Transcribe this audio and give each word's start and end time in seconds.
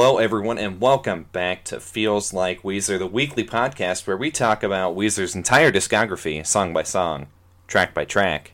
Hello, 0.00 0.18
everyone, 0.18 0.58
and 0.58 0.80
welcome 0.80 1.26
back 1.32 1.64
to 1.64 1.80
Feels 1.80 2.32
Like 2.32 2.62
Weezer, 2.62 3.00
the 3.00 3.06
weekly 3.08 3.42
podcast 3.42 4.06
where 4.06 4.16
we 4.16 4.30
talk 4.30 4.62
about 4.62 4.94
Weezer's 4.94 5.34
entire 5.34 5.72
discography, 5.72 6.46
song 6.46 6.72
by 6.72 6.84
song, 6.84 7.26
track 7.66 7.94
by 7.94 8.04
track, 8.04 8.52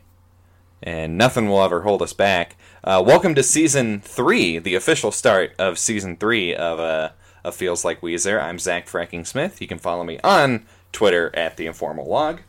and 0.81 1.19
nothing 1.19 1.47
will 1.47 1.61
ever 1.61 1.83
hold 1.83 2.01
us 2.01 2.13
back. 2.13 2.55
Uh, 2.83 3.03
welcome 3.05 3.35
to 3.35 3.43
season 3.43 4.01
three, 4.01 4.57
the 4.57 4.73
official 4.73 5.11
start 5.11 5.53
of 5.59 5.77
season 5.77 6.17
three 6.17 6.55
of, 6.55 6.79
uh, 6.79 7.09
of 7.43 7.53
Feels 7.53 7.85
Like 7.85 8.01
Weezer. 8.01 8.41
I'm 8.41 8.57
Zach 8.57 8.87
Fracking 8.87 9.27
Smith. 9.27 9.61
You 9.61 9.67
can 9.67 9.77
follow 9.77 10.03
me 10.03 10.19
on 10.23 10.65
Twitter 10.91 11.29
at 11.35 11.57
the 11.57 11.67
Informal 11.67 12.09
Log. 12.09 12.41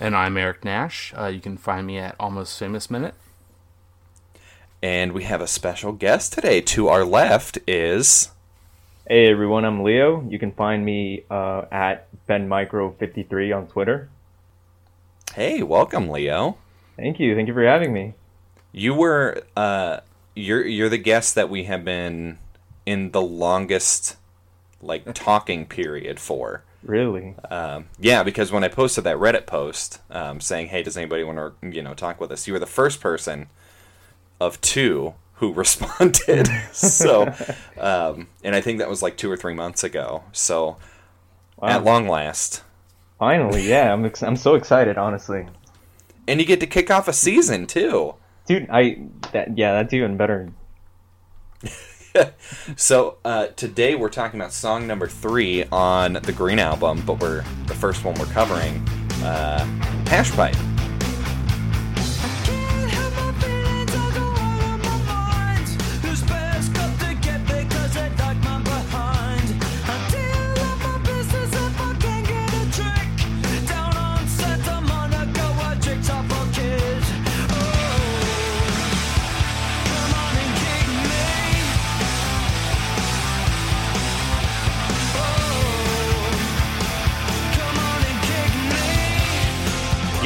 And 0.00 0.16
I'm 0.16 0.38
Eric 0.38 0.64
Nash. 0.64 1.12
Uh, 1.14 1.26
you 1.26 1.40
can 1.40 1.58
find 1.58 1.86
me 1.86 1.98
at 1.98 2.16
Almost 2.18 2.58
Famous 2.58 2.90
Minute. 2.90 3.14
And 4.84 5.12
we 5.12 5.22
have 5.22 5.40
a 5.40 5.46
special 5.46 5.92
guest 5.92 6.34
today. 6.34 6.60
To 6.60 6.88
our 6.88 7.06
left 7.06 7.56
is. 7.66 8.32
Hey 9.08 9.30
everyone, 9.30 9.64
I'm 9.64 9.82
Leo. 9.82 10.22
You 10.28 10.38
can 10.38 10.52
find 10.52 10.84
me 10.84 11.24
uh, 11.30 11.62
at 11.72 12.06
BenMicro53 12.28 13.56
on 13.56 13.66
Twitter. 13.66 14.10
Hey, 15.34 15.62
welcome, 15.62 16.10
Leo. 16.10 16.58
Thank 16.98 17.18
you. 17.18 17.34
Thank 17.34 17.48
you 17.48 17.54
for 17.54 17.64
having 17.64 17.94
me. 17.94 18.12
You 18.72 18.92
were 18.92 19.44
uh, 19.56 20.00
you're 20.36 20.66
you're 20.66 20.90
the 20.90 20.98
guest 20.98 21.34
that 21.34 21.48
we 21.48 21.64
have 21.64 21.82
been 21.82 22.36
in 22.84 23.12
the 23.12 23.22
longest 23.22 24.16
like 24.82 25.02
talking 25.14 25.64
period 25.64 26.20
for. 26.20 26.62
Really? 26.82 27.36
Um, 27.50 27.86
yeah, 27.98 28.22
because 28.22 28.52
when 28.52 28.62
I 28.62 28.68
posted 28.68 29.04
that 29.04 29.16
Reddit 29.16 29.46
post 29.46 30.02
um, 30.10 30.42
saying, 30.42 30.66
"Hey, 30.66 30.82
does 30.82 30.98
anybody 30.98 31.24
want 31.24 31.38
to 31.38 31.70
you 31.70 31.80
know 31.80 31.94
talk 31.94 32.20
with 32.20 32.30
us?" 32.30 32.46
You 32.46 32.52
were 32.52 32.58
the 32.58 32.66
first 32.66 33.00
person 33.00 33.46
of 34.40 34.60
two 34.60 35.14
who 35.34 35.52
responded. 35.54 36.48
so, 36.72 37.32
um, 37.78 38.28
and 38.42 38.54
I 38.54 38.60
think 38.60 38.78
that 38.78 38.88
was 38.88 39.02
like 39.02 39.16
two 39.16 39.30
or 39.30 39.36
three 39.36 39.54
months 39.54 39.84
ago. 39.84 40.24
So, 40.32 40.76
wow. 41.56 41.68
at 41.68 41.84
long 41.84 42.08
last, 42.08 42.62
finally, 43.18 43.68
yeah, 43.68 43.92
I'm 43.92 44.04
ex- 44.04 44.22
I'm 44.22 44.36
so 44.36 44.54
excited, 44.54 44.98
honestly. 44.98 45.46
And 46.26 46.40
you 46.40 46.46
get 46.46 46.60
to 46.60 46.66
kick 46.66 46.90
off 46.90 47.08
a 47.08 47.12
season 47.12 47.66
too, 47.66 48.14
dude. 48.46 48.68
I 48.70 49.02
that 49.32 49.58
yeah, 49.58 49.72
that's 49.72 49.92
even 49.92 50.16
better. 50.16 50.50
so 52.76 53.18
uh, 53.24 53.48
today 53.48 53.94
we're 53.94 54.08
talking 54.08 54.40
about 54.40 54.52
song 54.52 54.86
number 54.86 55.08
three 55.08 55.64
on 55.72 56.14
the 56.14 56.32
Green 56.32 56.58
album, 56.58 57.02
but 57.04 57.20
we're 57.20 57.42
the 57.66 57.74
first 57.74 58.04
one 58.04 58.14
we're 58.14 58.26
covering, 58.26 58.76
uh, 59.22 59.64
Hash 60.06 60.30
Pipe. 60.32 60.56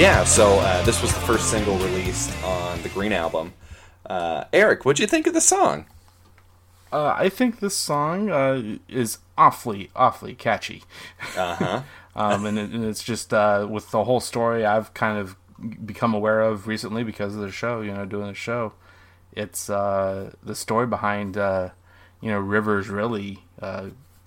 Yeah, 0.08 0.24
so 0.24 0.58
uh, 0.60 0.82
this 0.84 1.02
was 1.02 1.12
the 1.12 1.20
first 1.20 1.50
single 1.50 1.76
released 1.76 2.32
on 2.42 2.80
the 2.82 2.88
Green 2.88 3.12
album. 3.12 3.52
Uh, 4.06 4.44
Eric, 4.54 4.86
what'd 4.86 5.00
you 5.00 5.06
think 5.06 5.26
of 5.26 5.34
the 5.34 5.41
song? 5.42 5.84
Uh, 6.91 7.14
I 7.14 7.28
think 7.28 7.60
this 7.60 7.76
song 7.76 8.30
uh, 8.30 8.78
is 8.88 9.18
awfully, 9.36 9.91
awfully 9.94 10.34
catchy. 10.34 10.82
Uh-huh. 11.36 11.82
um, 12.16 12.47
and, 12.47 12.58
it, 12.58 12.70
and, 12.70 12.86
it's 12.86 13.04
just 13.04 13.34
uh, 13.34 13.66
with 13.68 13.91
the 13.91 14.04
whole 14.04 14.20
story 14.20 14.64
I've 14.64 14.94
kind 14.94 15.18
of 15.18 15.36
become 15.84 16.14
aware 16.14 16.41
of 16.41 16.66
recently 16.66 17.04
because 17.04 17.34
of 17.34 17.42
the 17.42 17.52
show. 17.52 17.82
You 17.82 17.92
know, 17.92 18.06
doing 18.06 18.28
the 18.28 18.34
show, 18.34 18.72
it's 19.32 19.68
uh, 19.68 20.32
the 20.42 20.54
story 20.54 20.86
behind 20.86 21.36
you 21.36 22.30
know 22.30 22.38
Rivers 22.38 22.88
really 22.88 23.41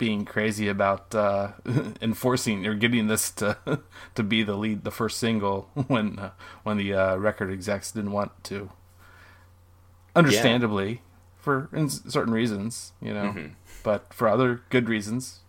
being 0.02 0.24
crazy 0.24 0.66
about 0.66 1.14
uh, 1.14 1.52
enforcing 2.02 2.66
or 2.66 2.74
getting 2.74 3.06
this 3.06 3.30
to 3.30 3.56
to 4.16 4.22
be 4.24 4.42
the 4.42 4.56
lead, 4.56 4.82
the 4.82 4.90
first 4.90 5.16
single 5.16 5.70
when 5.86 6.18
uh, 6.18 6.32
when 6.64 6.76
the 6.76 6.92
uh, 6.92 7.14
record 7.14 7.52
execs 7.52 7.92
didn't 7.92 8.10
want 8.10 8.32
to. 8.42 8.70
Understandably, 10.16 10.90
yeah. 10.90 10.98
for 11.38 11.68
certain 11.86 12.34
reasons, 12.34 12.94
you 13.00 13.14
know, 13.14 13.26
mm-hmm. 13.26 13.46
but 13.84 14.12
for 14.12 14.26
other 14.26 14.62
good 14.70 14.88
reasons, 14.88 15.42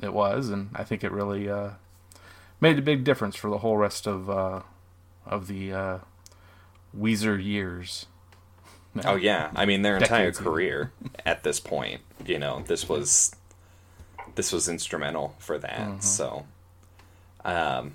it 0.00 0.12
was, 0.12 0.50
and 0.50 0.70
I 0.72 0.84
think 0.84 1.02
it 1.02 1.10
really 1.10 1.50
uh, 1.50 1.70
made 2.60 2.78
a 2.78 2.82
big 2.82 3.02
difference 3.02 3.34
for 3.34 3.50
the 3.50 3.58
whole 3.58 3.76
rest 3.76 4.06
of 4.06 4.30
uh, 4.30 4.60
of 5.26 5.48
the 5.48 5.72
uh, 5.72 5.98
Weezer 6.96 7.44
years. 7.44 8.06
Oh 9.04 9.16
yeah, 9.16 9.50
I 9.56 9.66
mean 9.66 9.82
their 9.82 9.96
entire 9.96 10.30
career 10.30 10.92
at 11.26 11.42
this 11.42 11.58
point. 11.58 12.02
You 12.24 12.38
know, 12.38 12.62
this 12.68 12.88
was 12.88 13.34
this 14.36 14.52
was 14.52 14.68
instrumental 14.68 15.34
for 15.38 15.58
that. 15.58 15.80
Mm-hmm. 15.80 16.00
So, 16.00 16.46
um, 17.44 17.94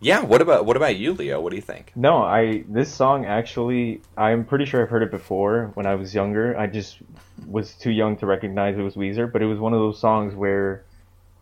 yeah. 0.00 0.22
What 0.22 0.42
about 0.42 0.66
what 0.66 0.76
about 0.76 0.96
you, 0.96 1.12
Leo? 1.12 1.40
What 1.40 1.50
do 1.50 1.56
you 1.56 1.62
think? 1.62 1.92
No, 1.94 2.22
I 2.22 2.64
this 2.68 2.92
song 2.92 3.24
actually 3.24 4.02
I'm 4.16 4.44
pretty 4.44 4.64
sure 4.64 4.82
I've 4.82 4.90
heard 4.90 5.02
it 5.02 5.10
before 5.10 5.70
when 5.74 5.86
I 5.86 5.94
was 5.94 6.14
younger. 6.14 6.58
I 6.58 6.66
just 6.66 6.98
was 7.46 7.74
too 7.74 7.90
young 7.90 8.16
to 8.18 8.26
recognize 8.26 8.76
it 8.76 8.82
was 8.82 8.94
Weezer, 8.94 9.30
but 9.30 9.40
it 9.42 9.46
was 9.46 9.58
one 9.58 9.72
of 9.72 9.78
those 9.78 9.98
songs 9.98 10.34
where 10.34 10.84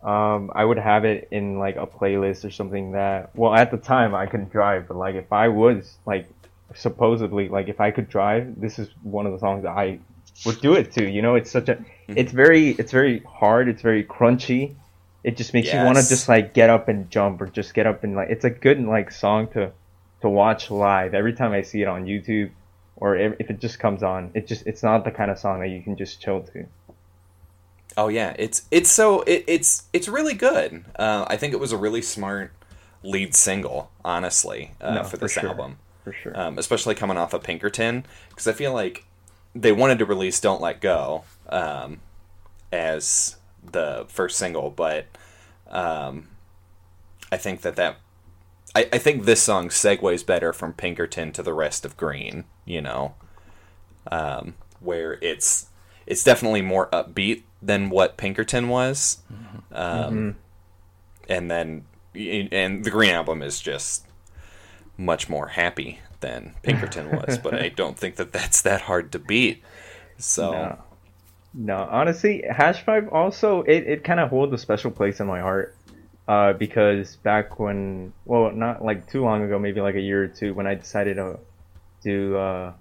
um, 0.03 0.51
I 0.53 0.63
would 0.63 0.77
have 0.77 1.03
it 1.03 1.27
in 1.31 1.57
like 1.57 1.77
a 1.77 1.87
playlist 1.87 2.45
or 2.45 2.51
something 2.51 2.91
that 2.91 3.31
well 3.35 3.53
at 3.53 3.71
the 3.71 3.77
time 3.77 4.13
I 4.13 4.27
couldn't 4.27 4.51
drive, 4.51 4.87
but 4.87 4.97
like 4.97 5.15
if 5.15 5.33
I 5.33 5.47
was 5.49 5.97
like 6.05 6.29
supposedly 6.75 7.49
like 7.49 7.67
if 7.67 7.81
I 7.81 7.91
could 7.91 8.09
drive, 8.09 8.59
this 8.59 8.79
is 8.79 8.87
one 9.03 9.25
of 9.25 9.33
the 9.33 9.39
songs 9.39 9.63
that 9.63 9.71
I 9.71 9.99
would 10.45 10.59
do 10.61 10.73
it 10.73 10.91
to. 10.93 11.09
You 11.09 11.21
know, 11.21 11.35
it's 11.35 11.51
such 11.51 11.69
a. 11.69 11.77
it's 12.07 12.31
very 12.31 12.71
it's 12.71 12.91
very 12.91 13.19
hard. 13.19 13.67
It's 13.67 13.81
very 13.81 14.03
crunchy. 14.03 14.75
It 15.23 15.37
just 15.37 15.53
makes 15.53 15.67
yes. 15.67 15.75
you 15.75 15.85
want 15.85 15.97
to 15.97 16.07
just 16.07 16.29
like 16.29 16.53
get 16.53 16.69
up 16.69 16.87
and 16.87 17.09
jump 17.09 17.41
or 17.41 17.47
just 17.47 17.73
get 17.73 17.87
up 17.87 18.03
and 18.03 18.15
like 18.15 18.29
it's 18.29 18.45
a 18.45 18.49
good 18.49 18.79
like 18.81 19.11
song 19.11 19.47
to 19.49 19.71
to 20.21 20.29
watch 20.29 20.69
live. 20.69 21.13
Every 21.13 21.33
time 21.33 21.51
I 21.51 21.61
see 21.61 21.81
it 21.81 21.87
on 21.87 22.05
YouTube 22.05 22.51
or 22.95 23.15
if 23.15 23.49
it 23.49 23.59
just 23.59 23.79
comes 23.79 24.03
on, 24.03 24.31
it 24.33 24.47
just 24.47 24.65
it's 24.67 24.83
not 24.83 25.03
the 25.03 25.11
kind 25.11 25.31
of 25.31 25.39
song 25.39 25.59
that 25.61 25.69
you 25.69 25.81
can 25.81 25.97
just 25.97 26.21
chill 26.21 26.41
to. 26.41 26.65
Oh 27.97 28.07
yeah, 28.07 28.35
it's 28.37 28.63
it's 28.71 28.91
so 28.91 29.21
it, 29.21 29.43
it's 29.47 29.83
it's 29.93 30.07
really 30.07 30.33
good. 30.33 30.85
Uh, 30.97 31.25
I 31.27 31.37
think 31.37 31.53
it 31.53 31.59
was 31.59 31.71
a 31.71 31.77
really 31.77 32.01
smart 32.01 32.51
lead 33.03 33.35
single, 33.35 33.91
honestly, 34.03 34.71
uh, 34.81 34.95
no, 34.95 35.03
for 35.03 35.17
this 35.17 35.33
for 35.33 35.39
sure. 35.41 35.49
album. 35.49 35.77
For 36.03 36.13
sure, 36.13 36.39
um, 36.39 36.57
especially 36.57 36.93
coming 36.95 37.17
off 37.17 37.33
of 37.33 37.43
Pinkerton, 37.43 38.05
because 38.29 38.47
I 38.47 38.53
feel 38.53 38.73
like 38.73 39.05
they 39.55 39.71
wanted 39.71 39.99
to 39.99 40.05
release 40.05 40.39
"Don't 40.39 40.61
Let 40.61 40.81
Go" 40.81 41.23
um, 41.49 42.01
as 42.71 43.37
the 43.63 44.05
first 44.09 44.37
single, 44.37 44.69
but 44.69 45.07
um, 45.69 46.27
I 47.31 47.37
think 47.37 47.61
that 47.61 47.77
that 47.77 47.97
I, 48.75 48.87
I 48.91 48.97
think 48.97 49.23
this 49.23 49.41
song 49.41 49.69
segues 49.69 50.25
better 50.25 50.51
from 50.51 50.73
Pinkerton 50.73 51.31
to 51.31 51.41
the 51.41 51.53
rest 51.53 51.85
of 51.85 51.95
Green. 51.95 52.43
You 52.65 52.81
know, 52.81 53.15
um, 54.11 54.55
where 54.79 55.13
it's 55.21 55.67
it's 56.05 56.23
definitely 56.23 56.61
more 56.61 56.89
upbeat 56.89 57.43
than 57.61 57.89
what 57.89 58.17
Pinkerton 58.17 58.67
was, 58.67 59.19
mm-hmm. 59.31 59.75
mm-hmm. 59.75 60.29
and 61.29 61.51
then 61.51 61.85
and 62.13 62.83
the 62.83 62.91
Green 62.91 63.11
album 63.11 63.41
is 63.41 63.59
just 63.59 64.05
much 64.97 65.27
more 65.27 65.47
happy 65.47 65.99
than 66.19 66.53
Pinkerton 66.63 67.11
was, 67.11 67.37
but 67.37 67.53
I 67.55 67.69
don't 67.75 67.97
think 67.97 68.15
that 68.15 68.31
that's 68.31 68.61
that 68.63 68.81
hard 68.81 69.11
to 69.13 69.19
beat. 69.19 69.63
So, 70.17 70.51
no, 70.51 70.77
no 71.53 71.87
honestly, 71.89 72.43
Hash 72.49 72.85
Pipe 72.85 73.09
also 73.11 73.61
it, 73.63 73.87
it 73.87 74.03
kind 74.03 74.19
of 74.19 74.29
holds 74.29 74.53
a 74.53 74.57
special 74.57 74.91
place 74.91 75.19
in 75.19 75.27
my 75.27 75.39
heart. 75.39 75.75
Uh, 76.27 76.53
because 76.53 77.17
back 77.17 77.59
when, 77.59 78.11
well, 78.25 78.51
not 78.51 78.83
like 78.83 79.07
too 79.11 79.23
long 79.23 79.43
ago, 79.43 79.59
maybe 79.59 79.79
like 79.79 79.93
a 79.93 80.01
year 80.01 80.23
or 80.23 80.27
two, 80.27 80.55
when 80.55 80.65
I 80.65 80.73
decided 80.73 81.17
to 81.17 81.39
to 82.03 82.37
uh, 82.37 82.73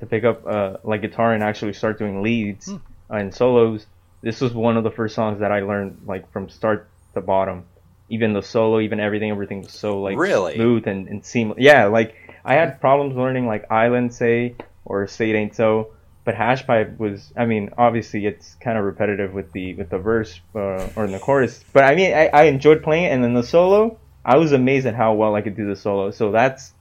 to 0.00 0.06
pick 0.06 0.24
up 0.24 0.46
uh, 0.46 0.76
like 0.84 1.02
guitar 1.02 1.32
and 1.32 1.42
actually 1.42 1.72
start 1.72 1.98
doing 1.98 2.22
leads 2.22 2.68
mm. 2.68 2.80
and 3.10 3.34
solos, 3.34 3.86
this 4.22 4.40
was 4.40 4.52
one 4.52 4.76
of 4.76 4.84
the 4.84 4.90
first 4.90 5.14
songs 5.14 5.40
that 5.40 5.50
I 5.50 5.60
learned 5.60 6.02
like 6.06 6.30
from 6.32 6.48
start 6.48 6.88
to 7.14 7.20
bottom. 7.20 7.64
Even 8.10 8.32
the 8.32 8.42
solo, 8.42 8.80
even 8.80 9.00
everything, 9.00 9.30
everything 9.30 9.62
was 9.62 9.72
so 9.72 10.00
like 10.00 10.16
really? 10.16 10.54
smooth 10.54 10.86
and, 10.86 11.08
and 11.08 11.24
seamless. 11.24 11.58
Yeah, 11.60 11.86
like 11.86 12.14
I 12.48 12.54
had 12.54 12.80
problems 12.80 13.14
learning 13.14 13.46
like 13.46 13.70
Island 13.70 14.14
Say 14.14 14.54
or 14.86 15.06
Say 15.06 15.28
It 15.28 15.36
Ain't 15.36 15.54
So, 15.54 15.90
but 16.24 16.34
Hashpipe 16.34 16.98
was. 16.98 17.30
I 17.36 17.44
mean, 17.44 17.70
obviously 17.76 18.24
it's 18.24 18.54
kind 18.54 18.78
of 18.78 18.84
repetitive 18.84 19.34
with 19.34 19.52
the 19.52 19.74
with 19.74 19.90
the 19.90 19.98
verse 19.98 20.40
uh, 20.54 20.88
or 20.96 21.04
in 21.04 21.12
the 21.12 21.18
chorus, 21.18 21.62
but 21.74 21.84
I 21.84 21.94
mean, 21.94 22.14
I, 22.14 22.28
I 22.28 22.42
enjoyed 22.44 22.82
playing 22.82 23.04
it, 23.04 23.12
and 23.12 23.22
then 23.22 23.34
the 23.34 23.42
solo, 23.42 23.98
I 24.24 24.38
was 24.38 24.52
amazed 24.52 24.86
at 24.86 24.94
how 24.94 25.12
well 25.12 25.34
I 25.34 25.42
could 25.42 25.56
do 25.56 25.66
the 25.66 25.76
solo. 25.76 26.10
So 26.10 26.32
that's 26.32 26.72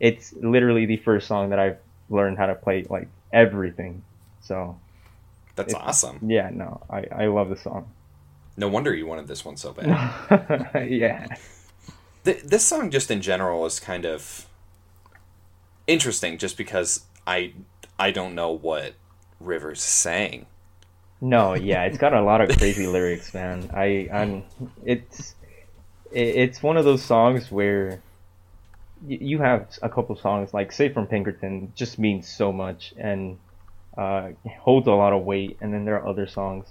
it's 0.00 0.32
literally 0.32 0.86
the 0.86 0.96
first 0.96 1.28
song 1.28 1.50
that 1.50 1.60
I've 1.60 1.78
learned 2.10 2.36
how 2.36 2.46
to 2.46 2.56
play 2.56 2.84
like 2.90 3.06
everything. 3.32 4.02
So 4.40 4.76
That's 5.54 5.72
awesome. 5.72 6.18
Yeah, 6.26 6.50
no, 6.52 6.82
I 6.90 7.06
I 7.12 7.26
love 7.26 7.48
the 7.48 7.56
song. 7.56 7.88
No 8.56 8.68
wonder 8.68 8.92
you 8.92 9.06
wanted 9.06 9.28
this 9.28 9.44
one 9.44 9.56
so 9.56 9.72
bad. 9.72 9.86
yeah. 10.90 11.26
Th- 12.24 12.42
this 12.42 12.64
song, 12.64 12.90
just 12.90 13.08
in 13.10 13.22
general, 13.22 13.64
is 13.66 13.78
kind 13.80 14.04
of 14.04 14.46
interesting, 15.92 16.38
just 16.38 16.56
because 16.56 17.06
I 17.26 17.52
I 17.98 18.10
don't 18.10 18.34
know 18.34 18.50
what 18.50 18.94
Rivers 19.40 19.78
is 19.78 19.84
saying. 19.84 20.46
No, 21.20 21.54
yeah, 21.54 21.84
it's 21.84 21.98
got 21.98 22.14
a 22.14 22.22
lot 22.22 22.40
of 22.40 22.56
crazy 22.58 22.86
lyrics, 22.86 23.32
man. 23.34 23.70
I 23.74 24.08
I'm 24.12 24.44
it's 24.84 25.34
it's 26.10 26.62
one 26.62 26.76
of 26.76 26.84
those 26.84 27.02
songs 27.02 27.50
where 27.50 28.02
you 29.06 29.38
have 29.38 29.66
a 29.82 29.88
couple 29.88 30.14
songs 30.16 30.54
like 30.54 30.70
say 30.72 30.88
from 30.92 31.06
Pinkerton 31.06 31.72
just 31.74 31.98
means 31.98 32.28
so 32.28 32.52
much 32.52 32.94
and 32.96 33.38
uh, 33.96 34.30
holds 34.60 34.86
a 34.86 34.92
lot 34.92 35.12
of 35.12 35.24
weight, 35.24 35.58
and 35.60 35.72
then 35.72 35.84
there 35.84 35.96
are 35.96 36.08
other 36.08 36.26
songs 36.26 36.66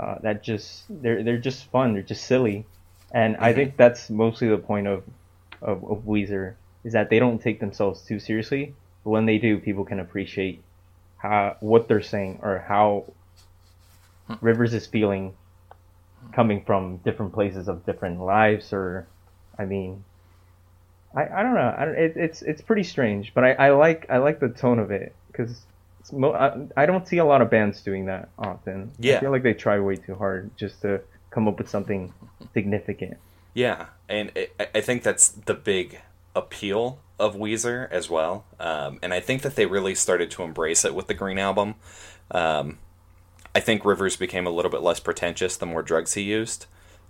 uh, 0.00 0.16
that 0.22 0.42
just 0.42 0.84
they're 0.88 1.22
they're 1.22 1.38
just 1.38 1.70
fun, 1.70 1.92
they're 1.94 2.02
just 2.02 2.24
silly, 2.24 2.66
and 3.12 3.36
I 3.36 3.52
Mhm. 3.52 3.54
think 3.56 3.76
that's 3.76 4.10
mostly 4.10 4.48
the 4.48 4.58
point 4.58 4.86
of, 4.86 5.04
of 5.62 5.84
of 5.84 5.98
Weezer 6.04 6.54
is 6.84 6.92
that 6.92 7.10
they 7.10 7.18
don't 7.18 7.40
take 7.40 7.60
themselves 7.60 8.02
too 8.02 8.18
seriously, 8.18 8.74
but 9.04 9.10
when 9.10 9.26
they 9.26 9.38
do, 9.38 9.58
people 9.58 9.84
can 9.84 10.00
appreciate 10.00 10.62
how 11.18 11.56
what 11.60 11.88
they're 11.88 12.00
saying 12.00 12.38
or 12.42 12.64
how 12.66 13.04
hmm. 14.26 14.34
Rivers 14.40 14.72
is 14.72 14.86
feeling 14.86 15.34
coming 16.32 16.62
from 16.64 16.98
different 16.98 17.32
places 17.32 17.68
of 17.68 17.84
different 17.84 18.20
lives 18.20 18.72
or 18.72 19.06
I 19.58 19.64
mean 19.64 20.04
I, 21.14 21.22
I 21.26 21.42
don't 21.42 21.54
know. 21.54 21.74
I 21.76 21.84
don't, 21.84 21.94
it, 21.96 22.16
it's 22.16 22.42
it's 22.42 22.60
pretty 22.60 22.84
strange 22.84 23.34
but 23.34 23.44
I, 23.44 23.52
I 23.52 23.70
like 23.70 24.06
I 24.08 24.18
like 24.18 24.40
the 24.40 24.48
tone 24.48 24.78
of 24.78 24.90
it 24.90 25.14
because 25.28 25.60
mo- 26.12 26.32
I, 26.32 26.82
I 26.82 26.86
don't 26.86 27.06
see 27.06 27.18
a 27.18 27.24
lot 27.24 27.42
of 27.42 27.50
bands 27.50 27.80
doing 27.82 28.06
that 28.06 28.28
often. 28.38 28.92
Yeah. 28.98 29.16
I 29.16 29.20
feel 29.20 29.30
like 29.30 29.42
they 29.42 29.54
try 29.54 29.78
way 29.80 29.96
too 29.96 30.14
hard 30.14 30.50
just 30.56 30.82
to 30.82 31.00
come 31.30 31.48
up 31.48 31.58
with 31.58 31.68
something 31.68 32.12
significant. 32.54 33.16
Yeah, 33.54 33.86
and 34.08 34.30
I- 34.36 34.48
I 34.60 34.68
I 34.76 34.80
think 34.80 35.02
that's 35.02 35.28
the 35.28 35.54
big 35.54 36.00
appeal 36.34 37.00
of 37.18 37.34
Weezer 37.34 37.90
as 37.90 38.08
well. 38.08 38.44
Um, 38.60 38.98
and 39.02 39.12
I 39.12 39.20
think 39.20 39.42
that 39.42 39.56
they 39.56 39.66
really 39.66 39.94
started 39.94 40.30
to 40.32 40.42
embrace 40.42 40.84
it 40.84 40.94
with 40.94 41.06
the 41.08 41.14
Green 41.14 41.38
Album. 41.38 41.74
Um, 42.30 42.78
I 43.54 43.60
think 43.60 43.84
Rivers 43.84 44.16
became 44.16 44.46
a 44.46 44.50
little 44.50 44.70
bit 44.70 44.82
less 44.82 45.00
pretentious 45.00 45.56
the 45.56 45.66
more 45.66 45.82
drugs 45.82 46.14
he 46.14 46.22
used. 46.22 46.66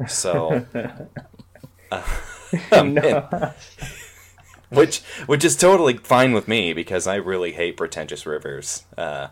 So, 0.07 0.67
uh, 1.93 2.03
um, 2.73 2.95
no. 2.95 3.53
which 4.71 5.01
which 5.27 5.45
is 5.45 5.57
totally 5.57 5.97
fine 5.97 6.33
with 6.33 6.47
me 6.47 6.73
because 6.73 7.07
I 7.07 7.17
really 7.17 7.53
hate 7.53 7.77
pretentious 7.77 8.27
Rivers. 8.27 8.85
Uh. 8.97 9.29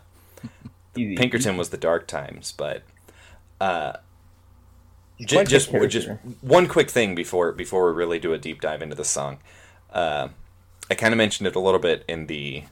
Pinkerton 0.93 1.57
was 1.57 1.69
the 1.69 1.77
dark 1.77 2.07
times, 2.07 2.51
but 2.51 2.81
uh, 3.61 3.93
J- 5.19 5.45
just 5.45 5.71
just 5.89 6.09
one 6.41 6.67
quick 6.67 6.89
thing 6.89 7.15
before 7.15 7.51
before 7.51 7.91
we 7.91 7.97
really 7.97 8.19
do 8.19 8.33
a 8.33 8.37
deep 8.37 8.61
dive 8.61 8.81
into 8.81 8.95
the 8.95 9.05
song. 9.05 9.39
Uh, 9.91 10.29
I 10.89 10.95
kind 10.95 11.13
of 11.13 11.17
mentioned 11.17 11.47
it 11.47 11.55
a 11.55 11.59
little 11.59 11.79
bit 11.79 12.03
in 12.07 12.27
the 12.27 12.63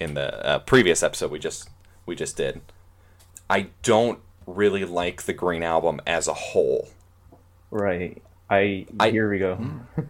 in 0.00 0.14
the 0.14 0.44
uh, 0.46 0.58
previous 0.60 1.02
episode 1.02 1.30
we 1.30 1.38
just 1.38 1.68
we 2.06 2.14
just 2.14 2.36
did. 2.36 2.60
I 3.48 3.68
don't 3.82 4.18
really 4.46 4.84
like 4.84 5.22
the 5.22 5.32
Green 5.32 5.62
Album 5.62 6.00
as 6.06 6.28
a 6.28 6.34
whole. 6.34 6.88
right 7.70 8.20
I, 8.50 8.86
I- 9.00 9.10
here 9.10 9.30
we 9.30 9.38
go 9.38 9.56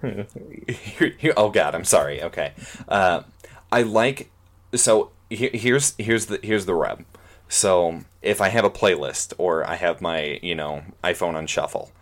Here- 0.68 1.14
here- 1.18 1.34
oh 1.36 1.50
God, 1.50 1.74
I'm 1.74 1.84
sorry. 1.84 2.22
Okay, 2.22 2.52
uh, 2.88 3.22
I 3.70 3.82
like 3.82 4.30
so 4.74 5.10
here, 5.30 5.50
here's 5.52 5.94
here's 5.98 6.26
the 6.26 6.40
here's 6.42 6.66
the 6.66 6.74
rub. 6.74 7.04
So 7.48 8.00
if 8.22 8.40
I 8.40 8.48
have 8.48 8.64
a 8.64 8.70
playlist 8.70 9.32
or 9.38 9.68
I 9.68 9.76
have 9.76 10.00
my 10.00 10.38
you 10.42 10.54
know 10.54 10.82
iPhone 11.04 11.34
on 11.34 11.46
shuffle, 11.46 11.92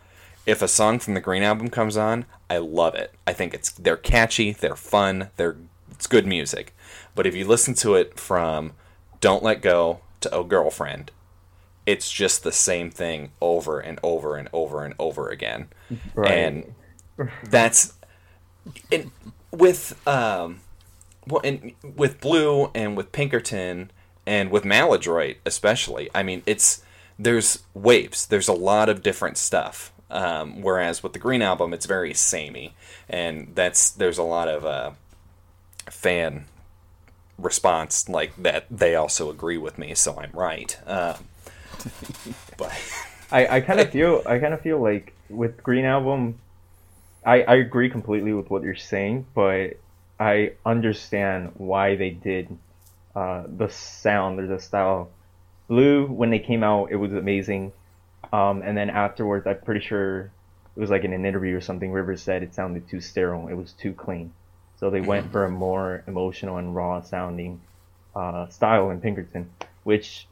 if 0.47 0.63
a 0.63 0.69
song 0.69 0.99
from 0.99 1.15
the 1.15 1.21
Green 1.21 1.43
Album 1.43 1.69
comes 1.69 1.97
on, 1.97 2.25
I 2.51 2.59
love 2.59 2.95
it. 2.95 3.15
I 3.27 3.33
think 3.33 3.55
it's 3.55 3.71
they're 3.71 3.97
catchy, 3.97 4.53
they're 4.53 4.77
fun, 4.77 5.31
they're 5.37 5.57
it's 5.91 6.07
good 6.07 6.27
music. 6.27 6.75
But 7.15 7.27
if 7.27 7.35
you 7.35 7.47
listen 7.47 7.75
to 7.75 7.95
it 7.95 8.19
from 8.19 8.73
Don't 9.21 9.43
Let 9.43 9.63
Go 9.63 10.01
to 10.21 10.31
Oh 10.33 10.45
Girlfriend, 10.45 11.11
it's 11.87 12.11
just 12.11 12.43
the 12.43 12.53
same 12.53 12.91
thing 12.91 13.33
over 13.41 13.79
and 13.79 13.99
over 14.03 14.37
and 14.37 14.49
over 14.53 14.85
and 14.85 14.95
over 14.99 15.29
again. 15.29 15.69
right 16.15 16.31
And 16.31 16.75
that's 17.45 17.95
and 18.91 19.11
with 19.51 20.01
um 20.07 20.61
well 21.27 21.41
and 21.45 21.73
with 21.83 22.21
blue 22.21 22.71
and 22.75 22.97
with 22.97 23.13
pinkerton 23.13 23.91
and 24.27 24.51
with 24.51 24.65
maladroit 24.65 25.37
especially 25.45 26.09
i 26.15 26.23
mean 26.23 26.43
it's 26.47 26.83
there's 27.19 27.63
waves 27.75 28.27
there's 28.27 28.49
a 28.49 28.53
lot 28.53 28.89
of 28.89 29.03
different 29.03 29.37
stuff 29.37 29.93
um, 30.13 30.63
whereas 30.63 31.03
with 31.03 31.13
the 31.13 31.19
green 31.19 31.43
album 31.43 31.73
it's 31.75 31.87
very 31.87 32.15
samey. 32.15 32.75
And 33.09 33.53
that's 33.55 33.91
there's 33.91 34.19
a 34.19 34.23
lot 34.23 34.49
of 34.49 34.65
uh, 34.65 34.91
fan 35.91 36.47
response 37.39 38.09
like 38.09 38.37
that 38.37 38.67
they 38.71 38.95
also 38.95 39.29
agree 39.29 39.59
with 39.59 39.77
me 39.77 39.95
so 39.95 40.21
i'm 40.21 40.31
right. 40.33 40.79
Um, 40.87 41.17
but 42.57 42.73
I, 43.33 43.57
I 43.57 43.61
kind 43.63 43.81
of 43.81 43.91
feel 43.91 44.23
I 44.27 44.39
kind 44.39 44.53
of 44.53 44.61
feel 44.61 44.81
like 44.81 45.15
with 45.31 45.63
Green 45.63 45.87
Album, 45.87 46.39
I 47.25 47.43
I 47.43 47.55
agree 47.57 47.89
completely 47.89 48.35
with 48.35 48.51
what 48.51 48.63
you're 48.63 48.75
saying, 48.75 49.27
but 49.35 49.79
I 50.21 50.53
understand 50.67 51.53
why 51.57 51.97
they 51.97 52.11
did 52.11 52.57
uh, 53.17 53.45
the 53.47 53.69
sound 53.69 54.39
or 54.39 54.47
the 54.47 54.61
style. 54.61 55.11
Blue 55.69 56.07
when 56.07 56.29
they 56.31 56.39
came 56.39 56.63
out, 56.63 56.91
it 56.91 56.97
was 56.97 57.13
amazing, 57.15 57.73
um, 58.33 58.63
and 58.63 58.77
then 58.77 58.91
afterwards, 58.91 59.47
I'm 59.47 59.61
pretty 59.61 59.81
sure 59.81 60.33
it 60.77 60.81
was 60.81 60.91
like 60.91 61.05
in 61.05 61.13
an 61.13 61.27
interview 61.27 61.57
or 61.57 61.61
something. 61.61 61.93
Rivers 61.93 62.23
said 62.23 62.43
it 62.43 62.55
sounded 62.55 62.89
too 62.89 63.01
sterile. 63.01 63.49
It 63.49 63.55
was 63.55 63.73
too 63.73 63.93
clean, 63.93 64.33
so 64.77 64.91
they 64.91 65.01
went 65.01 65.31
for 65.33 65.45
a 65.45 65.51
more 65.51 66.05
emotional 66.07 66.57
and 66.59 66.75
raw 66.75 67.03
sounding 67.03 67.61
uh, 68.15 68.49
style 68.49 68.91
in 68.91 69.01
Pinkerton, 69.01 69.51
which 69.85 70.27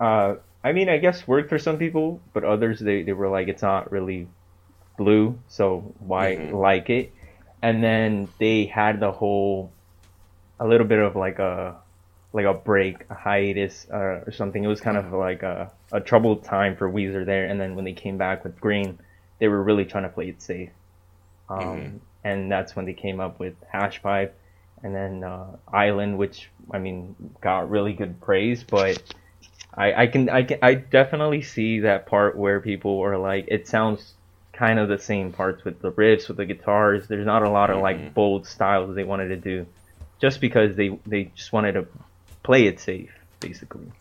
uh, 0.00 0.36
I 0.64 0.72
mean, 0.72 0.88
I 0.88 0.98
guess 0.98 1.26
worked 1.28 1.48
for 1.48 1.58
some 1.58 1.78
people, 1.78 2.20
but 2.32 2.44
others 2.44 2.80
they, 2.80 3.02
they 3.02 3.12
were 3.12 3.28
like, 3.28 3.48
it's 3.48 3.62
not 3.62 3.92
really 3.92 4.28
blue, 4.98 5.38
so 5.48 5.94
why 5.98 6.36
Mhm. 6.36 6.52
like 6.52 6.90
it? 6.90 7.14
And 7.62 7.82
then 7.82 8.28
they 8.38 8.66
had 8.66 9.00
the 9.00 9.12
whole, 9.12 9.72
a 10.60 10.66
little 10.66 10.86
bit 10.86 10.98
of 10.98 11.16
like 11.16 11.38
a, 11.38 11.76
like 12.32 12.46
a 12.46 12.54
break, 12.54 13.04
a 13.10 13.14
hiatus, 13.14 13.86
uh, 13.92 14.24
or 14.26 14.32
something. 14.32 14.62
It 14.62 14.68
was 14.68 14.80
kind 14.80 14.96
of 14.96 15.12
like 15.12 15.42
a, 15.42 15.72
a 15.92 16.00
troubled 16.00 16.44
time 16.44 16.76
for 16.76 16.90
Weezer 16.90 17.24
there. 17.24 17.46
And 17.46 17.60
then 17.60 17.74
when 17.76 17.84
they 17.84 17.92
came 17.92 18.18
back 18.18 18.44
with 18.44 18.60
Green, 18.60 18.98
they 19.38 19.48
were 19.48 19.62
really 19.62 19.84
trying 19.84 20.04
to 20.04 20.08
play 20.08 20.28
it 20.28 20.42
safe. 20.42 20.70
Um, 21.48 21.58
Mhm. 21.58 22.00
And 22.24 22.50
that's 22.50 22.74
when 22.74 22.86
they 22.86 22.92
came 22.94 23.20
up 23.20 23.38
with 23.38 23.54
Hash 23.70 24.02
Pipe, 24.02 24.36
and 24.82 24.92
then 24.92 25.22
uh, 25.22 25.56
Island, 25.72 26.18
which 26.18 26.50
I 26.72 26.80
mean 26.80 27.14
got 27.40 27.70
really 27.70 27.92
good 27.92 28.20
praise, 28.20 28.64
but 28.64 29.00
I, 29.72 29.92
I 30.02 30.06
can 30.08 30.28
I 30.28 30.42
can 30.42 30.58
I 30.60 30.74
definitely 30.74 31.42
see 31.42 31.80
that 31.80 32.06
part 32.06 32.36
where 32.36 32.60
people 32.60 32.98
are 33.00 33.16
like 33.16 33.44
it 33.46 33.68
sounds 33.68 34.14
kind 34.52 34.80
of 34.80 34.88
the 34.88 34.98
same 34.98 35.32
parts 35.32 35.64
with 35.64 35.80
the 35.82 35.92
riffs 35.92 36.26
with 36.26 36.38
the 36.38 36.46
guitars. 36.46 37.06
There's 37.06 37.26
not 37.26 37.42
a 37.44 37.50
lot 37.50 37.70
of 37.70 37.76
Mhm. 37.76 37.82
like 37.82 38.14
bold 38.14 38.46
styles 38.48 38.96
they 38.96 39.04
wanted 39.04 39.28
to 39.28 39.36
do, 39.36 39.66
just 40.20 40.40
because 40.40 40.74
they 40.76 40.98
they 41.06 41.24
just 41.36 41.52
wanted 41.52 41.72
to 41.74 41.86
play 42.42 42.66
it 42.66 42.80
safe, 42.80 43.12
basically. 43.38 43.92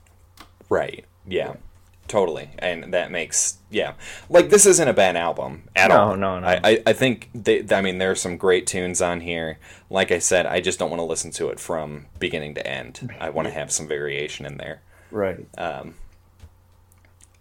Right. 0.67 1.05
Yeah. 1.27 1.53
Totally. 2.15 2.49
And 2.59 2.93
that 2.93 3.11
makes 3.11 3.57
yeah. 3.69 3.95
Like 4.29 4.49
this 4.49 4.65
isn't 4.65 4.87
a 4.87 4.93
bad 4.93 5.17
album 5.17 5.67
at 5.75 5.89
No, 5.89 5.97
all. 5.97 6.15
no, 6.15 6.39
no. 6.39 6.47
I, 6.47 6.61
I, 6.63 6.83
I 6.87 6.93
think 6.93 7.29
they, 7.35 7.61
I 7.69 7.81
mean 7.81 7.97
there 7.97 8.09
are 8.11 8.15
some 8.15 8.37
great 8.37 8.65
tunes 8.65 9.01
on 9.01 9.19
here. 9.19 9.59
Like 9.89 10.13
I 10.13 10.19
said, 10.19 10.45
I 10.45 10.61
just 10.61 10.79
don't 10.79 10.89
want 10.89 11.01
to 11.01 11.05
listen 11.05 11.31
to 11.31 11.49
it 11.49 11.59
from 11.59 12.05
beginning 12.17 12.55
to 12.55 12.65
end. 12.65 13.13
I 13.19 13.31
want 13.31 13.49
to 13.49 13.53
have 13.53 13.69
some 13.69 13.85
variation 13.85 14.45
in 14.45 14.55
there. 14.55 14.81
Right. 15.11 15.45
Um, 15.57 15.95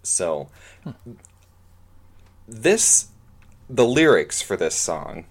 so 0.03 0.49
this 2.49 3.11
the 3.71 3.87
lyrics 3.87 4.43
for 4.43 4.57
this 4.57 4.75
song 4.75 5.27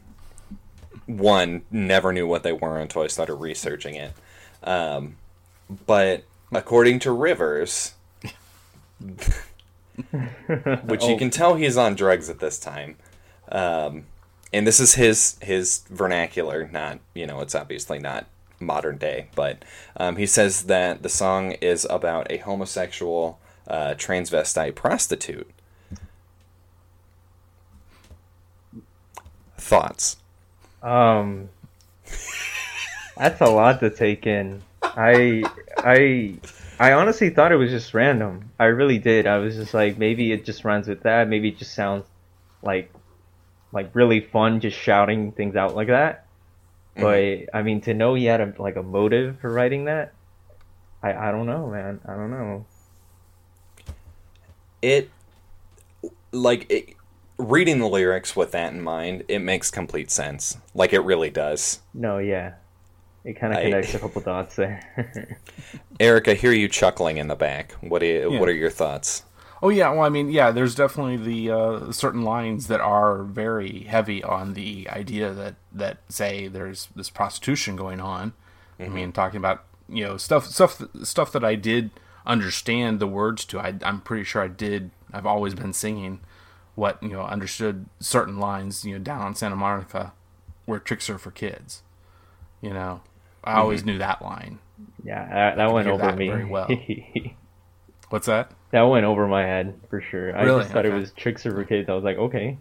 one 1.05 1.63
never 1.69 2.13
knew 2.13 2.25
what 2.25 2.43
they 2.43 2.53
were 2.53 2.79
until 2.79 3.01
I 3.01 3.07
started 3.07 3.35
researching 3.35 3.95
it. 3.95 4.13
Um, 4.63 5.17
but 5.85 6.23
according 6.53 6.99
to 6.99 7.11
Rivers, 7.11 7.95
which 10.85 11.03
you 11.03 11.13
Oh. 11.13 11.17
can 11.17 11.29
tell 11.29 11.55
he's 11.55 11.77
on 11.77 11.95
drugs 11.95 12.29
at 12.29 12.39
this 12.39 12.59
time. 12.59 12.95
Um, 13.51 14.05
and 14.51 14.65
this 14.67 14.79
is 14.79 14.95
his 14.95 15.37
his 15.41 15.81
vernacular, 15.89 16.69
not 16.71 16.99
you 17.13 17.25
know, 17.27 17.41
it's 17.41 17.55
obviously 17.55 17.99
not 17.99 18.25
modern 18.59 18.97
day, 18.97 19.27
but 19.35 19.63
um, 19.97 20.15
he 20.15 20.25
says 20.25 20.63
that 20.63 21.03
the 21.03 21.09
song 21.09 21.51
is 21.53 21.85
about 21.89 22.31
a 22.31 22.37
homosexual 22.37 23.39
uh, 23.67 23.93
transvestite 23.97 24.75
prostitute. 24.75 25.49
Thoughts? 29.57 30.17
Um, 30.81 31.49
that's 33.17 33.39
a 33.41 33.45
lot 33.49 33.79
to 33.79 33.89
take 33.89 34.27
in. 34.27 34.61
I 34.81 35.43
I 35.77 36.35
I 36.83 36.93
honestly 36.93 37.29
thought 37.29 37.51
it 37.51 37.55
was 37.55 37.71
just 37.71 37.93
random. 37.93 38.51
I 38.59 38.65
really 38.65 38.99
did. 38.99 39.25
I 39.25 39.37
was 39.37 39.55
just 39.55 39.73
like, 39.73 39.97
maybe 39.97 40.31
it 40.31 40.43
just 40.43 40.65
runs 40.65 40.87
with 40.87 41.03
that. 41.03 41.29
Maybe 41.29 41.49
it 41.49 41.57
just 41.57 41.73
sounds 41.73 42.05
like, 42.61 42.91
like 43.71 43.95
really 43.95 44.19
fun, 44.19 44.59
just 44.59 44.77
shouting 44.77 45.31
things 45.31 45.55
out 45.55 45.75
like 45.75 45.87
that. 45.87 46.27
Mm-hmm. 46.97 47.47
But 47.49 47.57
I 47.57 47.63
mean, 47.63 47.81
to 47.81 47.93
know 47.93 48.15
he 48.15 48.25
had 48.25 48.41
a 48.41 48.53
like 48.59 48.75
a 48.75 48.83
motive 48.83 49.39
for 49.39 49.49
writing 49.49 49.85
that, 49.85 50.13
I 51.01 51.13
I 51.13 51.31
don't 51.31 51.45
know, 51.45 51.67
man. 51.67 52.01
I 52.05 52.15
don't 52.15 52.31
know. 52.31 52.65
it 54.81 55.09
like 56.31 56.69
it, 56.69 56.95
reading 57.37 57.79
the 57.79 57.87
lyrics 57.87 58.35
with 58.35 58.51
that 58.51 58.73
in 58.73 58.81
mind 58.81 59.23
it 59.27 59.39
makes 59.39 59.71
complete 59.71 60.11
sense 60.11 60.57
like 60.75 60.93
it 60.93 60.99
really 60.99 61.29
does 61.29 61.79
No, 61.93 62.17
yeah, 62.19 62.53
it 63.25 63.33
kind 63.39 63.53
of 63.53 63.59
connects 63.61 63.93
a 63.93 63.99
couple 63.99 64.21
dots 64.21 64.55
there. 64.55 65.37
eric 65.99 66.27
i 66.27 66.33
hear 66.33 66.51
you 66.51 66.67
chuckling 66.67 67.17
in 67.17 67.27
the 67.27 67.35
back 67.35 67.71
what 67.81 67.99
do 67.99 68.05
you, 68.05 68.31
Yeah. 68.33 68.39
what 68.39 68.49
are 68.49 68.53
your 68.53 68.69
thoughts 68.71 69.23
Oh 69.61 69.69
yeah, 69.69 69.89
well 69.91 70.01
I 70.01 70.09
mean 70.09 70.29
yeah, 70.29 70.51
there's 70.51 70.75
definitely 70.75 71.15
the 71.15 71.49
uh, 71.49 71.91
certain 71.93 72.23
lines 72.23 72.67
that 72.67 72.81
are 72.81 73.23
very 73.23 73.83
heavy 73.83 74.21
on 74.21 74.55
the 74.55 74.89
idea 74.89 75.31
that 75.31 75.55
that 75.71 75.99
say 76.09 76.49
there's 76.49 76.89
this 76.97 77.09
prostitution 77.09 77.77
going 77.77 78.01
on. 78.01 78.33
I 78.77 78.89
mean, 78.89 79.13
talking 79.13 79.37
about 79.37 79.63
you 79.87 80.03
know 80.03 80.17
stuff 80.17 80.47
stuff 80.47 80.81
stuff 81.03 81.31
that 81.31 81.45
I 81.45 81.55
did 81.55 81.91
understand 82.25 82.99
the 82.99 83.07
words 83.07 83.45
to. 83.45 83.59
I, 83.61 83.75
I'm 83.83 84.01
pretty 84.01 84.25
sure 84.25 84.41
I 84.41 84.49
did. 84.49 84.91
I've 85.13 85.25
always 85.25 85.53
been 85.53 85.71
singing 85.71 86.19
what 86.75 87.01
you 87.01 87.13
know 87.13 87.21
understood 87.21 87.85
certain 88.01 88.39
lines. 88.39 88.83
You 88.83 88.97
know, 88.97 88.99
down 88.99 89.21
on 89.21 89.33
Santa 89.33 89.55
Monica, 89.55 90.11
where 90.65 90.79
tricks 90.79 91.09
are 91.09 91.17
for 91.17 91.31
kids. 91.31 91.83
You 92.59 92.73
know, 92.73 92.99
I 93.43 93.55
always 93.59 93.83
knew 93.85 93.97
that 93.99 94.21
line. 94.21 94.59
yeah, 95.03 95.27
that, 95.27 95.57
that 95.57 95.71
went 95.73 95.87
over 95.87 96.03
that 96.03 96.17
me. 96.17 96.27
very 96.29 96.45
well. 96.45 96.67
What's 98.09 98.27
that? 98.27 98.51
that 98.71 98.81
went 98.83 99.05
over 99.05 99.27
my 99.27 99.43
head 99.43 99.79
for 99.89 100.01
sure. 100.01 100.35
I 100.35 100.43
Really? 100.43 100.61
just 100.61 100.71
thought 100.73 100.85
it 100.85 100.93
was 100.93 101.11
tricks 101.11 101.45
are 101.45 101.51
for 101.51 101.63
kids. 101.63 101.89
I 101.89 101.93
was 101.93 102.03
like, 102.03 102.17
okay. 102.17 102.57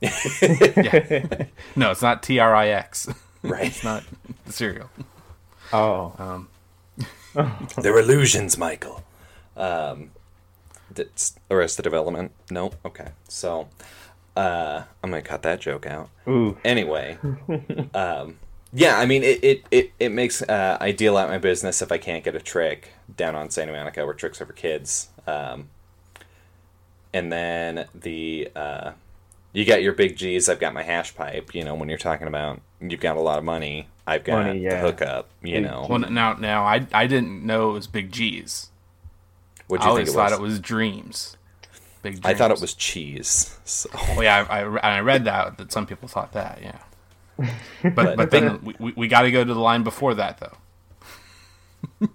Yeah. 0.02 1.26
no, 1.76 1.90
it's 1.90 2.02
not 2.02 2.22
T 2.22 2.38
R 2.38 2.54
I 2.54 2.68
X. 2.68 3.08
right 3.42 3.66
It's 3.66 3.82
not 3.84 4.04
the 4.46 4.52
cereal. 4.52 4.88
Oh, 5.72 6.14
Um, 6.18 6.48
they're 7.82 7.98
illusions 7.98 8.56
michael 8.58 9.04
um 9.56 10.10
that's 10.90 11.36
arrested 11.50 11.82
development 11.82 12.32
no 12.50 12.72
okay 12.84 13.08
so 13.28 13.68
uh 14.36 14.82
i'm 15.04 15.10
gonna 15.10 15.22
cut 15.22 15.42
that 15.42 15.60
joke 15.60 15.86
out 15.86 16.08
ooh, 16.26 16.56
anyway 16.64 17.16
um 17.94 18.38
yeah 18.72 18.98
i 18.98 19.06
mean 19.06 19.22
it 19.22 19.42
it 19.42 19.64
it, 19.70 19.92
it 19.98 20.08
makes 20.10 20.42
uh 20.42 20.76
i 20.80 20.90
deal 20.92 21.16
out 21.16 21.28
my 21.28 21.38
business 21.38 21.80
if 21.80 21.90
i 21.90 21.98
can't 21.98 22.24
get 22.24 22.34
a 22.34 22.40
trick 22.40 22.90
down 23.16 23.34
on 23.34 23.48
santa 23.50 23.72
monica 23.72 24.04
where 24.04 24.14
tricks 24.14 24.40
are 24.40 24.46
for 24.46 24.52
kids 24.52 25.08
um 25.26 25.68
and 27.14 27.32
then 27.32 27.86
the 27.94 28.50
uh 28.54 28.92
you 29.52 29.64
got 29.64 29.82
your 29.82 29.92
big 29.94 30.16
g's 30.16 30.48
i've 30.48 30.60
got 30.60 30.74
my 30.74 30.82
hash 30.82 31.14
pipe 31.14 31.54
you 31.54 31.64
know 31.64 31.74
when 31.74 31.88
you're 31.88 31.96
talking 31.98 32.26
about 32.28 32.60
you've 32.80 33.00
got 33.00 33.16
a 33.16 33.20
lot 33.20 33.38
of 33.38 33.44
money 33.44 33.88
i've 34.06 34.22
got 34.24 34.44
Money, 34.44 34.58
the 34.58 34.64
yeah. 34.64 34.80
hookup 34.80 35.30
you 35.42 35.54
Big 35.54 35.64
know 35.64 35.86
well, 35.88 35.98
now, 35.98 36.34
now 36.34 36.64
I 36.64 36.86
I 36.92 37.06
didn't 37.06 37.44
know 37.44 37.70
it 37.70 37.72
was 37.72 37.86
Big 37.86 38.12
G's. 38.12 38.70
what'd 39.66 39.84
I 39.84 39.88
always 39.88 40.08
think 40.08 40.14
it 40.14 40.16
thought 40.16 40.30
was? 40.30 40.38
it 40.38 40.42
was 40.42 40.60
Dreams. 40.60 41.36
Big. 42.02 42.20
Dreams. 42.20 42.26
i 42.26 42.34
thought 42.34 42.50
it 42.50 42.60
was 42.60 42.74
cheese 42.74 43.58
so 43.64 43.88
Well, 44.14 44.22
yeah, 44.22 44.46
I, 44.48 44.60
I, 44.60 44.96
I 44.96 45.00
read 45.00 45.24
that 45.24 45.58
that 45.58 45.72
some 45.72 45.86
people 45.86 46.08
thought 46.08 46.32
that. 46.32 46.60
Yeah. 46.62 46.78
But 47.82 47.94
But- 47.94 48.16
but 48.16 48.30
then 48.30 48.60
we, 48.62 48.74
we, 48.78 48.92
we 48.96 49.08
got 49.08 49.22
to 49.22 49.30
go 49.30 49.44
to 49.44 49.54
the 49.54 49.60
line 49.60 49.82
before 49.84 50.14
that 50.14 50.38
though. 50.40 52.08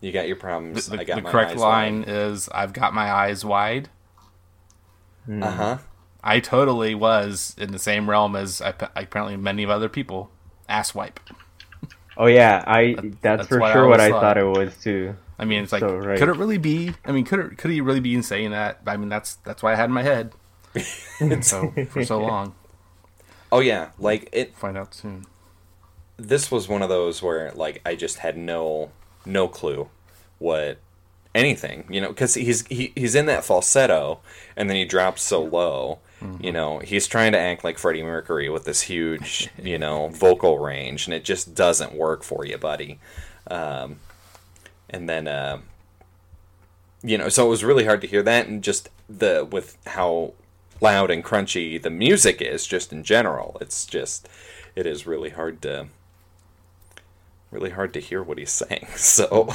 you 0.00 0.12
got 0.12 0.28
your 0.28 0.36
problems 0.36 0.86
the, 0.88 1.00
i 1.00 1.04
got 1.04 1.16
the 1.16 1.22
my 1.22 1.30
correct 1.30 1.52
eyes 1.52 1.58
line 1.58 2.04
is 2.06 2.48
I've 2.50 2.72
got 2.72 2.94
my 2.94 3.10
eyes 3.10 3.44
wide. 3.44 3.88
uh-huh 5.28 5.78
I 6.22 6.40
totally 6.40 6.94
was 6.94 7.54
in 7.58 7.72
the 7.72 7.78
same 7.78 8.10
realm 8.10 8.34
as 8.36 8.60
I, 8.60 8.74
apparently 8.96 9.36
many 9.36 9.62
of 9.62 9.70
other 9.70 9.88
people. 9.88 10.30
Ass 10.68 10.94
wipe. 10.94 11.20
oh 12.16 12.26
yeah, 12.26 12.62
I 12.66 12.94
that's, 12.94 13.16
that's 13.22 13.48
for 13.48 13.60
what 13.60 13.70
I 13.70 13.72
sure 13.72 13.88
what 13.88 14.00
I 14.00 14.10
thought 14.10 14.20
thought. 14.20 14.38
it 14.38 14.44
was 14.44 14.76
too. 14.76 15.16
I 15.38 15.44
mean, 15.44 15.62
it's 15.62 15.72
like, 15.72 15.80
So 15.80 15.96
right. 15.96 16.18
could 16.18 16.28
it 16.28 16.36
really 16.36 16.58
be? 16.58 16.92
I 17.04 17.12
mean, 17.12 17.24
could 17.24 17.38
it, 17.38 17.58
could 17.58 17.70
he 17.70 17.80
really 17.80 18.00
be 18.00 18.20
saying 18.22 18.50
that? 18.50 18.80
I 18.86 18.96
mean, 18.96 19.08
that's 19.08 19.36
that's 19.36 19.62
why 19.62 19.72
I 19.72 19.76
had 19.76 19.86
in 19.86 19.92
my 19.92 20.02
head. 20.02 20.32
so 21.42 21.72
for 21.90 22.04
so 22.04 22.18
long, 22.18 22.54
oh 23.52 23.60
yeah 23.60 23.90
like 23.98 24.28
it 24.32 24.54
find 24.56 24.76
out 24.76 24.94
soon. 24.94 25.26
this 26.16 26.50
was 26.50 26.68
one 26.68 26.82
of 26.82 26.88
those 26.88 27.22
where 27.22 27.50
like 27.52 27.80
I 27.84 27.94
just 27.94 28.18
had 28.18 28.36
no 28.36 28.90
no 29.24 29.48
clue 29.48 29.88
what 30.38 30.78
anything 31.34 31.84
you 31.90 32.00
know 32.00 32.08
because 32.08 32.34
he's 32.34 32.66
he, 32.66 32.92
he's 32.96 33.14
in 33.14 33.26
that 33.26 33.44
falsetto 33.44 34.20
and 34.56 34.68
then 34.68 34.76
he 34.76 34.84
drops 34.84 35.22
so 35.22 35.42
low 35.42 35.98
you 36.40 36.50
know 36.50 36.80
he's 36.80 37.06
trying 37.06 37.30
to 37.30 37.38
act 37.38 37.62
like 37.62 37.78
Freddie 37.78 38.02
Mercury 38.02 38.48
with 38.48 38.64
this 38.64 38.80
huge 38.82 39.48
you 39.62 39.78
know 39.78 40.08
vocal 40.08 40.58
range 40.58 41.06
and 41.06 41.14
it 41.14 41.24
just 41.24 41.54
doesn't 41.54 41.94
work 41.94 42.24
for 42.24 42.44
you 42.44 42.58
buddy. 42.58 42.98
Um, 43.48 44.00
and 44.90 45.08
then 45.08 45.28
uh, 45.28 45.60
you 47.02 47.16
know 47.18 47.28
so 47.28 47.46
it 47.46 47.48
was 47.48 47.62
really 47.62 47.84
hard 47.84 48.00
to 48.00 48.06
hear 48.08 48.22
that 48.24 48.48
and 48.48 48.64
just 48.64 48.88
the 49.08 49.46
with 49.48 49.76
how 49.86 50.32
loud 50.80 51.10
and 51.10 51.24
crunchy 51.24 51.80
the 51.80 51.90
music 51.90 52.40
is 52.40 52.66
just 52.66 52.92
in 52.92 53.02
general 53.02 53.56
it's 53.60 53.84
just 53.86 54.28
it 54.76 54.86
is 54.86 55.06
really 55.06 55.30
hard 55.30 55.60
to 55.62 55.86
really 57.50 57.70
hard 57.70 57.92
to 57.94 58.00
hear 58.00 58.22
what 58.22 58.38
he's 58.38 58.50
saying. 58.52 58.86
So 58.96 59.48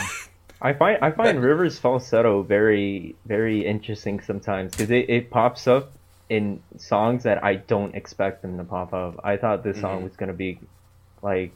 I 0.61 0.73
find 0.73 0.97
I 1.01 1.11
find 1.11 1.41
Rivers 1.41 1.77
falsetto 1.77 2.41
very 2.43 3.15
very 3.25 3.65
interesting 3.65 4.21
sometimes 4.21 4.71
because 4.71 4.89
it, 4.91 5.09
it 5.09 5.29
pops 5.29 5.67
up 5.67 5.91
in 6.29 6.61
songs 6.77 7.23
that 7.23 7.43
I 7.43 7.55
don't 7.55 7.93
expect 7.95 8.41
them 8.41 8.57
to 8.57 8.63
pop 8.63 8.93
up. 8.93 9.19
I 9.23 9.37
thought 9.37 9.63
this 9.63 9.79
song 9.81 9.99
Mhm. 9.99 10.03
was 10.05 10.15
gonna 10.15 10.33
be 10.33 10.59
like 11.21 11.51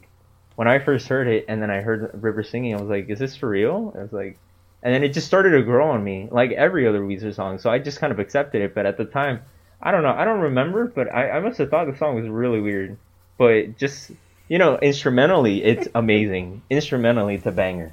when 0.56 0.68
I 0.68 0.78
first 0.78 1.08
heard 1.08 1.26
it 1.26 1.46
and 1.48 1.60
then 1.62 1.70
I 1.70 1.80
heard 1.80 2.10
Rivers 2.22 2.50
singing, 2.50 2.74
I 2.74 2.80
was 2.80 2.88
like, 2.90 3.08
"Is 3.08 3.18
this 3.18 3.34
for 3.36 3.48
real?" 3.48 3.92
I 3.98 4.02
was 4.02 4.12
like, 4.12 4.38
and 4.82 4.94
then 4.94 5.02
it 5.02 5.14
just 5.14 5.26
started 5.26 5.50
to 5.52 5.62
grow 5.62 5.90
on 5.90 6.04
me 6.04 6.28
like 6.30 6.52
every 6.52 6.86
other 6.86 7.00
Weezer 7.00 7.34
song. 7.34 7.58
So 7.58 7.70
I 7.70 7.78
just 7.78 7.98
kind 8.00 8.12
of 8.12 8.18
accepted 8.18 8.60
it. 8.62 8.74
But 8.74 8.84
at 8.86 8.96
the 8.98 9.04
time, 9.06 9.40
I 9.80 9.90
don't 9.90 10.02
know, 10.02 10.14
I 10.14 10.24
don't 10.24 10.40
remember, 10.40 10.86
but 10.86 11.12
I, 11.12 11.30
I 11.30 11.40
must 11.40 11.58
have 11.58 11.70
thought 11.70 11.90
the 11.90 11.96
song 11.96 12.16
was 12.16 12.28
really 12.28 12.60
weird. 12.60 12.96
But 13.36 13.78
just 13.78 14.10
you 14.48 14.58
know, 14.58 14.78
instrumentally, 14.78 15.62
it's 15.62 15.88
amazing. 15.94 16.62
Instrumentally, 16.70 17.36
it's 17.36 17.46
a 17.46 17.52
banger. 17.52 17.92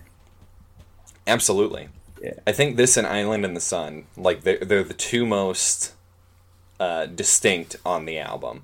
absolutely, 1.27 1.89
Yeah. 2.21 2.33
I 2.47 2.51
think 2.51 2.77
this 2.77 2.97
and 2.97 3.05
Island 3.07 3.45
in 3.45 3.53
the 3.53 3.61
Sun, 3.61 4.05
like 4.17 4.41
they're 4.41 4.59
they're 4.59 4.83
the 4.83 4.93
two 4.93 5.25
most 5.25 5.93
uh, 6.79 7.05
distinct 7.05 7.75
on 7.85 8.05
the 8.05 8.19
album. 8.19 8.63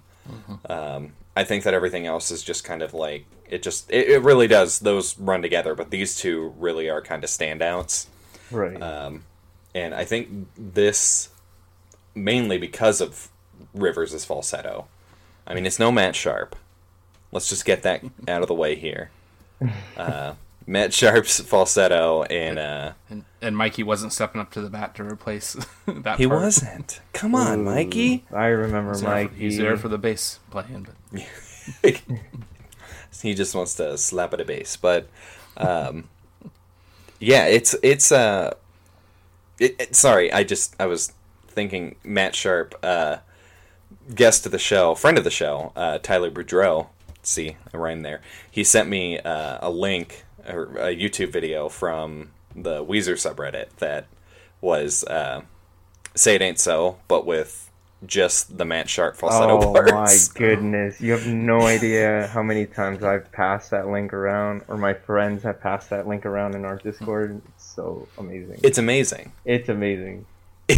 Um, 0.70 1.13
I 1.36 1.44
think 1.44 1.63
that 1.63 1.74
everything 1.74 2.06
else 2.06 2.32
is 2.32 2.44
just 2.44 2.63
kind 2.63 2.82
of 2.82 2.94
like 2.94 3.25
it 3.50 3.62
just 3.63 3.90
it, 3.92 4.08
it 4.10 4.22
really 4.22 4.48
does 4.48 4.80
those 4.80 5.18
run 5.20 5.42
together, 5.42 5.75
but 5.75 5.90
these 5.92 6.16
two 6.16 6.54
really 6.58 6.90
are 6.90 7.01
kind 7.01 7.24
of 7.24 7.30
standouts. 7.30 8.08
Right. 8.50 8.82
Um, 8.82 9.24
and 9.75 9.94
I 9.94 10.06
think 10.06 10.48
this 10.58 11.30
mainly 12.15 12.58
because 12.58 13.01
of 13.01 13.30
Rivers' 13.74 14.25
falsetto. 14.25 14.88
I 15.48 15.53
mean, 15.53 15.65
it's 15.65 15.80
no 15.80 15.91
Matt 15.91 16.15
Sharp. 16.15 16.56
Let's 17.32 17.50
just 17.50 17.65
get 17.65 17.84
that 17.84 18.03
out 18.27 18.41
of 18.41 18.48
the 18.48 18.53
way 18.53 18.75
here. 18.75 19.10
Uh, 19.98 20.34
Matt 20.68 20.94
Sharp's 20.94 21.39
falsetto, 21.39 22.24
and 22.24 22.60
uh, 22.60 22.94
And, 23.10 23.25
and 23.41 23.58
Mikey 23.58 23.84
wasn't 23.84 24.13
stepping 24.13 24.39
up 24.41 24.51
to 24.51 24.62
the 24.62 24.70
bat 24.70 24.96
to 24.96 25.03
replace 25.03 25.53
that. 25.88 26.18
he 26.18 26.27
part. 26.27 26.41
wasn't. 26.41 27.01
Come 27.13 27.34
on, 27.36 27.60
Ooh, 27.62 27.63
Mikey. 27.63 28.25
I 28.32 28.48
remember 28.48 28.91
He's 28.91 29.01
there, 29.01 29.10
for, 29.10 29.15
Mikey. 29.32 29.36
he's 29.36 29.58
there 29.58 29.77
for 29.77 29.88
the 29.89 29.98
bass 29.98 30.39
playing, 30.51 30.88
but 31.12 31.24
he 33.22 33.34
just 33.34 33.53
wants 33.56 33.75
to 33.75 33.98
slap 33.98 34.34
at 34.34 34.41
a 34.41 34.46
bass, 34.46 34.75
but 34.77 35.08
um, 35.58 36.08
yeah, 37.20 37.46
it's 37.46 37.75
it's 37.84 38.12
uh, 38.12 38.53
it, 39.60 39.75
it- 39.80 39.96
sorry, 39.96 40.32
I 40.32 40.44
just 40.44 40.75
I 40.80 40.86
was 40.88 41.12
thinking 41.51 41.96
Matt 42.03 42.36
Sharp, 42.36 42.75
uh, 42.84 43.17
guest 44.13 44.46
of 44.46 44.51
the 44.51 44.60
show, 44.60 44.96
friend 44.96 45.17
of 45.17 45.24
the 45.24 45.31
show, 45.31 45.72
uh, 45.75 45.98
Tyler 46.00 46.31
Boudreau. 46.31 46.88
See, 47.24 47.58
I 47.74 47.77
rhyme 47.77 48.01
there. 48.01 48.22
He 48.50 48.63
sent 48.63 48.89
me 48.89 49.20
uh, 49.20 49.60
a 49.62 49.70
link 49.70 50.25
or 50.48 50.63
a 50.77 50.96
YouTube 50.96 51.31
video 51.31 51.70
from 51.70 52.31
the 52.55 52.84
Weezer 52.84 53.13
subreddit 53.13 53.70
that 53.77 54.08
was 54.60 55.03
uh, 55.03 55.41
"Say 56.15 56.36
It 56.36 56.41
Ain't 56.41 56.60
So," 56.60 56.98
but 57.08 57.25
with 57.25 57.70
just 58.05 58.58
the 58.58 58.65
Matt 58.65 58.89
Sharp 58.89 59.15
falsetto 59.15 59.60
Oh 59.62 59.74
my 59.91 60.17
goodness! 60.34 61.00
You 61.00 61.12
have 61.12 61.27
no 61.27 61.62
idea 61.62 62.27
how 62.34 62.41
many 62.41 62.65
times 62.65 63.03
I've 63.03 63.31
passed 63.31 63.72
that 63.72 63.88
link 63.88 64.13
around, 64.13 64.63
or 64.67 64.77
my 64.77 64.93
friends 64.93 65.43
have 65.43 65.62
passed 65.62 65.89
that 65.91 66.08
link 66.08 66.25
around 66.25 66.55
in 66.55 66.65
our 66.65 66.77
Discord. 66.77 67.41
It's 67.50 67.63
so 67.63 68.08
amazing. 68.17 68.60
It's 68.63 68.77
amazing. 68.77 69.31
It's 69.46 69.70
amazing. 69.70 70.25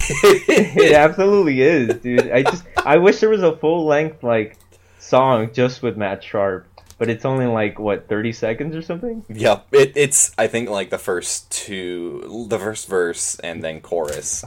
It 0.02 0.94
absolutely 0.94 1.62
is, 1.62 1.96
dude. 1.96 2.32
I 2.32 2.44
just 2.44 2.64
I 2.78 2.98
wish 2.98 3.20
there 3.20 3.30
was 3.30 3.44
a 3.44 3.56
full 3.58 3.86
length 3.86 4.24
like 4.24 4.58
song 5.00 5.52
just 5.54 5.82
with 5.84 5.98
Matt 5.98 6.24
Sharp. 6.24 6.68
but 6.98 7.10
it's 7.10 7.26
only 7.26 7.46
like 7.48 7.80
what 7.80 8.08
30 8.08 8.32
seconds 8.34 8.76
or 8.76 8.82
something. 8.82 9.26
Yep, 9.30 9.68
it, 9.72 9.92
it's 9.96 10.34
I 10.38 10.48
think 10.48 10.70
like 10.70 10.90
the 10.90 10.98
first 10.98 11.52
two, 11.52 12.46
the 12.50 12.60
first 12.60 12.88
verse 12.88 13.40
and 13.40 13.64
then 13.64 13.82
chorus, 13.82 14.46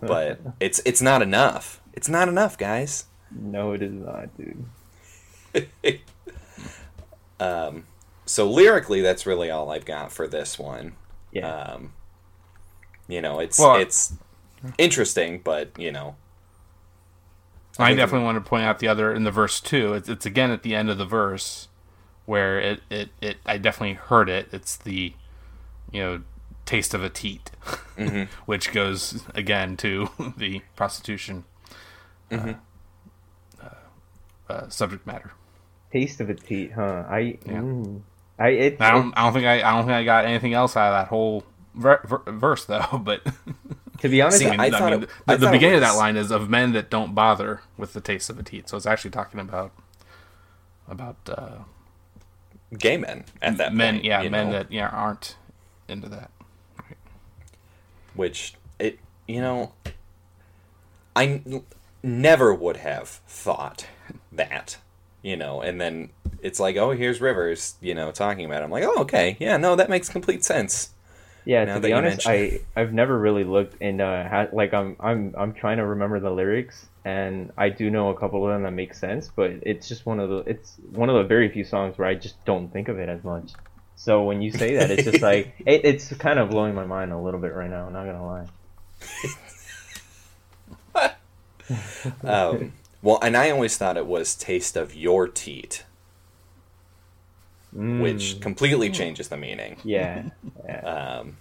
but 0.00 0.40
it's 0.60 0.80
it's 0.84 1.02
not 1.02 1.22
enough. 1.22 1.80
It's 1.92 2.08
not 2.08 2.28
enough, 2.28 2.56
guys. 2.56 3.06
No, 3.32 3.72
it 3.72 3.82
is 3.82 3.92
not, 3.92 4.28
dude. 4.36 4.64
Um, 7.38 7.86
so 8.26 8.50
lyrically, 8.50 9.00
that's 9.00 9.26
really 9.26 9.50
all 9.50 9.70
I've 9.70 9.84
got 9.86 10.12
for 10.12 10.28
this 10.28 10.58
one. 10.58 10.92
Yeah. 11.32 11.48
Um, 11.50 11.92
you 13.08 13.22
know, 13.22 13.40
it's 13.40 13.58
Well, 13.58 13.76
it's 13.76 14.12
interesting, 14.78 15.40
but 15.42 15.78
you 15.78 15.92
know, 15.92 16.16
I, 17.78 17.88
think 17.88 17.98
definitely 17.98 18.24
want 18.24 18.42
to 18.42 18.48
point 18.48 18.64
out 18.64 18.78
the 18.78 18.88
other 18.88 19.12
in 19.12 19.24
the 19.24 19.30
verse 19.30 19.60
too. 19.60 19.94
It's, 19.94 20.08
it's 20.08 20.26
again 20.26 20.50
at 20.50 20.62
the 20.62 20.74
end 20.74 20.90
of 20.90 20.98
the 20.98 21.06
verse 21.06 21.68
where 22.26 22.58
it, 22.60 22.80
it, 22.90 23.08
it 23.20 23.36
I 23.46 23.58
definitely 23.58 23.94
heard 23.94 24.28
it. 24.28 24.48
It's 24.52 24.76
the 24.76 25.14
you 25.90 26.00
know 26.00 26.22
taste 26.66 26.94
of 26.94 27.02
a 27.02 27.10
teat, 27.10 27.50
which 28.46 28.72
goes 28.72 29.24
again 29.34 29.76
to 29.78 30.08
the 30.36 30.62
prostitution 30.76 31.44
uh, 32.30 32.54
uh, 33.62 33.68
uh, 34.48 34.68
subject 34.68 35.06
matter. 35.06 35.32
Taste 35.92 36.20
of 36.20 36.30
a 36.30 36.34
teat, 36.34 36.72
huh? 36.72 37.04
I, 37.08 37.38
Yeah. 37.46 37.60
mm, 37.60 38.02
I, 38.38 38.48
it, 38.50 38.80
I 38.80 38.92
don't 38.92 39.12
I 39.16 39.24
don't 39.24 39.32
think 39.32 39.46
I 39.46 39.56
I 39.62 39.74
don't 39.74 39.84
think 39.86 39.96
I 39.96 40.04
got 40.04 40.24
anything 40.24 40.54
else 40.54 40.76
out 40.76 40.92
of 40.92 41.02
that 41.02 41.08
whole 41.08 41.44
ver- 41.74 42.00
ver- 42.04 42.32
verse 42.32 42.64
though. 42.64 43.00
But 43.04 43.26
to 44.00 44.08
be 44.08 44.20
honest, 44.22 44.42
I 44.44 44.66
I 44.66 44.70
thought 44.70 44.92
mean, 44.92 45.02
it- 45.04 45.08
the, 45.08 45.32
I 45.32 45.36
the 45.36 45.46
thought 45.46 45.52
beginning 45.52 45.76
of 45.76 45.80
that 45.82 45.96
line 45.96 46.16
is 46.16 46.30
of 46.30 46.50
men 46.50 46.72
that 46.72 46.90
don't 46.90 47.14
bother 47.14 47.60
with 47.76 47.92
the 47.92 48.00
taste 48.00 48.30
of 48.30 48.38
a 48.38 48.42
teat. 48.42 48.68
So 48.68 48.76
it's 48.76 48.86
actually 48.86 49.10
talking 49.10 49.40
about 49.40 49.72
about 50.88 51.16
uh, 51.28 51.58
gay 52.76 52.96
men 52.96 53.24
at 53.40 53.56
that 53.58 53.74
men, 53.74 53.94
point, 53.94 54.04
yeah, 54.04 54.22
men 54.28 54.46
know, 54.46 54.52
that 54.52 54.72
yeah 54.72 54.88
aren't 54.88 55.36
into 55.88 56.08
that. 56.08 56.30
which 58.14 58.54
it 58.78 58.98
you 59.26 59.40
know, 59.40 59.72
I 61.14 61.42
n- 61.46 61.64
never 62.02 62.54
would 62.54 62.78
have 62.78 63.08
thought 63.28 63.86
that, 64.32 64.78
you 65.22 65.36
know, 65.36 65.60
and 65.60 65.80
then 65.80 66.10
it's 66.42 66.58
like, 66.58 66.76
oh, 66.76 66.90
here's 66.92 67.20
Rivers, 67.20 67.74
you 67.80 67.94
know, 67.94 68.10
talking 68.10 68.44
about. 68.46 68.62
It. 68.62 68.64
I'm 68.64 68.70
like, 68.70 68.84
oh, 68.84 69.02
okay, 69.02 69.36
yeah, 69.38 69.56
no, 69.56 69.76
that 69.76 69.90
makes 69.90 70.08
complete 70.08 70.42
sense. 70.44 70.90
Yeah, 71.44 71.64
now 71.64 71.74
to 71.74 71.80
be 71.80 71.92
honest, 71.92 72.26
I 72.26 72.60
I've 72.76 72.92
never 72.92 73.18
really 73.18 73.44
looked 73.44 73.80
and 73.80 74.00
uh 74.00 74.28
ha- 74.28 74.48
like 74.52 74.74
I'm 74.74 74.96
I'm 75.00 75.34
I'm 75.36 75.52
trying 75.52 75.78
to 75.78 75.86
remember 75.86 76.20
the 76.20 76.30
lyrics 76.30 76.86
and 77.04 77.52
I 77.56 77.70
do 77.70 77.90
know 77.90 78.10
a 78.10 78.16
couple 78.16 78.46
of 78.46 78.52
them 78.52 78.62
that 78.64 78.72
make 78.72 78.94
sense, 78.94 79.30
but 79.34 79.50
it's 79.62 79.88
just 79.88 80.06
one 80.06 80.20
of 80.20 80.28
the 80.28 80.38
it's 80.50 80.76
one 80.90 81.08
of 81.08 81.16
the 81.16 81.24
very 81.24 81.48
few 81.50 81.64
songs 81.64 81.96
where 81.98 82.08
I 82.08 82.14
just 82.14 82.44
don't 82.44 82.72
think 82.72 82.88
of 82.88 82.98
it 82.98 83.08
as 83.08 83.24
much. 83.24 83.52
So 83.96 84.24
when 84.24 84.40
you 84.42 84.50
say 84.50 84.76
that, 84.76 84.90
it's 84.90 85.04
just 85.04 85.22
like 85.22 85.54
it, 85.66 85.84
it's 85.84 86.12
kind 86.14 86.38
of 86.38 86.50
blowing 86.50 86.74
my 86.74 86.86
mind 86.86 87.12
a 87.12 87.18
little 87.18 87.40
bit 87.40 87.54
right 87.54 87.70
now. 87.70 87.86
I'm 87.86 87.92
not 87.92 88.04
gonna 88.04 88.26
lie. 88.26 88.46
Um, 92.24 92.72
well, 93.00 93.20
and 93.22 93.36
I 93.36 93.50
always 93.50 93.76
thought 93.76 93.96
it 93.96 94.06
was 94.06 94.34
"taste 94.34 94.76
of 94.76 94.94
your 94.94 95.28
teat," 95.28 95.84
which 97.72 98.36
Mm, 98.36 98.42
completely 98.42 98.90
changes 98.90 99.28
the 99.28 99.36
meaning. 99.36 99.76
yeah, 99.84 100.24
yeah. 100.64 100.80
Um, 101.20 101.36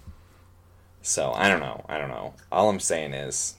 so 1.02 1.32
I 1.34 1.48
don't 1.50 1.60
know. 1.62 1.86
I 1.90 1.98
don't 1.98 2.10
know. 2.10 2.34
All 2.52 2.70
I'm 2.70 2.80
saying 2.80 3.14
is, 3.14 3.56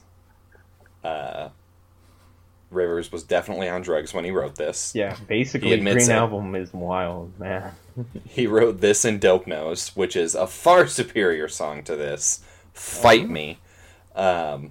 uh, 1.03 1.49
Rivers 2.69 3.11
was 3.11 3.23
definitely 3.23 3.67
on 3.67 3.81
drugs 3.81 4.13
when 4.13 4.23
he 4.23 4.31
wrote 4.31 4.55
this. 4.55 4.93
Yeah, 4.95 5.17
basically, 5.27 5.73
admits 5.73 6.05
Green 6.05 6.15
it. 6.15 6.19
Album 6.19 6.55
is 6.55 6.71
wild, 6.73 7.37
man. 7.39 7.73
He 8.29 8.47
wrote 8.47 8.79
this 8.79 9.03
in 9.03 9.19
Dope 9.19 9.45
Nose, 9.47 9.89
which 9.95 10.15
is 10.15 10.33
a 10.33 10.47
far 10.47 10.87
superior 10.87 11.49
song 11.49 11.83
to 11.83 11.97
this. 11.97 12.39
Fight 12.73 13.29
me. 13.29 13.59
Um, 14.15 14.69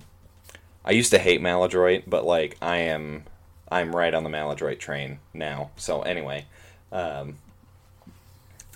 I 0.86 0.92
used 0.92 1.10
to 1.10 1.18
hate 1.18 1.42
Maladroit, 1.42 2.04
but 2.06 2.24
like 2.24 2.56
I 2.62 2.78
am, 2.78 3.24
I'm 3.70 3.94
right 3.94 4.14
on 4.14 4.24
the 4.24 4.30
Maladroit 4.30 4.78
train 4.78 5.18
now. 5.34 5.70
So 5.76 6.00
anyway, 6.00 6.46
um, 6.90 7.36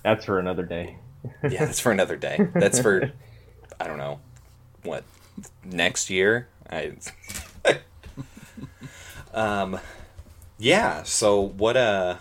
That's 0.04 0.24
for 0.24 0.38
another 0.38 0.62
day. 0.62 0.98
yeah, 1.42 1.64
that's 1.64 1.80
for 1.80 1.90
another 1.90 2.16
day. 2.16 2.48
That's 2.54 2.78
for, 2.80 3.10
I 3.80 3.86
don't 3.88 3.98
know, 3.98 4.20
what 4.84 5.02
next 5.64 6.10
year. 6.10 6.46
I. 6.70 6.92
um, 9.34 9.78
yeah. 10.58 11.02
So 11.02 11.40
what? 11.40 11.76
Uh, 11.76 12.16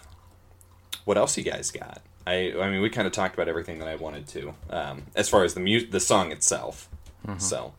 what 1.05 1.17
else 1.17 1.37
you 1.37 1.43
guys 1.43 1.71
got? 1.71 2.01
I 2.25 2.53
I 2.59 2.69
mean, 2.69 2.81
we 2.81 2.89
kind 2.89 3.05
of 3.07 3.13
talked 3.13 3.33
about 3.35 3.47
everything 3.47 3.79
that 3.79 3.87
I 3.87 3.95
wanted 3.95 4.27
to, 4.29 4.53
um, 4.69 5.03
as 5.15 5.27
far 5.29 5.43
as 5.43 5.53
the 5.53 5.59
mu- 5.59 5.85
the 5.85 5.99
song 5.99 6.31
itself. 6.31 6.89
So 7.37 7.73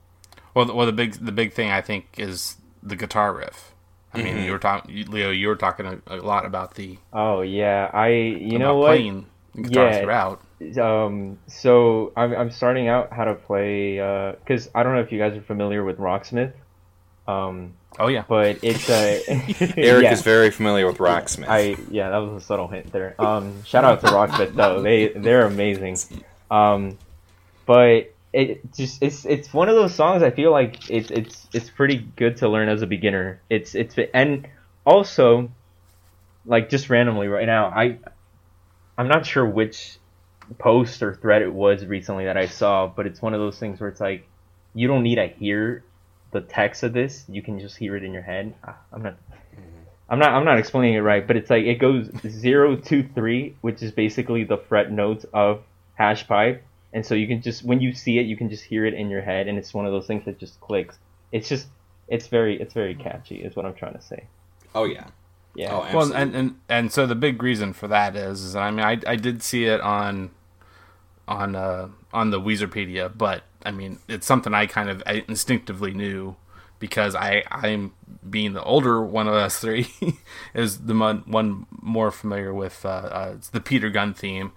Well, 0.55 0.65
the, 0.65 0.75
well, 0.75 0.87
the 0.87 0.93
big 0.93 1.15
the 1.15 1.33
big 1.33 1.53
thing 1.53 1.71
I 1.71 1.81
think 1.83 2.07
is 2.19 2.57
the 2.83 2.97
guitar 2.97 3.33
riff. 3.35 3.73
I 4.13 4.19
mean, 4.19 4.37
Mm-hmm. 4.37 4.45
you 4.45 4.53
were 4.53 4.59
talking, 4.59 5.07
Leo. 5.07 5.31
You 5.31 5.49
were 5.49 5.57
talking 5.57 5.87
a, 5.87 6.01
a 6.07 6.17
lot 6.17 6.47
about 6.47 6.75
the 6.77 6.99
Oh 7.13 7.41
yeah, 7.41 7.91
I 7.93 8.09
you 8.09 8.59
know 8.59 8.71
about 8.71 8.77
what? 8.79 8.87
playing 8.89 9.27
the 9.55 9.63
guitar 9.63 9.87
Yeah. 9.91 10.01
throughout. 10.01 10.41
Um, 10.81 11.39
so 11.47 12.13
I'm 12.17 12.33
I'm 12.35 12.51
starting 12.51 12.89
out 12.89 13.13
how 13.13 13.25
to 13.25 13.35
play 13.35 13.97
because 14.45 14.71
I 14.75 14.83
don't 14.83 14.95
know 14.95 15.01
if 15.01 15.13
you 15.13 15.19
guys 15.19 15.37
are 15.37 15.43
familiar 15.43 15.85
with 15.85 15.99
Rocksmith. 15.99 16.53
Um, 17.27 17.75
Oh 17.99 18.09
yeah, 18.09 18.25
but 18.29 18.59
it's 18.63 18.89
a 18.91 19.23
Eric 19.77 20.03
yeah. 20.05 20.13
is 20.13 20.23
very 20.23 20.51
familiar 20.51 20.87
with 20.87 20.99
Rocksmith. 20.99 21.47
I 21.49 21.77
yeah, 21.91 22.11
that 22.11 22.19
was 22.19 22.43
a 22.43 22.45
subtle 22.45 22.67
hint 22.69 22.91
there. 22.93 23.15
Um, 23.21 23.63
shout 23.65 23.85
out 23.85 24.01
to 24.01 24.07
Rocksmith 24.09 24.55
though; 24.55 24.83
they 24.83 25.09
they're 25.09 25.47
amazing. 25.47 25.97
Um, 26.51 26.99
but 27.67 28.13
it 28.33 28.75
just 28.75 29.01
it's 29.01 29.25
it's 29.25 29.53
one 29.55 29.69
of 29.69 29.77
those 29.77 29.95
songs 29.95 30.23
I 30.25 30.31
feel 30.31 30.51
like 30.51 30.91
it's 30.91 31.11
it's 31.13 31.47
it's 31.53 31.71
pretty 31.71 31.99
good 32.17 32.39
to 32.39 32.49
learn 32.49 32.69
as 32.69 32.83
a 32.83 32.87
beginner. 32.87 33.41
It's 33.49 33.75
it's 33.77 33.97
and 34.13 34.49
also 34.85 35.51
like 36.47 36.69
just 36.71 36.91
randomly 36.91 37.29
right 37.29 37.47
now 37.47 37.67
I 37.67 37.99
I'm 38.97 39.09
not 39.09 39.27
sure 39.27 39.45
which 39.45 39.99
post 40.59 41.03
or 41.03 41.15
thread 41.15 41.43
it 41.43 41.53
was 41.53 41.85
recently 41.85 42.27
that 42.27 42.37
I 42.37 42.47
saw, 42.47 42.87
but 42.87 43.07
it's 43.07 43.21
one 43.21 43.35
of 43.35 43.41
those 43.41 43.59
things 43.59 43.81
where 43.81 43.89
it's 43.89 44.01
like 44.01 44.27
you 44.75 44.89
don't 44.89 45.03
need 45.03 45.17
to 45.17 45.27
hear 45.27 45.85
the 46.33 46.41
text 46.41 46.83
of 46.83 46.93
this; 46.93 47.25
you 47.29 47.43
can 47.43 47.61
just 47.61 47.77
hear 47.77 47.97
it 47.97 48.05
in 48.05 48.13
your 48.13 48.23
head. 48.23 48.55
Ah, 48.65 48.77
I'm 48.93 49.03
not. 49.03 49.17
I'm 50.09 50.19
not. 50.19 50.31
I'm 50.31 50.45
not 50.45 50.59
explaining 50.59 50.95
it 50.95 51.01
right, 51.01 51.27
but 51.27 51.37
it's 51.37 51.51
like 51.51 51.65
it 51.65 51.77
goes 51.77 52.11
zero 52.29 52.77
two 52.77 53.09
three, 53.15 53.57
which 53.63 53.83
is 53.83 53.91
basically 53.91 54.45
the 54.45 54.59
fret 54.59 54.93
notes 54.93 55.25
of 55.33 55.63
hash 55.95 56.27
pipe, 56.27 56.63
and 56.93 57.05
so 57.05 57.15
you 57.15 57.27
can 57.27 57.43
just 57.43 57.65
when 57.65 57.81
you 57.81 57.93
see 57.93 58.19
it, 58.19 58.27
you 58.27 58.37
can 58.37 58.51
just 58.51 58.65
hear 58.65 58.85
it 58.85 58.95
in 58.95 59.11
your 59.11 59.23
head, 59.23 59.49
and 59.49 59.59
it's 59.59 59.73
one 59.73 59.87
of 59.87 59.93
those 59.93 60.07
things 60.07 60.25
that 60.27 60.39
just 60.39 60.61
clicks. 60.61 60.99
It's 61.33 61.49
just, 61.49 61.67
it's 62.07 62.29
very, 62.29 62.61
it's 62.61 62.75
very 62.75 62.95
catchy, 62.95 63.37
is 63.37 63.57
what 63.57 63.67
I'm 63.67 63.75
trying 63.75 63.95
to 63.95 64.03
say. 64.03 64.25
oh 64.75 64.85
yeah. 64.85 65.07
Yeah. 65.55 65.73
Oh, 65.73 65.97
well, 65.97 66.13
and, 66.13 66.35
and 66.35 66.61
and 66.69 66.93
so 66.93 67.07
the 67.07 67.15
big 67.15 67.43
reason 67.43 67.73
for 67.73 67.89
that 67.89 68.17
is, 68.17 68.43
is 68.43 68.57
I 68.57 68.71
mean, 68.71 68.85
I, 68.85 68.99
I 69.07 69.17
did 69.17 69.43
see 69.43 69.65
it 69.65 69.81
on 69.81 70.31
on 71.29 71.55
uh, 71.55 71.89
on 72.13 72.31
the 72.31 72.41
Weezerpedia, 72.41 73.17
but 73.17 73.45
I 73.65 73.71
mean, 73.71 73.99
it's 74.09 74.27
something 74.27 74.53
I 74.53 74.67
kind 74.67 74.89
of 74.91 75.03
I 75.07 75.25
instinctively 75.29 75.93
knew 75.93 76.37
because 76.79 77.15
I 77.15 77.45
I'm 77.51 77.93
being 78.29 78.53
the 78.53 78.63
older 78.63 79.03
one 79.03 79.29
of 79.29 79.35
us 79.35 79.59
three 79.59 79.89
is 80.55 80.81
the 80.81 80.95
one, 80.95 81.19
one 81.27 81.67
more 81.71 82.11
familiar 82.11 82.53
with 82.53 82.85
uh, 82.85 82.89
uh, 82.89 83.33
it's 83.37 83.49
the 83.49 83.61
Peter 83.61 83.91
Gunn 83.91 84.13
theme. 84.13 84.53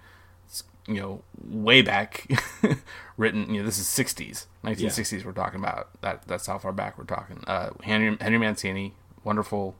It's, 0.46 0.64
you 0.86 1.00
know, 1.00 1.22
way 1.42 1.80
back 1.80 2.28
written. 3.16 3.54
You 3.54 3.60
know, 3.60 3.66
this 3.66 3.78
is 3.78 3.86
'60s, 3.86 4.46
1960s. 4.64 5.24
We're 5.24 5.32
talking 5.32 5.60
about 5.60 5.88
that. 6.02 6.26
That's 6.26 6.46
how 6.46 6.58
far 6.58 6.72
back 6.72 6.98
we're 6.98 7.04
talking. 7.04 7.44
Uh, 7.46 7.70
Henry 7.82 8.16
Henry 8.20 8.38
Mancini, 8.38 8.94
wonderful 9.24 9.76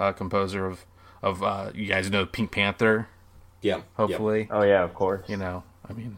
uh, 0.00 0.12
composer 0.12 0.66
of 0.66 0.84
of 1.22 1.42
uh, 1.42 1.70
you 1.74 1.86
guys 1.86 2.10
know 2.10 2.26
Pink 2.26 2.50
Panther. 2.50 3.08
Yeah. 3.62 3.76
Yep. 3.76 3.84
Hopefully, 3.94 4.48
oh 4.50 4.62
yeah, 4.62 4.82
of 4.82 4.94
course. 4.94 5.28
you 5.28 5.36
know. 5.36 5.62
I 5.88 5.92
mean, 5.92 6.16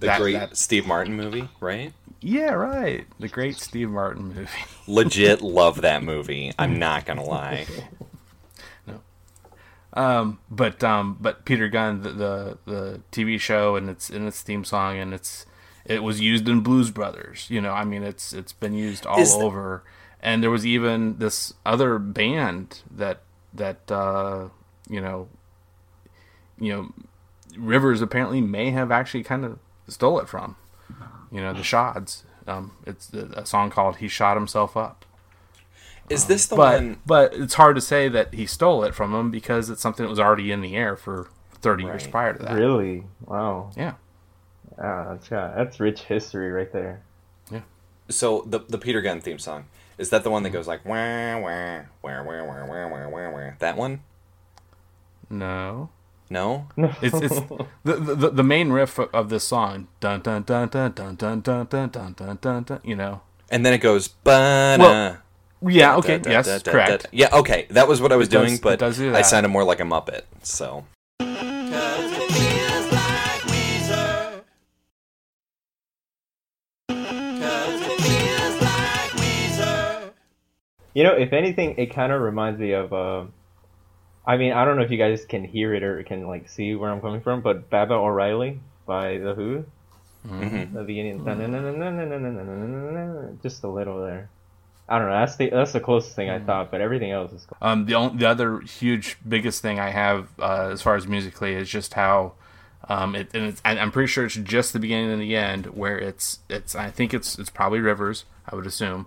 The 0.00 0.06
that- 0.06 0.20
great 0.20 0.32
that- 0.32 0.56
Steve 0.56 0.86
Martin 0.86 1.14
movie, 1.14 1.48
right? 1.60 1.92
yeah, 2.20 2.52
right. 2.52 3.06
The 3.18 3.28
great 3.28 3.56
Steve 3.56 3.90
Martin 3.90 4.28
movie. 4.34 4.48
Legit 4.86 5.40
love 5.42 5.82
that 5.82 6.02
movie. 6.02 6.52
I'm 6.58 6.78
not 6.78 7.06
gonna 7.06 7.24
lie. 7.24 7.66
No. 8.86 9.00
Um, 9.92 10.38
but 10.50 10.82
um, 10.84 11.16
but 11.20 11.44
Peter 11.44 11.68
Gunn, 11.68 12.02
the, 12.02 12.10
the 12.12 12.58
the 12.66 13.00
TV 13.12 13.38
show 13.38 13.76
and 13.76 13.88
its 13.90 14.10
in 14.10 14.26
its 14.26 14.42
theme 14.42 14.64
song 14.64 14.98
and 14.98 15.12
it's 15.14 15.46
it 15.84 16.02
was 16.02 16.20
used 16.20 16.48
in 16.48 16.60
Blues 16.60 16.90
Brothers. 16.90 17.46
You 17.50 17.60
know, 17.60 17.72
I 17.72 17.84
mean, 17.84 18.02
it's 18.02 18.32
it's 18.32 18.52
been 18.52 18.74
used 18.74 19.06
all 19.06 19.20
Is 19.20 19.36
the- 19.36 19.44
over. 19.44 19.82
And 20.22 20.42
there 20.42 20.50
was 20.50 20.66
even 20.66 21.18
this 21.18 21.54
other 21.64 21.98
band 21.98 22.82
that 22.90 23.22
that 23.54 23.90
uh, 23.90 24.48
you 24.88 25.00
know, 25.00 25.28
you 26.58 26.72
know, 26.72 26.92
Rivers 27.56 28.02
apparently 28.02 28.40
may 28.40 28.70
have 28.70 28.90
actually 28.90 29.22
kind 29.22 29.44
of 29.44 29.58
stole 29.88 30.20
it 30.20 30.28
from. 30.28 30.56
You 31.32 31.40
know, 31.40 31.52
the 31.52 31.60
Shods. 31.60 32.24
Um, 32.46 32.72
it's 32.86 33.12
a 33.14 33.26
a 33.36 33.46
song 33.46 33.70
called 33.70 33.96
"He 33.96 34.08
Shot 34.08 34.36
Himself 34.36 34.76
Up." 34.76 35.04
Is 36.10 36.26
this 36.26 36.46
the 36.48 36.56
but 36.56 36.80
one? 36.82 36.98
but 37.06 37.32
it's 37.34 37.54
hard 37.54 37.76
to 37.76 37.80
say 37.80 38.08
that 38.08 38.34
he 38.34 38.44
stole 38.44 38.82
it 38.82 38.94
from 38.94 39.14
him 39.14 39.30
because 39.30 39.70
it's 39.70 39.80
something 39.80 40.04
that 40.04 40.10
was 40.10 40.18
already 40.18 40.50
in 40.50 40.60
the 40.60 40.74
air 40.74 40.96
for 40.96 41.30
30 41.60 41.84
years 41.84 42.06
prior 42.08 42.32
to 42.32 42.42
that. 42.42 42.54
Really? 42.54 43.04
Wow. 43.26 43.70
Yeah. 43.76 43.94
Ah, 44.76 45.10
that's 45.10 45.30
yeah, 45.30 45.52
that's 45.56 45.78
rich 45.78 46.02
history 46.02 46.50
right 46.50 46.72
there. 46.72 47.02
Yeah. 47.50 47.60
So 48.08 48.42
the 48.46 48.60
the 48.60 48.78
Peter 48.78 49.00
Gunn 49.00 49.20
theme 49.20 49.38
song 49.38 49.66
is 50.00 50.10
that 50.10 50.24
the 50.24 50.30
one 50.30 50.42
that 50.44 50.50
goes 50.50 50.66
like 50.66 50.84
wah 50.84 51.38
wah 51.38 51.80
wah 52.02 52.22
wah 52.22 52.42
wah 52.48 52.64
wah 52.66 52.86
wah 52.88 53.08
wah 53.08 53.30
wah? 53.30 53.50
That 53.60 53.76
one? 53.76 54.00
No. 55.28 55.90
No. 56.28 56.68
It's 57.02 57.14
it's 57.26 57.40
the, 57.84 57.94
the 57.96 58.30
the 58.30 58.42
main 58.42 58.70
riff 58.70 58.98
of- 58.98 59.10
of 59.12 59.28
this 59.30 59.44
song. 59.44 59.88
Dun 60.00 60.20
dun 60.20 60.42
dun 60.44 60.68
dun 60.68 60.92
dun 60.92 61.16
dun 61.16 61.40
dun 61.40 61.66
dun 61.66 61.88
dun 61.90 62.12
dun 62.14 62.38
dun. 62.40 62.62
dun 62.62 62.80
you 62.84 62.96
know. 62.96 63.20
And 63.50 63.66
then 63.66 63.72
it 63.74 63.78
goes 63.78 64.08
ba 64.08 64.76
Well, 64.78 65.16
Yeah. 65.68 65.96
Okay. 65.96 66.20
yes. 66.24 66.62
correct. 66.62 67.06
Yeah. 67.12 67.28
Okay. 67.32 67.66
That 67.70 67.88
was 67.88 68.00
what 68.00 68.12
I 68.12 68.16
was 68.16 68.28
It 68.28 68.30
does- 68.30 68.42
doing, 68.46 68.54
it 68.54 68.62
but 68.62 68.78
does 68.78 68.96
do 68.98 69.14
I 69.14 69.22
sounded 69.22 69.48
more 69.50 69.64
like 69.64 69.80
a 69.80 69.84
Muppet. 69.84 70.22
So 70.42 70.84
You 80.94 81.04
know, 81.04 81.12
if 81.12 81.32
anything, 81.32 81.76
it 81.78 81.94
kind 81.94 82.12
of 82.12 82.20
reminds 82.20 82.60
me 82.60 82.72
of. 82.72 82.92
Uh, 82.92 83.24
I 84.26 84.36
mean, 84.36 84.52
I 84.52 84.64
don't 84.64 84.76
know 84.76 84.82
if 84.82 84.90
you 84.90 84.98
guys 84.98 85.24
can 85.24 85.44
hear 85.44 85.74
it 85.74 85.82
or 85.82 86.02
can 86.02 86.26
like 86.26 86.48
see 86.48 86.74
where 86.74 86.90
I'm 86.90 87.00
coming 87.00 87.20
from, 87.20 87.40
but 87.40 87.70
Baba 87.70 87.94
O'Riley 87.94 88.60
by 88.86 89.18
the 89.18 89.34
Who, 89.34 89.64
mhm. 90.26 90.72
the 90.72 90.82
beginning, 90.82 91.24
just 93.42 93.64
a 93.64 93.68
little 93.68 94.02
there. 94.02 94.28
I 94.88 94.98
don't 94.98 95.08
know. 95.08 95.14
That's 95.14 95.36
the 95.36 95.50
that's 95.50 95.72
the 95.72 95.80
closest 95.80 96.16
thing 96.16 96.28
I 96.28 96.40
thought, 96.40 96.72
but 96.72 96.80
everything 96.80 97.12
else 97.12 97.32
is. 97.32 97.46
Um, 97.62 97.86
the 97.86 97.94
only, 97.94 98.18
the 98.18 98.28
other 98.28 98.60
huge 98.60 99.16
biggest 99.26 99.62
thing 99.62 99.78
I 99.78 99.90
have 99.90 100.28
uh, 100.40 100.70
as 100.72 100.82
far 100.82 100.96
as 100.96 101.06
musically 101.06 101.54
is 101.54 101.68
just 101.68 101.94
how 101.94 102.32
um, 102.88 103.14
it 103.14 103.30
and 103.32 103.44
it's, 103.44 103.62
and 103.64 103.78
I'm 103.78 103.92
pretty 103.92 104.08
sure 104.08 104.24
it's 104.24 104.34
just 104.34 104.72
the 104.72 104.80
beginning 104.80 105.12
and 105.12 105.22
the 105.22 105.36
end 105.36 105.66
where 105.66 105.96
it's 105.96 106.40
it's 106.48 106.74
I 106.74 106.90
think 106.90 107.14
it's 107.14 107.38
it's 107.38 107.50
probably 107.50 107.78
Rivers 107.78 108.24
I 108.48 108.56
would 108.56 108.66
assume 108.66 109.06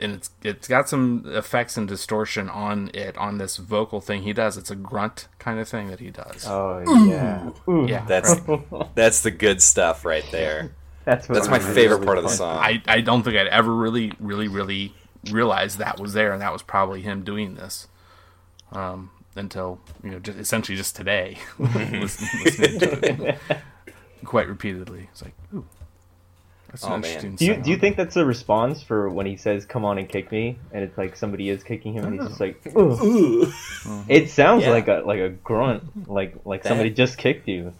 and 0.00 0.14
it's 0.14 0.30
it's 0.42 0.68
got 0.68 0.88
some 0.88 1.24
effects 1.26 1.76
and 1.76 1.88
distortion 1.88 2.48
on 2.48 2.90
it 2.94 3.16
on 3.16 3.38
this 3.38 3.56
vocal 3.56 4.00
thing 4.00 4.22
he 4.22 4.32
does. 4.32 4.56
It's 4.56 4.70
a 4.70 4.76
grunt 4.76 5.28
kind 5.38 5.58
of 5.58 5.68
thing 5.68 5.88
that 5.88 6.00
he 6.00 6.10
does. 6.10 6.44
Oh 6.46 6.82
yeah, 7.06 7.50
Ooh, 7.68 7.86
yeah. 7.88 8.04
That's 8.06 8.40
right. 8.40 8.88
that's 8.94 9.22
the 9.22 9.30
good 9.30 9.62
stuff 9.62 10.04
right 10.04 10.24
there. 10.30 10.72
that's 11.04 11.28
what 11.28 11.36
That's 11.36 11.48
my 11.48 11.58
really, 11.58 11.74
favorite 11.74 11.96
really 11.96 12.06
part 12.06 12.18
of 12.18 12.24
the 12.24 12.30
song. 12.30 12.58
I, 12.58 12.82
I 12.86 13.00
don't 13.00 13.22
think 13.22 13.36
I'd 13.36 13.46
ever 13.48 13.74
really 13.74 14.12
really 14.18 14.48
really 14.48 14.94
realized 15.30 15.78
that 15.78 15.98
was 15.98 16.12
there 16.12 16.32
and 16.32 16.40
that 16.42 16.52
was 16.52 16.62
probably 16.62 17.02
him 17.02 17.24
doing 17.24 17.54
this 17.54 17.88
um, 18.72 19.10
until 19.34 19.80
you 20.02 20.10
know 20.10 20.18
just 20.18 20.38
essentially 20.38 20.76
just 20.76 20.96
today. 20.96 21.38
Listening, 21.58 22.00
listening 22.44 22.80
to 22.80 23.28
it. 23.30 23.38
Quite 24.24 24.48
repeatedly. 24.48 25.08
It's 25.12 25.22
like 25.22 25.34
ooh 25.54 25.64
that's 26.68 26.84
an 26.84 26.92
Oh, 26.92 26.98
man. 26.98 27.34
Do 27.36 27.44
you 27.44 27.56
do 27.56 27.70
you 27.70 27.76
think 27.78 27.96
that's 27.96 28.16
a 28.16 28.24
response 28.24 28.82
for 28.82 29.08
when 29.08 29.26
he 29.26 29.36
says 29.36 29.64
"Come 29.66 29.84
on 29.84 29.98
and 29.98 30.08
kick 30.08 30.30
me" 30.30 30.58
and 30.72 30.84
it's 30.84 30.96
like 30.98 31.16
somebody 31.16 31.48
is 31.48 31.62
kicking 31.64 31.92
him 31.94 32.04
and 32.04 32.14
he's 32.20 32.28
just 32.28 32.40
like, 32.40 32.60
"Ugh." 32.76 33.52
it 34.08 34.30
sounds 34.30 34.64
Yeah. 34.64 34.70
like 34.70 34.88
a 34.88 35.02
like 35.04 35.20
a 35.20 35.28
grunt, 35.30 36.08
like 36.08 36.34
like 36.44 36.62
That- 36.62 36.68
somebody 36.68 36.90
just 36.90 37.16
kicked 37.18 37.48
you. 37.48 37.72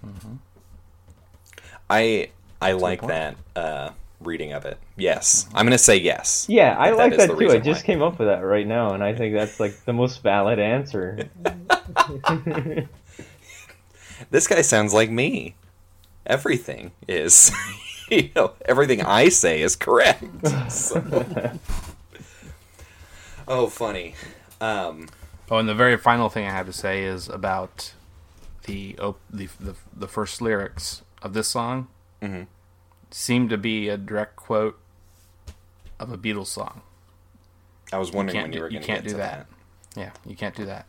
I 1.90 2.28
I 2.60 2.72
like 2.72 3.06
that 3.06 3.36
uh, 3.56 3.90
reading 4.20 4.52
of 4.52 4.64
it. 4.64 4.78
Yes, 4.96 5.48
I'm 5.54 5.64
gonna 5.66 5.78
say 5.78 5.96
yes. 5.96 6.46
Yeah, 6.48 6.74
I 6.78 6.90
That 6.90 6.96
like 6.96 7.12
is 7.12 7.18
that 7.18 7.38
too. 7.38 7.50
I 7.50 7.58
just 7.58 7.82
why. 7.82 7.86
came 7.86 8.02
up 8.02 8.18
with 8.18 8.28
that 8.28 8.40
right 8.40 8.66
now, 8.66 8.92
and 8.94 9.02
I 9.04 9.14
think 9.14 9.34
that's 9.34 9.60
like 9.60 9.84
the 9.84 9.92
most 9.92 10.22
valid 10.22 10.58
answer. 10.58 11.28
This 14.30 14.48
guy 14.48 14.62
sounds 14.62 14.92
like 14.92 15.10
me. 15.10 15.54
Everything 16.28 16.92
is, 17.08 17.50
you 18.10 18.30
know, 18.36 18.52
everything 18.66 19.02
I 19.02 19.28
say 19.30 19.60
is 19.62 19.74
correct. 19.74 20.22
So- 20.68 21.52
oh, 23.48 23.66
funny. 23.68 24.14
Um, 24.60 25.08
oh 25.50 25.56
and 25.58 25.68
the 25.68 25.74
very 25.74 25.96
final 25.96 26.28
thing 26.28 26.46
I 26.46 26.50
have 26.50 26.66
to 26.66 26.72
say 26.72 27.04
is 27.04 27.28
about 27.28 27.94
the 28.64 28.96
op- 28.98 29.20
the 29.30 29.48
the, 29.60 29.74
the 29.96 30.08
first 30.08 30.42
lyrics 30.42 31.02
of 31.22 31.32
this 31.32 31.48
song 31.48 31.88
Mhm. 32.20 32.46
seem 33.10 33.48
to 33.48 33.56
be 33.56 33.88
a 33.88 33.96
direct 33.96 34.36
quote 34.36 34.78
of 35.98 36.12
a 36.12 36.18
Beatles 36.18 36.48
song 36.48 36.82
I 37.92 37.98
was 37.98 38.12
wondering 38.12 38.34
can't 38.34 38.48
when 38.48 38.52
you 38.52 38.60
were 38.60 38.68
you 38.68 38.72
going 38.74 38.82
to 38.82 38.86
can't 38.86 39.02
get 39.04 39.08
do 39.08 39.14
to 39.14 39.16
that. 39.18 39.46
Yeah, 39.96 40.10
you 40.26 40.36
can't 40.36 40.54
do 40.54 40.66
that. 40.66 40.84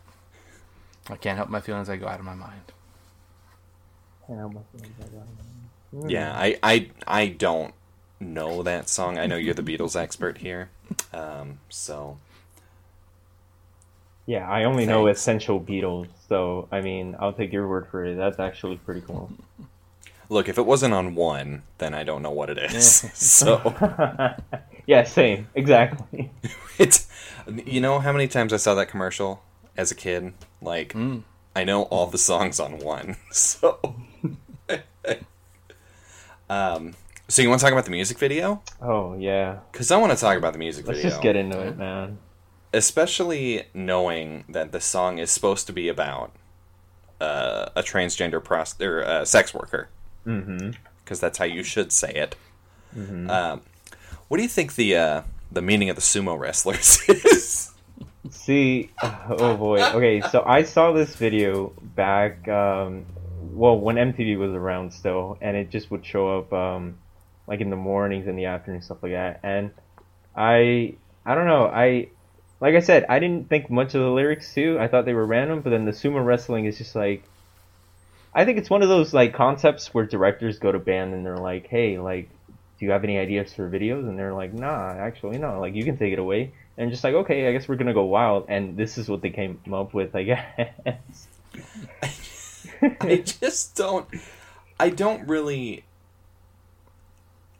I 1.10 1.15
can't 1.15 1.38
help 1.38 1.49
my 1.49 1.62
feelings. 1.62 1.89
I 1.89 1.95
go 1.95 2.08
out 2.08 2.19
of 2.19 2.25
my 2.25 2.36
mind. 2.36 2.73
Yeah, 6.08 6.32
I, 6.34 6.58
I 6.62 6.89
I 7.08 7.28
don't 7.28 7.74
know 8.20 8.62
that 8.63 8.88
song. 8.89 9.18
I 9.18 9.26
know 9.28 9.36
you're 9.38 9.54
the 9.56 9.63
Beatles 9.63 9.96
expert 10.00 10.38
here. 10.39 10.70
Um, 11.13 11.60
so 11.70 12.18
yeah, 14.26 14.48
I 14.50 14.65
only 14.65 14.86
know 14.86 15.08
essential 15.08 15.60
Beatles, 15.60 16.08
so 16.28 16.68
I 16.72 16.82
mean, 16.82 17.15
I'll 17.20 17.34
take 17.34 17.52
your 17.52 17.68
word 17.68 17.88
for 17.89 18.06
it. 18.06 18.15
That's 18.15 18.39
actually 18.39 18.78
pretty 18.78 19.02
cool. 19.02 19.32
look, 20.30 20.48
if 20.48 20.58
it 20.60 20.65
wasn't 20.65 20.94
on 20.94 21.15
one, 21.15 21.63
then 21.80 21.94
I 21.96 22.04
don't 22.04 22.22
know 22.22 22.32
what 22.32 22.50
it 22.52 22.58
is. 22.60 22.86
so 23.13 23.74
yeah, 24.86 25.04
same, 25.04 25.48
exactly. 25.56 26.32
it's 26.78 27.08
you 27.65 27.82
know 27.82 28.00
how 28.00 28.12
many 28.12 28.28
times 28.28 28.54
I 28.54 28.58
saw 28.58 28.76
that 28.76 28.89
commercial 28.89 29.42
as 29.78 29.92
a 29.92 29.96
kid? 29.96 30.34
Like 30.62 30.94
Mm. 30.94 31.24
I 31.56 31.63
know 31.63 31.84
all 31.84 32.06
the 32.08 32.18
songs 32.20 32.60
on 32.60 32.78
one. 32.80 33.18
So 33.32 33.80
Um 36.50 36.96
so 37.28 37.42
you 37.44 37.50
want 37.50 37.60
to 37.60 37.64
talk 37.66 37.74
about 37.74 37.86
the 37.86 37.92
music 37.92 38.18
video? 38.18 38.62
Oh 38.82 39.16
yeah, 39.18 39.60
Cuz 39.72 39.92
I 39.92 39.98
want 39.98 40.12
to 40.14 40.18
talk 40.18 40.36
about 40.38 40.54
the 40.54 40.60
music 40.60 40.88
let's 40.88 40.98
video. 41.00 41.12
just 41.12 41.22
get 41.22 41.36
into 41.36 41.60
it, 41.60 41.78
man. 41.78 42.18
especially 42.74 43.64
knowing 43.74 44.46
that 44.50 44.72
the 44.72 44.82
song 44.82 45.20
is 45.20 45.30
supposed 45.32 45.68
to 45.68 45.74
be 45.74 45.88
about 45.90 46.32
uh, 47.22 47.70
a 47.76 47.84
transgender 47.84 48.42
prost- 48.42 48.82
or 48.86 49.04
uh, 49.04 49.26
sex 49.26 49.54
worker, 49.54 49.90
Mm-hmm. 50.26 50.72
because 51.04 51.20
that's 51.20 51.38
how 51.38 51.46
you 51.46 51.64
should 51.64 51.92
say 51.92 52.12
it. 52.14 52.36
Um, 52.96 53.62
what 54.28 54.38
do 54.38 54.44
you 54.44 54.50
think 54.50 54.74
the 54.76 54.96
uh, 54.96 55.22
the 55.52 55.62
meaning 55.62 55.90
of 55.90 55.96
the 55.96 56.02
sumo 56.02 56.38
wrestlers 56.40 57.02
is? 57.10 57.72
See, 58.32 58.90
oh 59.04 59.56
boy. 59.58 59.84
Okay, 59.84 60.22
so 60.32 60.44
I 60.46 60.64
saw 60.64 60.92
this 60.94 61.16
video 61.16 61.74
back, 61.96 62.48
um, 62.48 63.06
well, 63.60 63.78
when 63.78 63.98
MTV 63.98 64.38
was 64.38 64.54
around 64.54 64.93
still, 64.93 65.38
and 65.41 65.58
it 65.58 65.69
just 65.69 65.91
would 65.91 66.06
show 66.06 66.39
up, 66.39 66.54
um, 66.54 66.98
like 67.48 67.62
in 67.62 67.69
the 67.69 67.76
mornings 67.76 68.28
and 68.28 68.38
the 68.38 68.45
afternoons, 68.45 68.86
stuff 68.86 69.00
like 69.02 69.12
that. 69.12 69.41
And 69.43 69.72
I, 70.36 70.95
I 71.26 71.36
don't 71.36 71.48
know. 71.48 71.65
I, 71.65 72.10
like 72.62 72.76
I 72.76 72.80
said, 72.80 73.06
I 73.10 73.19
didn't 73.19 73.50
think 73.50 73.69
much 73.69 73.95
of 73.95 74.02
the 74.02 74.10
lyrics 74.10 74.54
too. 74.54 74.78
I 74.80 74.88
thought 74.88 75.06
they 75.06 75.13
were 75.13 75.26
random, 75.26 75.62
but 75.62 75.72
then 75.72 75.86
the 75.86 75.91
sumo 75.91 76.24
wrestling 76.24 76.65
is 76.65 76.78
just 76.78 76.95
like, 76.95 77.24
I 78.34 78.45
think 78.45 78.60
it's 78.60 78.69
one 78.69 78.82
of 78.82 78.89
those 78.89 79.13
like 79.13 79.34
concepts 79.34 79.93
where 79.93 80.06
directors 80.06 80.60
go 80.60 80.72
to 80.72 80.80
band 80.80 81.13
and 81.13 81.26
they're 81.26 81.38
like, 81.38 81.67
hey, 81.67 82.00
like, 82.00 82.30
do 82.80 82.86
you 82.86 82.91
have 82.91 83.04
any 83.04 83.17
ideas 83.17 83.54
for 83.54 83.69
videos? 83.69 84.08
And 84.08 84.17
they're 84.17 84.34
like, 84.34 84.54
nah, 84.54 84.91
actually, 84.91 85.38
no. 85.38 85.60
Like, 85.60 85.76
you 85.76 85.84
can 85.84 85.98
take 85.98 86.13
it 86.13 86.19
away 86.19 86.54
and 86.80 86.89
just 86.91 87.04
like 87.04 87.13
okay 87.13 87.48
i 87.48 87.52
guess 87.52 87.67
we're 87.67 87.76
gonna 87.76 87.93
go 87.93 88.06
wild 88.06 88.45
and 88.48 88.76
this 88.78 88.98
is 88.98 89.08
what 89.10 89.22
they 89.22 89.30
came 89.30 89.60
up 89.74 89.93
with 89.93 90.15
i 90.15 90.24
guess 90.24 91.28
I 93.02 93.18
just 93.18 93.76
don't. 93.76 94.08
I 94.80 94.89
don't 94.89 95.28
really. 95.28 95.84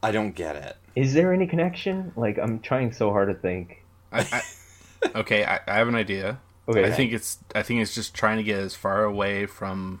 I 0.02 0.12
don't 0.12 0.34
get 0.34 0.56
it. 0.56 0.76
is 0.96 1.12
there 1.14 1.32
any 1.32 1.46
connection 1.46 2.10
like 2.16 2.38
i'm 2.38 2.58
trying 2.60 2.90
so 2.90 3.10
hard 3.12 3.28
to 3.28 3.34
think 3.34 3.84
I, 4.12 4.20
I, 4.32 5.18
okay, 5.20 5.44
I, 5.44 5.60
I 5.68 5.74
have 5.76 5.88
an 5.88 5.94
idea. 5.94 6.40
okay 6.68 6.84
I 6.84 6.90
think 6.90 7.12
it's 7.12 7.38
I 7.54 7.62
think 7.62 7.80
it's 7.80 7.94
just 7.94 8.14
trying 8.14 8.38
to 8.38 8.42
get 8.42 8.58
as 8.58 8.74
far 8.74 9.04
away 9.04 9.46
from, 9.46 10.00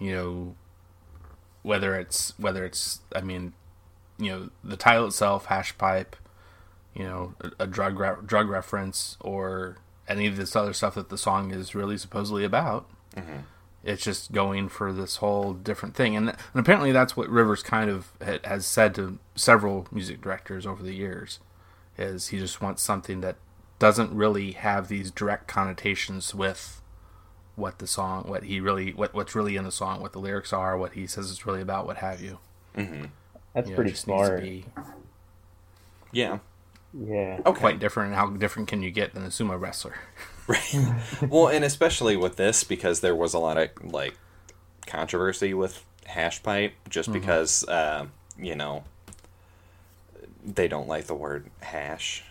you 0.00 0.12
know, 0.12 0.54
whether 1.62 1.94
it's 1.94 2.36
whether 2.38 2.64
it's 2.64 3.00
I 3.14 3.20
mean, 3.20 3.52
you 4.18 4.30
know, 4.32 4.50
the 4.64 4.76
title 4.76 5.06
itself, 5.06 5.46
hash 5.46 5.76
pipe, 5.78 6.16
you 6.94 7.04
know, 7.04 7.34
a, 7.40 7.64
a 7.64 7.66
drug 7.68 7.98
re- 8.00 8.16
drug 8.26 8.48
reference 8.48 9.16
or 9.20 9.76
any 10.08 10.26
of 10.26 10.36
this 10.36 10.56
other 10.56 10.72
stuff 10.72 10.94
that 10.96 11.10
the 11.10 11.18
song 11.18 11.52
is 11.52 11.74
really 11.74 11.96
supposedly 11.98 12.44
about. 12.44 12.88
Mm-hmm. 13.14 13.40
It's 13.84 14.02
just 14.02 14.32
going 14.32 14.68
for 14.68 14.92
this 14.92 15.16
whole 15.16 15.54
different 15.54 15.94
thing, 15.94 16.16
and, 16.16 16.30
and 16.30 16.36
apparently 16.54 16.90
that's 16.92 17.16
what 17.16 17.28
Rivers 17.28 17.62
kind 17.62 17.88
of 17.88 18.12
ha- 18.24 18.38
has 18.44 18.66
said 18.66 18.94
to 18.96 19.18
several 19.36 19.86
music 19.92 20.20
directors 20.20 20.66
over 20.66 20.82
the 20.82 20.94
years. 20.94 21.38
Is 21.96 22.28
he 22.28 22.38
just 22.38 22.60
wants 22.60 22.82
something 22.82 23.20
that 23.22 23.36
doesn't 23.78 24.12
really 24.14 24.52
have 24.52 24.88
these 24.88 25.10
direct 25.12 25.46
connotations 25.46 26.34
with 26.34 26.82
what 27.54 27.78
the 27.78 27.86
song, 27.86 28.24
what 28.28 28.44
he 28.44 28.60
really, 28.60 28.92
what 28.92 29.14
what's 29.14 29.34
really 29.34 29.56
in 29.56 29.64
the 29.64 29.72
song, 29.72 30.00
what 30.00 30.12
the 30.12 30.18
lyrics 30.20 30.52
are, 30.52 30.76
what 30.76 30.92
he 30.92 31.06
says 31.06 31.30
it's 31.30 31.46
really 31.46 31.60
about, 31.62 31.86
what 31.86 31.98
have 31.98 32.20
you. 32.20 32.38
Mm-hmm. 32.76 33.06
that's 33.54 33.68
You 33.70 33.74
pretty 33.76 33.90
just 33.92 34.06
needs 34.08 34.20
to 34.22 34.26
smart 34.26 34.42
be 34.42 34.64
Yeah. 36.12 36.38
yeah 36.92 37.40
Okay. 37.46 37.58
quite 37.60 37.78
different. 37.78 38.14
How 38.14 38.28
different 38.30 38.68
can 38.68 38.82
you 38.82 38.90
get 38.90 39.14
than 39.14 39.24
a 39.24 39.28
sumo 39.28 39.58
wrestler? 39.60 39.94
Right. 40.72 41.28
well, 41.28 41.48
and 41.48 41.62
especially 41.62 42.16
with 42.16 42.36
this 42.36 42.64
because 42.64 43.00
there 43.00 43.14
was 43.14 43.34
a 43.34 43.38
lot 43.38 43.58
of 43.58 43.68
like 43.92 44.16
controversy 44.86 45.52
with 45.52 45.84
hash 46.06 46.42
pipe 46.42 46.72
just 46.88 47.12
because 47.12 47.68
uh, 47.68 48.06
you 48.38 48.54
know 48.54 48.84
they 50.42 50.66
don't 50.66 50.88
like 50.88 51.04
the 51.06 51.14
word 51.14 51.50
hash. 51.60 52.24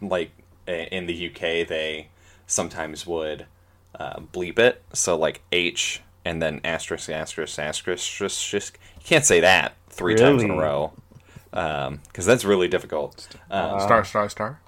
Like 0.00 0.30
in 0.68 1.06
the 1.06 1.28
UK, 1.30 1.66
they 1.66 2.08
sometimes 2.46 3.04
would 3.06 3.46
uh, 3.98 4.20
bleep 4.20 4.58
it, 4.60 4.80
so 4.92 5.16
like 5.16 5.42
H 5.50 6.00
and 6.24 6.40
then 6.40 6.60
asterisk 6.62 7.10
asterisk 7.10 7.58
asterisk 7.58 8.22
asterisk. 8.22 8.78
You 9.00 9.04
can't 9.04 9.24
say 9.24 9.40
that 9.40 9.74
three 9.88 10.14
times 10.14 10.42
in 10.44 10.50
a 10.52 10.56
row 10.56 10.92
because 11.50 12.24
that's 12.26 12.44
really 12.44 12.68
difficult. 12.68 13.26
Um, 13.50 13.80
Star, 13.80 14.04
star, 14.04 14.28
star. 14.28 14.60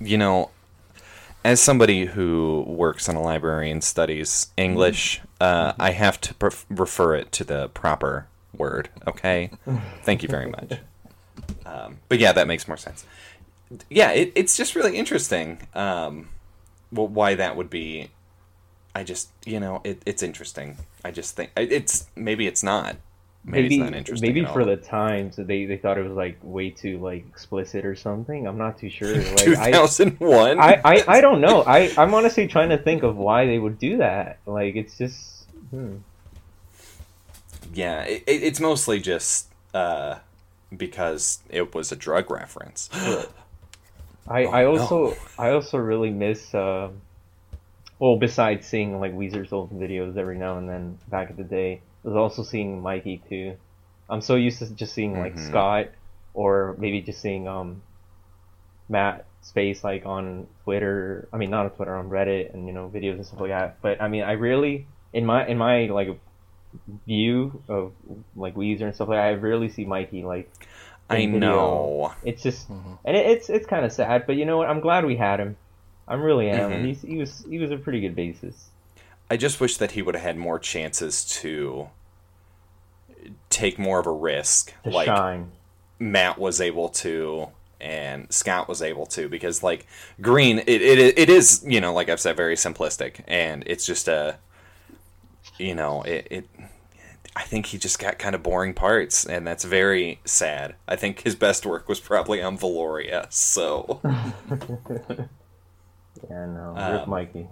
you 0.00 0.16
know, 0.16 0.50
as 1.46 1.60
somebody 1.60 2.06
who 2.06 2.64
works 2.66 3.08
in 3.08 3.14
a 3.14 3.22
library 3.22 3.70
and 3.70 3.82
studies 3.82 4.48
English, 4.56 5.20
uh, 5.40 5.74
I 5.78 5.92
have 5.92 6.20
to 6.22 6.34
refer 6.68 7.14
it 7.14 7.30
to 7.32 7.44
the 7.44 7.68
proper 7.68 8.26
word. 8.52 8.88
Okay, 9.06 9.50
thank 10.02 10.24
you 10.24 10.28
very 10.28 10.50
much. 10.50 10.80
Um, 11.64 11.98
but 12.08 12.18
yeah, 12.18 12.32
that 12.32 12.48
makes 12.48 12.66
more 12.66 12.76
sense. 12.76 13.04
Yeah, 13.88 14.10
it, 14.10 14.32
it's 14.34 14.56
just 14.56 14.74
really 14.74 14.96
interesting. 14.96 15.68
Um, 15.72 16.30
wh- 16.90 17.10
why 17.10 17.36
that 17.36 17.56
would 17.56 17.70
be? 17.70 18.10
I 18.96 19.04
just, 19.04 19.30
you 19.44 19.60
know, 19.60 19.82
it, 19.84 20.02
it's 20.04 20.24
interesting. 20.24 20.78
I 21.04 21.12
just 21.12 21.36
think 21.36 21.52
it's 21.56 22.08
maybe 22.16 22.48
it's 22.48 22.64
not. 22.64 22.96
Maybe, 23.48 23.62
maybe 23.62 23.74
it's 23.76 23.84
not 23.84 23.94
interesting. 23.96 24.28
maybe 24.28 24.44
for 24.44 24.60
all. 24.62 24.66
the 24.66 24.76
times 24.76 25.36
they 25.36 25.66
they 25.66 25.76
thought 25.76 25.98
it 25.98 26.02
was 26.02 26.16
like 26.16 26.36
way 26.42 26.70
too 26.70 26.98
like 26.98 27.24
explicit 27.28 27.84
or 27.84 27.94
something. 27.94 28.46
I'm 28.46 28.58
not 28.58 28.76
too 28.76 28.90
sure. 28.90 29.14
Like 29.22 29.36
two 29.36 29.54
I. 29.56 29.70
I, 30.58 30.80
I 30.84 31.04
I 31.06 31.20
don't 31.20 31.40
know. 31.40 31.62
I 31.62 31.92
I'm 31.96 32.12
honestly 32.12 32.48
trying 32.48 32.70
to 32.70 32.78
think 32.78 33.04
of 33.04 33.16
why 33.16 33.46
they 33.46 33.58
would 33.58 33.78
do 33.78 33.98
that. 33.98 34.38
Like 34.46 34.74
it's 34.74 34.98
just 34.98 35.44
hmm. 35.70 35.98
Yeah, 37.72 38.02
it, 38.02 38.24
it, 38.26 38.42
it's 38.42 38.58
mostly 38.60 39.00
just 39.00 39.48
uh, 39.74 40.16
because 40.76 41.40
it 41.48 41.74
was 41.74 41.92
a 41.92 41.96
drug 41.96 42.30
reference. 42.30 42.90
I 44.28 44.44
Oh, 44.44 44.50
I 44.50 44.62
no. 44.62 44.70
also 44.72 45.16
I 45.38 45.50
also 45.50 45.78
really 45.78 46.10
miss 46.10 46.52
uh, 46.54 46.88
well 47.98 48.16
besides 48.16 48.66
seeing 48.66 48.98
like 48.98 49.14
Weezer's 49.14 49.52
old 49.52 49.70
videos 49.70 50.16
every 50.16 50.36
now 50.36 50.58
and 50.58 50.68
then 50.68 50.98
back 51.08 51.30
in 51.30 51.36
the 51.36 51.44
day, 51.44 51.80
was 52.06 52.16
also 52.16 52.42
seeing 52.42 52.80
Mikey 52.82 53.22
too. 53.28 53.56
I'm 54.08 54.20
so 54.20 54.36
used 54.36 54.60
to 54.60 54.72
just 54.74 54.94
seeing 54.94 55.18
like 55.18 55.34
Mhm. 55.34 55.48
Scott 55.48 55.86
or 56.34 56.74
maybe 56.78 57.00
just 57.00 57.20
seeing 57.20 57.48
um 57.48 57.82
Matt 58.88 59.24
Sharp 59.54 59.82
like 59.84 60.06
on 60.06 60.46
Twitter. 60.64 61.28
I 61.32 61.36
mean 61.36 61.50
not 61.50 61.66
on 61.66 61.70
Twitter 61.72 61.94
on 61.96 62.08
Reddit 62.10 62.52
and 62.54 62.66
you 62.66 62.72
know 62.72 62.88
videos 62.92 63.14
and 63.14 63.26
stuff 63.26 63.40
like 63.40 63.50
that. 63.50 63.76
But 63.82 64.00
I 64.00 64.08
mean 64.08 64.22
I 64.22 64.32
really 64.32 64.86
in 65.12 65.26
my 65.26 65.46
in 65.46 65.58
my 65.58 65.86
like 65.86 66.18
view 67.06 67.62
of 67.68 67.92
like 68.36 68.54
Weezer 68.54 68.82
and 68.82 68.94
stuff 68.94 69.08
like 69.08 69.16
that, 69.18 69.24
I 69.26 69.32
rarely 69.34 69.68
see 69.68 69.84
Mikey 69.84 70.22
like 70.24 70.50
I 71.08 71.18
video. 71.26 71.38
know. 71.38 72.12
it's 72.24 72.42
just, 72.42 72.68
Mhm. 72.68 72.98
and 73.04 73.16
it, 73.16 73.26
it's 73.26 73.48
it's 73.48 73.66
kind 73.66 73.84
of 73.84 73.92
sad, 73.92 74.26
but 74.26 74.34
you 74.36 74.44
know 74.44 74.56
what? 74.58 74.68
I'm 74.68 74.80
glad 74.80 75.04
we 75.04 75.16
had 75.16 75.38
him. 75.40 75.56
I'm 76.08 76.20
really 76.22 76.50
am. 76.50 76.70
Mhm. 76.70 76.84
He's, 76.84 77.02
he 77.02 77.16
was 77.18 77.44
he 77.48 77.58
was 77.58 77.70
a 77.70 77.76
pretty 77.76 78.00
good 78.00 78.16
bassist. 78.16 78.64
I 79.30 79.36
just 79.36 79.60
wish 79.60 79.76
that 79.78 79.92
he 79.92 80.02
would 80.02 80.14
have 80.16 80.22
had 80.24 80.36
more 80.36 80.58
chances 80.58 81.24
to 81.42 81.88
take 83.56 83.78
more 83.78 83.98
of 83.98 84.06
a 84.06 84.12
risk, 84.12 84.72
To 84.84 84.90
like 84.90 85.06
shine. 85.06 85.50
Matt 85.98 86.38
was 86.38 86.60
able 86.60 86.88
to 86.90 87.48
and 87.80 88.32
Scott 88.32 88.68
was 88.68 88.80
able 88.82 89.06
to, 89.06 89.28
because 89.28 89.62
like 89.62 89.86
Green, 90.20 90.58
it, 90.58 90.68
it 90.82 91.18
it 91.18 91.28
is 91.30 91.64
you 91.66 91.80
know 91.80 91.92
like 91.92 92.08
I've 92.08 92.20
said 92.20 92.36
very 92.36 92.56
simplistic, 92.56 93.22
and 93.26 93.64
it's 93.66 93.86
just 93.86 94.08
a 94.08 94.38
you 95.58 95.74
know 95.74 96.02
it. 96.02 96.26
it 96.30 96.48
I 97.38 97.42
think 97.42 97.66
he 97.66 97.76
just 97.76 97.98
got 97.98 98.18
kind 98.18 98.34
of 98.34 98.42
boring 98.42 98.72
parts, 98.72 99.26
and 99.26 99.46
that's 99.46 99.62
very 99.64 100.20
sad. 100.24 100.74
I 100.88 100.96
think 100.96 101.20
his 101.22 101.34
best 101.34 101.66
work 101.66 101.86
was 101.86 102.00
probably 102.00 102.40
on 102.42 102.56
Valoria, 102.56 103.30
so 103.30 104.00
Yeah, 106.30 106.46
no, 106.46 106.74
Um, 106.76 106.92
Rip 106.92 107.06
Mikey. 107.08 107.46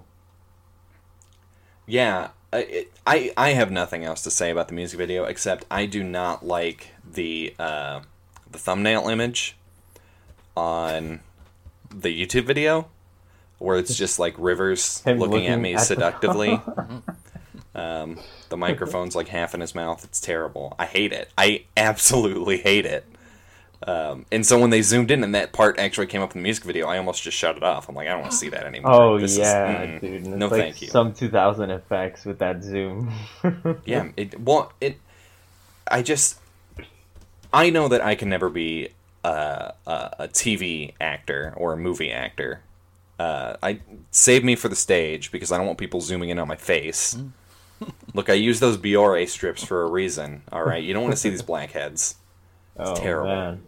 Yeah, 1.86 2.30
I- 2.54 2.86
I 3.06 3.32
I 3.36 3.50
have 3.50 3.70
nothing 3.70 4.04
else 4.04 4.22
to 4.22 4.30
say 4.30 4.50
about 4.50 4.68
the 4.68 4.74
music 4.74 4.98
video 4.98 5.24
except 5.24 5.64
I 5.70 5.86
do 5.86 6.02
not 6.02 6.46
like 6.46 6.88
the 7.10 7.54
uh, 7.58 8.00
the 8.50 8.58
thumbnail 8.58 9.08
image 9.08 9.56
on 10.56 11.20
the 11.90 12.08
YouTube 12.08 12.44
video 12.44 12.88
where 13.58 13.76
it's 13.76 13.96
just 13.96 14.18
like 14.18 14.34
Rivers 14.38 15.00
Him 15.02 15.18
looking, 15.18 15.46
at 15.46 15.60
me 15.60 15.74
at 15.74 15.80
seductively. 15.80 16.60
um, 17.74 18.18
the 18.48 18.56
microphone's 18.56 19.16
like 19.16 19.28
half 19.28 19.54
in 19.54 19.60
his 19.60 19.74
mouth. 19.74 20.04
It's 20.04 20.20
terrible. 20.20 20.74
I 20.78 20.86
hate 20.86 21.12
it. 21.12 21.30
I 21.36 21.64
absolutely 21.76 22.58
hate 22.58 22.86
it. 22.86 23.04
Um, 23.86 24.24
and 24.32 24.46
so 24.46 24.58
when 24.58 24.70
they 24.70 24.80
zoomed 24.80 25.10
in 25.10 25.22
and 25.22 25.34
that 25.34 25.52
part 25.52 25.78
actually 25.78 26.06
came 26.06 26.22
up 26.22 26.34
in 26.34 26.38
the 26.40 26.42
music 26.42 26.64
video, 26.64 26.86
I 26.88 26.96
almost 26.96 27.22
just 27.22 27.36
shut 27.36 27.56
it 27.56 27.62
off. 27.62 27.88
I'm 27.88 27.94
like, 27.94 28.08
I 28.08 28.12
don't 28.12 28.20
want 28.20 28.32
to 28.32 28.38
see 28.38 28.48
that 28.48 28.64
anymore. 28.64 28.92
Oh 28.92 29.18
This 29.18 29.32
is- 29.32 29.38
yeah, 29.38 29.86
mm, 29.86 30.00
dude. 30.00 30.14
It's 30.20 30.28
no, 30.28 30.46
like 30.48 30.60
thank 30.60 30.82
you. 30.82 30.88
Some 30.88 31.12
2000 31.12 31.70
effects 31.70 32.24
with 32.24 32.38
that 32.38 32.62
zoom. 32.62 33.12
Yeah, 33.84 34.08
it 34.16 34.40
well, 34.40 34.72
it. 34.80 34.98
I 35.86 36.00
just, 36.00 36.38
I 37.52 37.68
know 37.68 37.88
that 37.88 38.00
I 38.00 38.14
can 38.14 38.30
never 38.30 38.48
be 38.48 38.88
uh, 39.22 39.72
a, 39.86 40.10
a 40.20 40.28
TV 40.28 40.94
actor 40.98 41.52
or 41.56 41.74
a 41.74 41.76
movie 41.76 42.10
actor. 42.10 42.62
Uh, 43.18 43.56
I 43.62 43.80
save 44.10 44.44
me 44.44 44.56
for 44.56 44.68
the 44.68 44.76
stage 44.76 45.30
because 45.30 45.52
I 45.52 45.58
don't 45.58 45.66
want 45.66 45.78
people 45.78 46.00
zooming 46.00 46.30
in 46.30 46.38
on 46.38 46.48
my 46.48 46.56
face. 46.56 47.18
Look, 48.14 48.30
I 48.30 48.34
use 48.34 48.60
those 48.60 48.78
Biore 48.78 49.28
strips 49.28 49.62
for 49.62 49.82
a 49.82 49.90
reason. 49.90 50.42
All 50.50 50.64
right, 50.64 50.82
you 50.82 50.94
don't 50.94 51.02
want 51.02 51.12
to 51.12 51.20
see 51.20 51.28
these 51.28 51.42
blackheads. 51.42 52.16
oh 52.78 52.96
terrible. 52.96 53.28
man. 53.28 53.62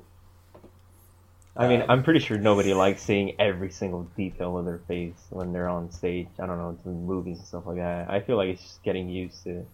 I 1.57 1.69
mean, 1.69 1.85
I'm 1.89 2.03
pretty 2.03 2.21
sure 2.21 2.37
nobody 2.37 2.75
likes 2.75 3.03
seeing 3.03 3.35
every 3.41 3.71
single 3.71 4.03
detail 4.17 4.59
of 4.59 4.65
their 4.67 4.81
face 4.89 5.15
when 5.31 5.53
they're 5.53 5.69
on 5.69 5.91
stage. 5.91 6.29
I 6.39 6.47
don't 6.47 6.59
know, 6.59 6.79
doing 6.85 7.07
movies 7.07 7.39
and 7.39 7.47
stuff 7.47 7.67
like 7.67 7.77
that. 7.77 8.11
I 8.11 8.21
feel 8.21 8.37
like 8.37 8.51
it's 8.51 8.63
just 8.63 8.83
getting 8.83 9.09
used 9.09 9.43
to, 9.45 9.65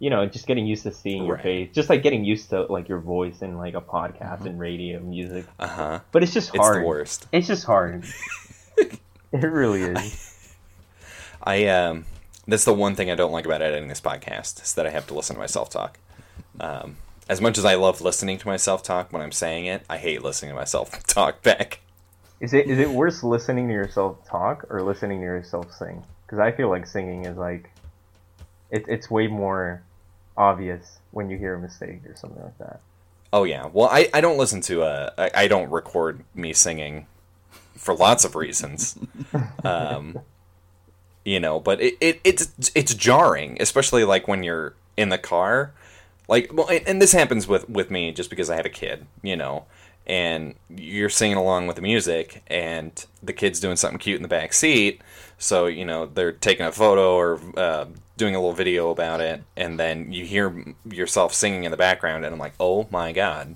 you 0.00 0.10
know, 0.10 0.26
just 0.26 0.46
getting 0.48 0.66
used 0.66 0.82
to 0.82 0.92
seeing 0.92 1.24
your 1.24 1.36
Right. 1.36 1.42
face. 1.44 1.70
Just 1.72 1.88
like 1.88 2.02
getting 2.02 2.24
used 2.24 2.50
to 2.50 2.62
like 2.64 2.88
your 2.88 2.98
voice 2.98 3.40
in 3.42 3.56
like 3.56 3.74
a 3.74 3.80
podcast 3.80 4.46
and 4.46 4.58
radio 4.58 4.98
music. 5.00 5.44
Uh 5.60 5.66
huh. 5.68 6.00
But 6.10 6.22
it's 6.24 6.34
just 6.34 6.56
hard. 6.56 6.76
It's 6.78 6.82
the 6.82 6.86
worst. 6.88 7.26
It's 7.30 7.46
just 7.46 7.64
hard. 7.64 8.04
it 8.76 8.98
really 9.32 9.82
is. 9.82 10.54
I 11.42 11.66
um, 11.68 12.04
that's 12.48 12.64
the 12.64 12.74
one 12.74 12.94
thing 12.96 13.10
I 13.10 13.14
don't 13.14 13.32
like 13.32 13.46
about 13.46 13.62
editing 13.62 13.88
this 13.88 14.00
podcast 14.00 14.62
is 14.62 14.74
that 14.74 14.86
I 14.86 14.90
have 14.90 15.06
to 15.08 15.14
listen 15.14 15.36
to 15.36 15.40
myself 15.40 15.70
talk. 15.70 15.98
Um, 16.60 16.96
as 17.32 17.40
much 17.40 17.56
as 17.56 17.64
I 17.64 17.76
love 17.76 18.02
listening 18.02 18.36
to 18.36 18.46
myself 18.46 18.82
talk 18.82 19.10
when 19.10 19.22
I'm 19.22 19.32
saying 19.32 19.64
it, 19.64 19.84
I 19.88 19.96
hate 19.96 20.22
listening 20.22 20.50
to 20.50 20.54
myself 20.54 21.02
talk 21.06 21.42
back. 21.42 21.80
Is 22.40 22.52
it 22.52 22.66
is 22.66 22.78
it 22.78 22.90
worse 22.90 23.22
listening 23.22 23.68
to 23.68 23.74
yourself 23.74 24.28
talk 24.28 24.66
or 24.68 24.82
listening 24.82 25.20
to 25.20 25.24
yourself 25.24 25.72
sing? 25.72 26.04
Because 26.26 26.40
I 26.40 26.52
feel 26.52 26.68
like 26.68 26.86
singing 26.86 27.24
is 27.24 27.38
like, 27.38 27.70
it, 28.70 28.84
it's 28.86 29.10
way 29.10 29.28
more 29.28 29.82
obvious 30.36 30.98
when 31.12 31.30
you 31.30 31.38
hear 31.38 31.54
a 31.54 31.58
mistake 31.58 32.04
or 32.06 32.14
something 32.16 32.42
like 32.42 32.58
that. 32.58 32.80
Oh 33.32 33.44
yeah. 33.44 33.66
Well, 33.72 33.88
I, 33.90 34.10
I 34.12 34.20
don't 34.20 34.36
listen 34.36 34.60
to 34.62 34.82
uh 34.82 35.10
I, 35.16 35.30
I 35.34 35.48
don't 35.48 35.70
record 35.70 36.24
me 36.34 36.52
singing 36.52 37.06
for 37.76 37.94
lots 37.94 38.24
of 38.24 38.36
reasons. 38.36 38.98
Um, 39.64 40.18
you 41.24 41.40
know, 41.40 41.60
but 41.60 41.80
it, 41.80 41.96
it 42.00 42.20
it's 42.24 42.52
it's 42.74 42.92
jarring, 42.94 43.56
especially 43.60 44.04
like 44.04 44.28
when 44.28 44.42
you're 44.42 44.74
in 44.96 45.08
the 45.08 45.18
car. 45.18 45.72
Like 46.32 46.50
well, 46.50 46.66
and, 46.70 46.88
and 46.88 47.02
this 47.02 47.12
happens 47.12 47.46
with 47.46 47.68
with 47.68 47.90
me 47.90 48.10
just 48.10 48.30
because 48.30 48.48
I 48.48 48.56
have 48.56 48.64
a 48.64 48.70
kid, 48.70 49.04
you 49.22 49.36
know, 49.36 49.66
and 50.06 50.54
you're 50.70 51.10
singing 51.10 51.36
along 51.36 51.66
with 51.66 51.76
the 51.76 51.82
music, 51.82 52.42
and 52.46 53.04
the 53.22 53.34
kid's 53.34 53.60
doing 53.60 53.76
something 53.76 53.98
cute 53.98 54.16
in 54.16 54.22
the 54.22 54.28
back 54.28 54.54
seat. 54.54 55.02
So 55.36 55.66
you 55.66 55.84
know 55.84 56.06
they're 56.06 56.32
taking 56.32 56.64
a 56.64 56.72
photo 56.72 57.16
or 57.16 57.38
uh, 57.54 57.84
doing 58.16 58.34
a 58.34 58.38
little 58.38 58.54
video 58.54 58.88
about 58.88 59.20
it, 59.20 59.42
and 59.58 59.78
then 59.78 60.10
you 60.10 60.24
hear 60.24 60.74
yourself 60.88 61.34
singing 61.34 61.64
in 61.64 61.70
the 61.70 61.76
background, 61.76 62.24
and 62.24 62.32
I'm 62.32 62.40
like, 62.40 62.54
oh 62.58 62.88
my 62.90 63.12
god, 63.12 63.54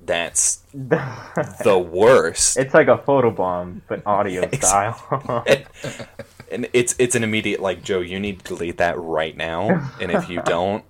that's 0.00 0.62
the 0.72 1.76
worst. 1.76 2.56
It's 2.56 2.72
like 2.72 2.86
a 2.86 2.98
photo 2.98 3.32
bomb, 3.32 3.82
but 3.88 4.02
audio 4.06 4.48
style. 4.52 5.44
and 6.52 6.68
it's 6.72 6.94
it's 7.00 7.16
an 7.16 7.24
immediate 7.24 7.60
like 7.60 7.82
Joe, 7.82 7.98
you 7.98 8.20
need 8.20 8.44
to 8.44 8.54
delete 8.54 8.76
that 8.76 8.96
right 8.96 9.36
now, 9.36 9.90
and 10.00 10.12
if 10.12 10.30
you 10.30 10.40
don't, 10.42 10.84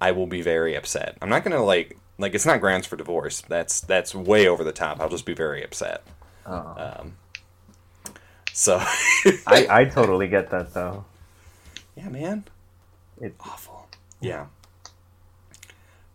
I 0.00 0.12
will 0.12 0.26
be 0.26 0.42
very 0.42 0.74
upset. 0.74 1.16
I'm 1.22 1.28
not 1.28 1.44
gonna 1.44 1.62
like 1.64 1.96
like 2.18 2.34
it's 2.34 2.46
not 2.46 2.60
grounds 2.60 2.86
for 2.86 2.96
divorce. 2.96 3.40
That's 3.42 3.80
that's 3.80 4.14
way 4.14 4.46
over 4.48 4.62
the 4.64 4.72
top. 4.72 5.00
I'll 5.00 5.08
just 5.08 5.26
be 5.26 5.34
very 5.34 5.62
upset. 5.64 6.02
Oh. 6.46 7.00
Um, 7.00 7.16
so 8.52 8.76
I, 9.46 9.66
I 9.70 9.84
totally 9.84 10.28
get 10.28 10.50
that 10.50 10.72
though. 10.74 11.04
yeah, 11.96 12.08
man, 12.08 12.44
It's 13.20 13.36
awful. 13.40 13.88
Yeah. 14.20 14.46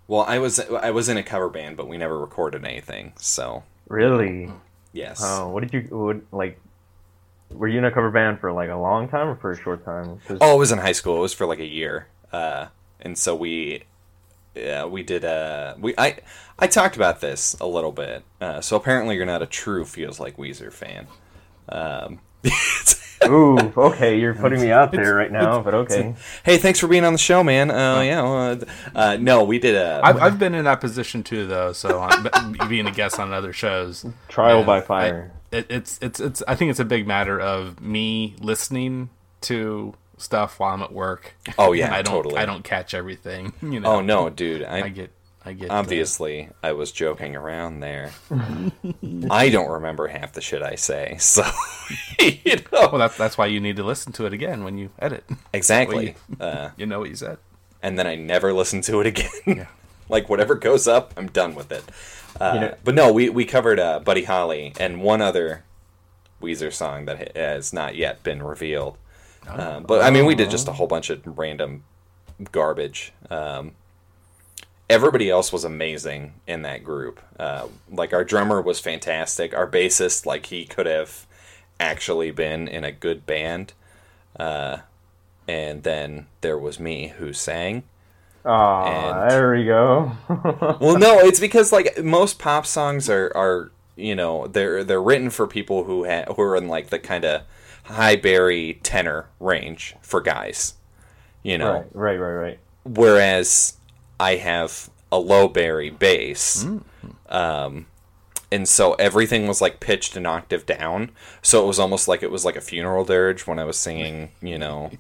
Well, 0.08 0.22
I 0.28 0.40
was 0.40 0.60
I 0.60 0.92
was 0.92 1.08
in 1.10 1.18
a 1.18 1.24
cover 1.24 1.50
band, 1.50 1.78
but 1.78 1.88
we 1.88 1.98
never 1.98 2.18
recorded 2.20 2.66
anything. 2.66 3.14
So 3.18 3.64
really. 3.88 4.52
yes, 4.94 5.22
Oh, 5.24 5.50
what 5.50 5.62
did 5.62 5.74
you 5.74 5.82
what 5.96 6.18
like? 6.32 6.60
were 7.52 7.68
you 7.68 7.78
in 7.80 7.86
a 7.86 7.92
cover 7.92 8.10
band 8.12 8.40
for 8.40 8.52
like 8.54 8.70
a 8.70 8.76
long 8.76 9.10
time 9.10 9.28
or 9.28 9.36
for 9.36 9.52
a 9.52 9.58
short 9.58 9.84
time? 9.86 10.20
'Cause- 10.28 10.38
Oh, 10.42 10.56
it 10.56 10.60
was 10.60 10.72
in 10.72 10.78
high 10.80 10.92
school. 10.94 11.18
It 11.18 11.22
was 11.22 11.34
for 11.34 11.46
like 11.46 11.60
a 11.60 11.66
year, 11.66 12.08
uh, 12.32 12.68
and 13.02 13.18
so 13.18 13.36
we, 13.36 13.84
yeah, 14.56 14.86
we 14.86 15.04
did. 15.04 15.26
Uh, 15.26 15.76
we 15.80 15.94
I 15.98 16.20
I 16.60 16.68
talked 16.68 16.96
about 16.96 17.22
this 17.22 17.56
a 17.60 17.68
little 17.68 17.92
bit. 17.92 18.24
Uh, 18.40 18.62
so 18.62 18.76
apparently, 18.76 19.16
you're 19.16 19.26
not 19.26 19.42
a 19.42 19.48
true 19.48 19.86
feels 19.86 20.20
like 20.20 20.38
Weezer 20.38 20.72
fan. 20.72 21.08
Um, 21.70 22.20
Ooh, 23.26 23.58
okay, 23.78 24.20
you're 24.20 24.34
putting 24.34 24.60
me 24.60 24.72
out 24.72 24.92
there 24.92 25.16
right 25.16 25.32
now, 25.32 25.62
but 25.62 25.74
okay. 25.74 26.16
hey, 26.44 26.58
thanks 26.58 26.80
for 26.80 26.88
being 26.88 27.04
on 27.04 27.14
the 27.14 27.20
show, 27.20 27.44
man. 27.44 27.70
Uh, 27.70 28.02
yeah, 28.02 28.22
well, 28.22 28.60
uh, 28.96 29.18
no, 29.18 29.44
we 29.44 29.60
did 29.60 29.76
a. 29.76 30.02
I've, 30.04 30.18
I've 30.18 30.40
been 30.40 30.56
in 30.56 30.66
that 30.66 30.82
position 30.82 31.24
too, 31.24 31.46
though. 31.46 31.72
So 31.72 32.00
I'm, 32.00 32.58
being 32.70 32.88
a 32.88 32.92
guest 32.92 33.20
on 33.20 33.32
other 33.32 33.54
shows, 33.54 34.06
Trial 34.28 34.64
by 34.64 34.82
fire. 34.82 35.32
I, 35.54 35.58
it, 35.58 35.68
it's 35.70 36.00
it's 36.02 36.20
it's. 36.20 36.44
I 36.48 36.56
think 36.56 36.72
it's 36.72 36.80
a 36.80 36.86
big 36.86 37.06
matter 37.06 37.40
of 37.40 37.80
me 37.80 38.36
listening 38.40 39.10
to 39.42 39.94
stuff 40.22 40.60
while 40.60 40.74
I'm 40.74 40.82
at 40.82 40.94
work. 40.94 41.34
Oh, 41.58 41.74
yeah, 41.74 41.94
I 42.00 42.02
don't 42.02 42.14
totally. 42.16 42.38
I 42.38 42.46
don't 42.46 42.64
catch 42.64 42.94
everything. 42.94 43.54
You 43.62 43.80
know. 43.80 43.94
oh 43.98 44.02
no, 44.02 44.30
dude! 44.30 44.64
I, 44.64 44.84
I 44.84 44.90
get 44.90 45.12
I 45.46 45.54
get 45.54 45.72
uh, 45.72 45.74
obviously 45.76 46.50
I 46.62 46.74
was 46.74 46.92
joking 46.92 47.36
around 47.36 47.80
there. 47.80 48.12
I 49.30 49.50
don't 49.50 49.70
remember 49.72 50.08
half 50.08 50.34
the 50.34 50.42
shit 50.42 50.62
I 50.62 50.76
say, 50.76 51.16
so 51.20 51.44
you 52.20 52.56
know 52.72 52.90
well, 52.92 52.98
that's 52.98 53.18
that's 53.18 53.38
why 53.38 53.48
you 53.48 53.60
need 53.60 53.76
to 53.78 53.84
listen 53.84 54.14
to 54.14 54.26
it 54.26 54.34
again 54.34 54.64
when 54.64 54.78
you 54.78 54.90
edit. 55.00 55.24
exactly. 55.54 56.16
Uh, 56.40 56.70
You 56.78 56.86
know 56.86 57.00
what 57.00 57.10
you 57.10 57.16
said. 57.16 57.38
and 57.82 57.98
then 57.98 58.08
I 58.08 58.16
never 58.16 58.54
listen 58.54 58.82
to 58.82 59.00
it 59.02 59.08
again. 59.08 59.30
Yeah. 59.46 59.68
like 60.10 60.30
whatever 60.30 60.56
goes 60.56 60.88
up, 60.88 61.14
I'm 61.18 61.28
done 61.28 61.56
with 61.56 61.72
it. 61.72 61.84
Uh, 62.40 62.52
You 62.54 62.60
know- 62.62 62.76
but 62.84 62.96
no, 62.96 63.12
we 63.12 63.30
we 63.30 63.46
covered 63.46 63.80
uh, 63.80 64.00
Buddy 64.00 64.24
Holly 64.24 64.74
and 64.80 65.02
one 65.02 65.22
other 65.22 65.64
Weezer 66.42 66.74
song 66.74 67.06
that 67.06 67.36
has 67.38 67.72
not 67.74 67.96
yet 67.96 68.24
been 68.24 68.42
revealed. 68.44 68.98
Uh, 69.48 69.80
but 69.80 70.02
I 70.02 70.10
mean, 70.10 70.26
we 70.26 70.36
did 70.36 70.50
just 70.50 70.68
a 70.68 70.74
whole 70.74 70.88
bunch 70.88 71.10
of 71.10 71.22
random 71.38 71.84
garbage. 72.52 73.14
Um, 73.30 73.72
everybody 74.90 75.30
else 75.30 75.52
was 75.54 75.64
amazing 75.64 76.34
in 76.48 76.62
that 76.64 76.84
group. 76.84 77.20
Uh, 77.40 77.68
like 77.90 78.14
our 78.14 78.24
drummer 78.24 78.62
was 78.62 78.80
fantastic. 78.80 79.54
Our 79.54 79.68
bassist, 79.68 80.26
like 80.26 80.48
he 80.48 80.66
could 80.66 80.86
have 80.86 81.26
actually 81.80 82.32
been 82.32 82.68
in 82.68 82.84
a 82.84 82.92
good 82.92 83.26
band. 83.26 83.74
Uh, 84.38 84.78
and 85.48 85.84
then 85.84 86.28
there 86.42 86.58
was 86.58 86.80
me 86.80 87.10
who 87.18 87.34
sang. 87.34 87.84
Ah, 88.46 89.28
there 89.30 89.52
we 89.54 89.66
go. 89.66 90.12
Well, 90.80 90.98
no, 90.98 91.20
it's 91.20 91.40
because 91.40 91.72
like 91.72 92.04
most 92.04 92.40
pop 92.40 92.66
songs 92.66 93.10
are 93.10 93.32
are 93.36 93.72
you 93.96 94.16
know 94.16 94.48
they're 94.48 94.84
they're 94.84 95.02
written 95.02 95.30
for 95.30 95.46
people 95.46 95.84
who 95.84 96.06
ha- 96.06 96.34
who 96.34 96.42
are 96.42 96.56
in 96.56 96.68
like 96.68 96.90
the 96.90 96.98
kind 96.98 97.24
of 97.24 97.44
high 97.92 98.16
berry 98.16 98.80
tenor 98.84 99.28
range 99.40 99.96
for 100.02 100.22
guys, 100.22 100.76
you 101.44 101.58
know. 101.58 101.74
right, 101.74 101.88
right, 101.94 102.18
right, 102.18 102.34
right. 102.34 102.60
Whereas 102.84 103.78
I 104.20 104.36
have 104.36 104.90
a 105.12 105.20
low 105.20 105.48
berry 105.48 105.90
bass, 105.90 106.66
um, 107.30 107.86
and 108.52 108.68
so 108.68 108.94
everything 108.94 109.48
was 109.48 109.62
like 109.62 109.80
pitched 109.80 110.16
an 110.16 110.26
octave 110.26 110.66
down. 110.66 111.12
So 111.42 111.64
it 111.64 111.68
was 111.68 111.80
almost 111.80 112.08
like 112.08 112.24
it 112.24 112.32
was 112.32 112.46
like 112.46 112.56
a 112.56 112.62
funeral 112.62 113.06
dirge 113.06 113.46
when 113.48 113.60
I 113.60 113.64
was 113.64 113.78
singing, 113.78 114.32
you 114.42 114.58
know. 114.58 114.92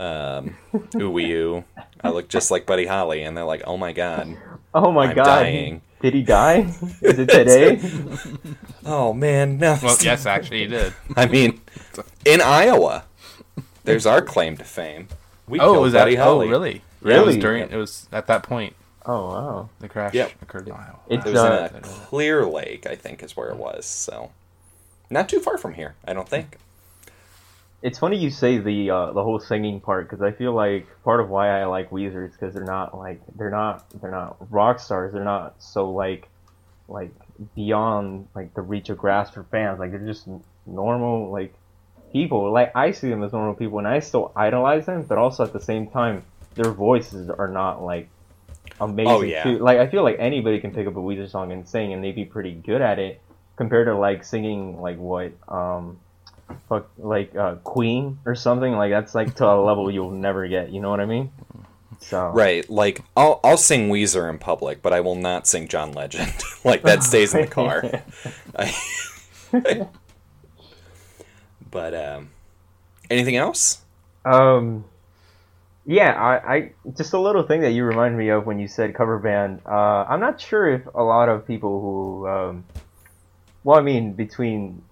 Um, 0.00 0.56
ooh 0.96 1.10
wee 1.10 1.32
oo. 1.32 1.64
I 2.02 2.10
look 2.10 2.28
just 2.28 2.50
like 2.50 2.66
Buddy 2.66 2.86
Holly, 2.86 3.22
and 3.22 3.36
they're 3.36 3.44
like, 3.44 3.62
"Oh 3.66 3.76
my 3.76 3.92
god, 3.92 4.36
Oh 4.80 4.92
my 4.92 5.06
I'm 5.08 5.16
god. 5.16 5.24
dying. 5.24 5.82
Did 6.00 6.14
he 6.14 6.22
die? 6.22 6.72
Is 7.02 7.18
it 7.18 7.28
today? 7.28 7.80
Oh 8.86 9.12
man, 9.12 9.58
no. 9.58 9.76
Well, 9.82 9.96
yes, 10.00 10.24
actually, 10.24 10.60
he 10.60 10.66
did. 10.68 10.94
I 11.16 11.26
mean, 11.26 11.60
in 12.24 12.40
Iowa, 12.40 13.04
there's 13.84 14.06
our 14.06 14.22
claim 14.22 14.56
to 14.56 14.64
fame. 14.64 15.08
We 15.48 15.58
Oh, 15.60 15.72
killed 15.72 15.82
was 15.82 15.92
that? 15.94 16.04
Buddy 16.04 16.16
Oh, 16.16 16.22
Holly. 16.24 16.48
really? 16.48 16.70
Yeah, 16.70 16.76
it 16.76 16.82
Really? 17.16 17.26
was 17.26 17.36
during. 17.36 17.70
It 17.70 17.76
was 17.76 18.08
at 18.12 18.26
that 18.28 18.42
point 18.44 18.74
oh 19.04 19.28
wow. 19.28 19.68
the 19.80 19.88
crash 19.88 20.14
Yep. 20.14 20.32
occurred 20.42 20.68
in 20.68 20.72
Iowa. 20.74 20.98
It's 21.08 21.26
It 21.26 21.30
was 21.32 21.38
uh, 21.40 21.68
in 21.72 21.78
a 21.78 21.80
Clear 21.82 22.46
Lake, 22.46 22.86
I 22.86 22.94
think, 22.94 23.22
is 23.22 23.36
where 23.36 23.48
it 23.48 23.56
was. 23.56 23.84
So, 23.84 24.30
not 25.10 25.28
too 25.28 25.40
far 25.40 25.58
from 25.58 25.74
here, 25.74 25.94
I 26.06 26.12
don't 26.12 26.28
think. 26.28 26.56
It's 27.80 27.98
funny 27.98 28.16
you 28.16 28.30
say 28.30 28.58
the 28.58 28.90
uh, 28.90 29.12
the 29.12 29.22
whole 29.22 29.38
singing 29.38 29.80
part 29.80 30.08
because 30.08 30.20
I 30.20 30.32
feel 30.32 30.52
like 30.52 30.86
part 31.04 31.20
of 31.20 31.28
why 31.28 31.60
I 31.60 31.66
like 31.66 31.90
Weezer 31.90 32.26
is 32.26 32.32
because 32.32 32.54
they're 32.54 32.64
not 32.64 32.96
like 32.98 33.20
they're 33.36 33.50
not 33.50 33.88
they're 34.00 34.10
not 34.10 34.36
rock 34.50 34.80
stars. 34.80 35.12
They're 35.12 35.24
not 35.24 35.62
so 35.62 35.90
like 35.90 36.28
like 36.88 37.12
beyond 37.54 38.26
like 38.34 38.54
the 38.54 38.62
reach 38.62 38.88
of 38.88 38.98
grasp 38.98 39.34
for 39.34 39.44
fans. 39.44 39.78
Like 39.78 39.92
they're 39.92 40.00
just 40.00 40.26
normal 40.66 41.30
like 41.30 41.54
people. 42.12 42.52
Like 42.52 42.74
I 42.74 42.90
see 42.90 43.08
them 43.08 43.22
as 43.22 43.32
normal 43.32 43.54
people, 43.54 43.78
and 43.78 43.86
I 43.86 44.00
still 44.00 44.32
idolize 44.34 44.86
them. 44.86 45.02
But 45.02 45.18
also 45.18 45.44
at 45.44 45.52
the 45.52 45.60
same 45.60 45.88
time, 45.88 46.24
their 46.54 46.72
voices 46.72 47.30
are 47.30 47.48
not 47.48 47.82
like 47.82 48.08
amazing. 48.80 49.12
Oh, 49.12 49.22
yeah. 49.22 49.44
too. 49.44 49.58
Like 49.58 49.78
I 49.78 49.86
feel 49.86 50.02
like 50.02 50.16
anybody 50.18 50.58
can 50.58 50.72
pick 50.72 50.86
up 50.86 50.96
a 50.96 51.00
Weezer 51.00 51.30
song 51.30 51.52
and 51.52 51.68
sing, 51.68 51.92
and 51.92 52.02
they'd 52.02 52.14
be 52.14 52.24
pretty 52.24 52.52
good 52.52 52.80
at 52.80 52.98
it 52.98 53.20
compared 53.56 53.86
to 53.86 53.96
like 53.96 54.24
singing 54.24 54.80
like 54.80 54.98
what 54.98 55.32
um 55.48 55.98
fuck 56.68 56.90
like 56.98 57.34
uh, 57.36 57.56
Queen 57.56 58.18
or 58.24 58.34
something 58.34 58.72
like 58.74 58.90
that's 58.90 59.14
like 59.14 59.34
to 59.36 59.46
a 59.46 59.60
level 59.62 59.90
you'll 59.90 60.10
never 60.10 60.46
get. 60.48 60.70
You 60.70 60.80
know 60.80 60.90
what 60.90 61.00
I 61.00 61.06
mean? 61.06 61.30
So 62.00 62.28
Right, 62.28 62.68
like 62.70 63.02
I'll 63.16 63.40
I'll 63.42 63.56
sing 63.56 63.88
Weezer 63.88 64.30
in 64.30 64.38
public, 64.38 64.82
but 64.82 64.92
I 64.92 65.00
will 65.00 65.16
not 65.16 65.46
sing 65.46 65.68
John 65.68 65.92
Legend. 65.92 66.32
like 66.64 66.82
that 66.82 67.02
stays 67.02 67.34
in 67.34 67.42
the 67.42 67.46
car. 67.46 67.82
But 71.70 71.94
um, 71.94 72.30
anything 73.10 73.36
else? 73.36 73.82
Um, 74.24 74.84
yeah, 75.86 76.12
I, 76.12 76.54
I 76.54 76.72
just 76.96 77.12
a 77.12 77.20
little 77.20 77.42
thing 77.42 77.62
that 77.62 77.72
you 77.72 77.84
reminded 77.84 78.18
me 78.18 78.28
of 78.30 78.46
when 78.46 78.58
you 78.58 78.68
said 78.68 78.94
cover 78.94 79.18
band. 79.18 79.60
Uh, 79.66 80.04
I'm 80.08 80.20
not 80.20 80.40
sure 80.40 80.68
if 80.68 80.82
a 80.94 81.02
lot 81.02 81.28
of 81.28 81.46
people 81.46 81.80
who, 81.80 82.28
um, 82.28 82.64
well, 83.64 83.78
I 83.78 83.82
mean, 83.82 84.12
between 84.12 84.82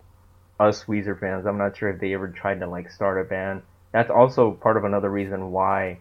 us 0.58 0.84
Weezer 0.84 1.18
fans, 1.18 1.46
I'm 1.46 1.58
not 1.58 1.76
sure 1.76 1.90
if 1.90 2.00
they 2.00 2.14
ever 2.14 2.28
tried 2.28 2.60
to 2.60 2.66
like 2.66 2.90
start 2.90 3.20
a 3.20 3.24
band. 3.24 3.62
That's 3.92 4.10
also 4.10 4.52
part 4.52 4.76
of 4.76 4.84
another 4.84 5.10
reason 5.10 5.52
why, 5.52 5.98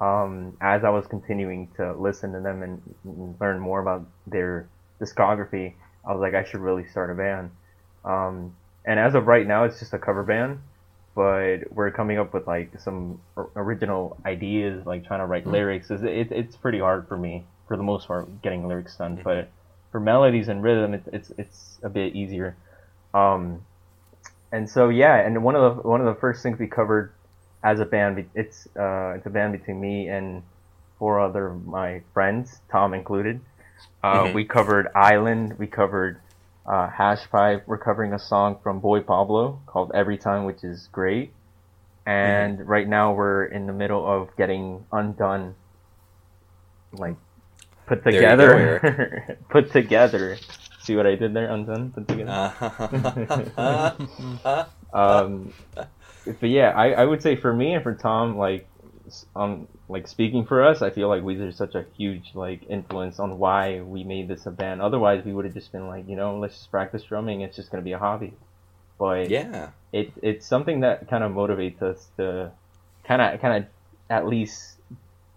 um, 0.00 0.56
as 0.60 0.84
I 0.84 0.90
was 0.90 1.06
continuing 1.06 1.68
to 1.76 1.92
listen 1.94 2.32
to 2.32 2.40
them 2.40 2.62
and, 2.62 2.82
and 3.04 3.34
learn 3.40 3.58
more 3.58 3.80
about 3.80 4.06
their 4.26 4.68
discography, 5.00 5.74
I 6.06 6.12
was 6.12 6.20
like, 6.20 6.34
I 6.34 6.44
should 6.44 6.60
really 6.60 6.86
start 6.88 7.10
a 7.10 7.14
band. 7.14 7.50
Um, 8.04 8.56
and 8.84 9.00
as 9.00 9.14
of 9.14 9.26
right 9.26 9.46
now, 9.46 9.64
it's 9.64 9.80
just 9.80 9.92
a 9.92 9.98
cover 9.98 10.22
band 10.22 10.60
but 11.16 11.72
we're 11.72 11.90
coming 11.90 12.18
up 12.18 12.34
with 12.34 12.46
like 12.46 12.78
some 12.78 13.18
original 13.56 14.18
ideas, 14.26 14.84
like 14.84 15.06
trying 15.06 15.20
to 15.20 15.26
write 15.26 15.46
lyrics. 15.46 15.90
Is 15.90 16.02
it, 16.02 16.30
it's 16.30 16.56
pretty 16.56 16.78
hard 16.78 17.08
for 17.08 17.16
me 17.16 17.46
for 17.66 17.78
the 17.78 17.82
most 17.82 18.06
part 18.06 18.42
getting 18.42 18.68
lyrics 18.68 18.96
done, 18.96 19.18
but 19.24 19.48
for 19.90 19.98
melodies 19.98 20.48
and 20.48 20.62
rhythm, 20.62 20.92
it's 20.92 21.08
it's 21.10 21.32
it's 21.38 21.78
a 21.82 21.88
bit 21.88 22.14
easier. 22.14 22.54
Um, 23.14 23.64
and 24.56 24.68
so 24.70 24.88
yeah, 24.88 25.16
and 25.16 25.42
one 25.44 25.54
of 25.54 25.76
the 25.76 25.82
one 25.88 26.00
of 26.00 26.06
the 26.06 26.18
first 26.20 26.42
things 26.42 26.58
we 26.58 26.66
covered 26.66 27.12
as 27.62 27.80
a 27.80 27.84
band, 27.84 28.28
it's 28.34 28.66
uh, 28.76 29.14
it's 29.16 29.26
a 29.26 29.30
band 29.30 29.52
between 29.52 29.80
me 29.80 30.08
and 30.08 30.42
four 30.98 31.20
other 31.20 31.48
of 31.48 31.66
my 31.66 32.00
friends, 32.14 32.60
Tom 32.70 32.94
included. 32.94 33.40
Uh, 34.02 34.24
Mhm. 34.24 34.34
We 34.34 34.44
covered 34.44 34.88
Island. 34.94 35.58
We 35.58 35.66
covered 35.66 36.18
uh, 36.66 36.88
Hash 36.88 37.28
Pipe. 37.30 37.64
We're 37.66 37.78
covering 37.78 38.12
a 38.14 38.18
song 38.18 38.58
from 38.62 38.80
Boy 38.80 39.00
Pablo 39.00 39.60
called 39.66 39.92
Every 39.94 40.16
Time, 40.18 40.44
which 40.44 40.64
is 40.64 40.88
great. 40.90 41.32
And 42.06 42.66
right 42.66 42.88
now 42.88 43.12
we're 43.12 43.44
in 43.44 43.66
the 43.66 43.72
middle 43.72 44.06
of 44.06 44.34
getting 44.36 44.86
Undone, 44.92 45.54
like 46.92 47.16
put 47.86 48.04
together. 48.04 49.38
put 49.50 49.72
together. 49.72 50.38
See 50.86 50.94
what 50.94 51.06
I 51.06 51.16
did 51.16 51.34
there? 51.34 51.50
Undone. 51.50 51.90
Put 51.90 52.06
together. 52.06 52.52
Uh, 53.56 54.64
Um, 54.92 55.52
but 56.40 56.48
yeah, 56.48 56.70
I, 56.70 56.92
I 56.92 57.04
would 57.04 57.22
say 57.22 57.36
for 57.36 57.52
me 57.52 57.74
and 57.74 57.82
for 57.82 57.94
Tom, 57.94 58.38
like, 58.38 58.68
um, 59.34 59.68
like 59.88 60.08
speaking 60.08 60.46
for 60.46 60.64
us, 60.64 60.82
I 60.82 60.90
feel 60.90 61.08
like 61.08 61.22
Weezer 61.22 61.48
is 61.48 61.56
such 61.56 61.74
a 61.74 61.84
huge 61.96 62.30
like 62.34 62.62
influence 62.70 63.18
on 63.18 63.38
why 63.38 63.80
we 63.80 64.04
made 64.04 64.28
this 64.28 64.46
a 64.46 64.50
band. 64.50 64.80
Otherwise, 64.80 65.24
we 65.24 65.32
would 65.32 65.44
have 65.44 65.54
just 65.54 65.70
been 65.72 65.86
like, 65.86 66.08
you 66.08 66.16
know, 66.16 66.38
let's 66.38 66.54
just 66.54 66.70
practice 66.70 67.02
drumming. 67.02 67.40
It's 67.42 67.56
just 67.56 67.70
gonna 67.70 67.82
be 67.82 67.92
a 67.92 67.98
hobby. 67.98 68.34
But 68.98 69.28
yeah, 69.28 69.70
it 69.92 70.12
it's 70.22 70.46
something 70.46 70.80
that 70.80 71.08
kind 71.08 71.22
of 71.22 71.32
motivates 71.32 71.82
us 71.82 72.08
to 72.16 72.52
kind 73.04 73.20
of 73.20 73.40
kind 73.40 73.64
of 73.64 73.70
at 74.08 74.26
least 74.26 74.76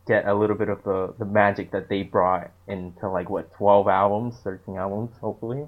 get 0.10 0.28
a 0.28 0.34
little 0.34 0.58
bit 0.58 0.68
of 0.68 0.84
the 0.84 1.14
the 1.20 1.26
magic 1.26 1.72
that 1.72 1.88
they 1.88 2.04
brought 2.04 2.52
into 2.68 3.08
like 3.08 3.30
what 3.30 3.54
12 3.54 3.88
albums 3.88 4.36
13 4.44 4.76
albums 4.76 5.12
hopefully 5.22 5.66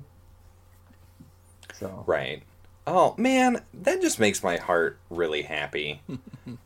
so 1.81 2.03
right. 2.05 2.43
Oh 2.85 3.15
man, 3.17 3.61
that 3.73 4.01
just 4.01 4.19
makes 4.19 4.43
my 4.43 4.57
heart 4.57 4.99
really 5.09 5.41
happy. 5.43 6.01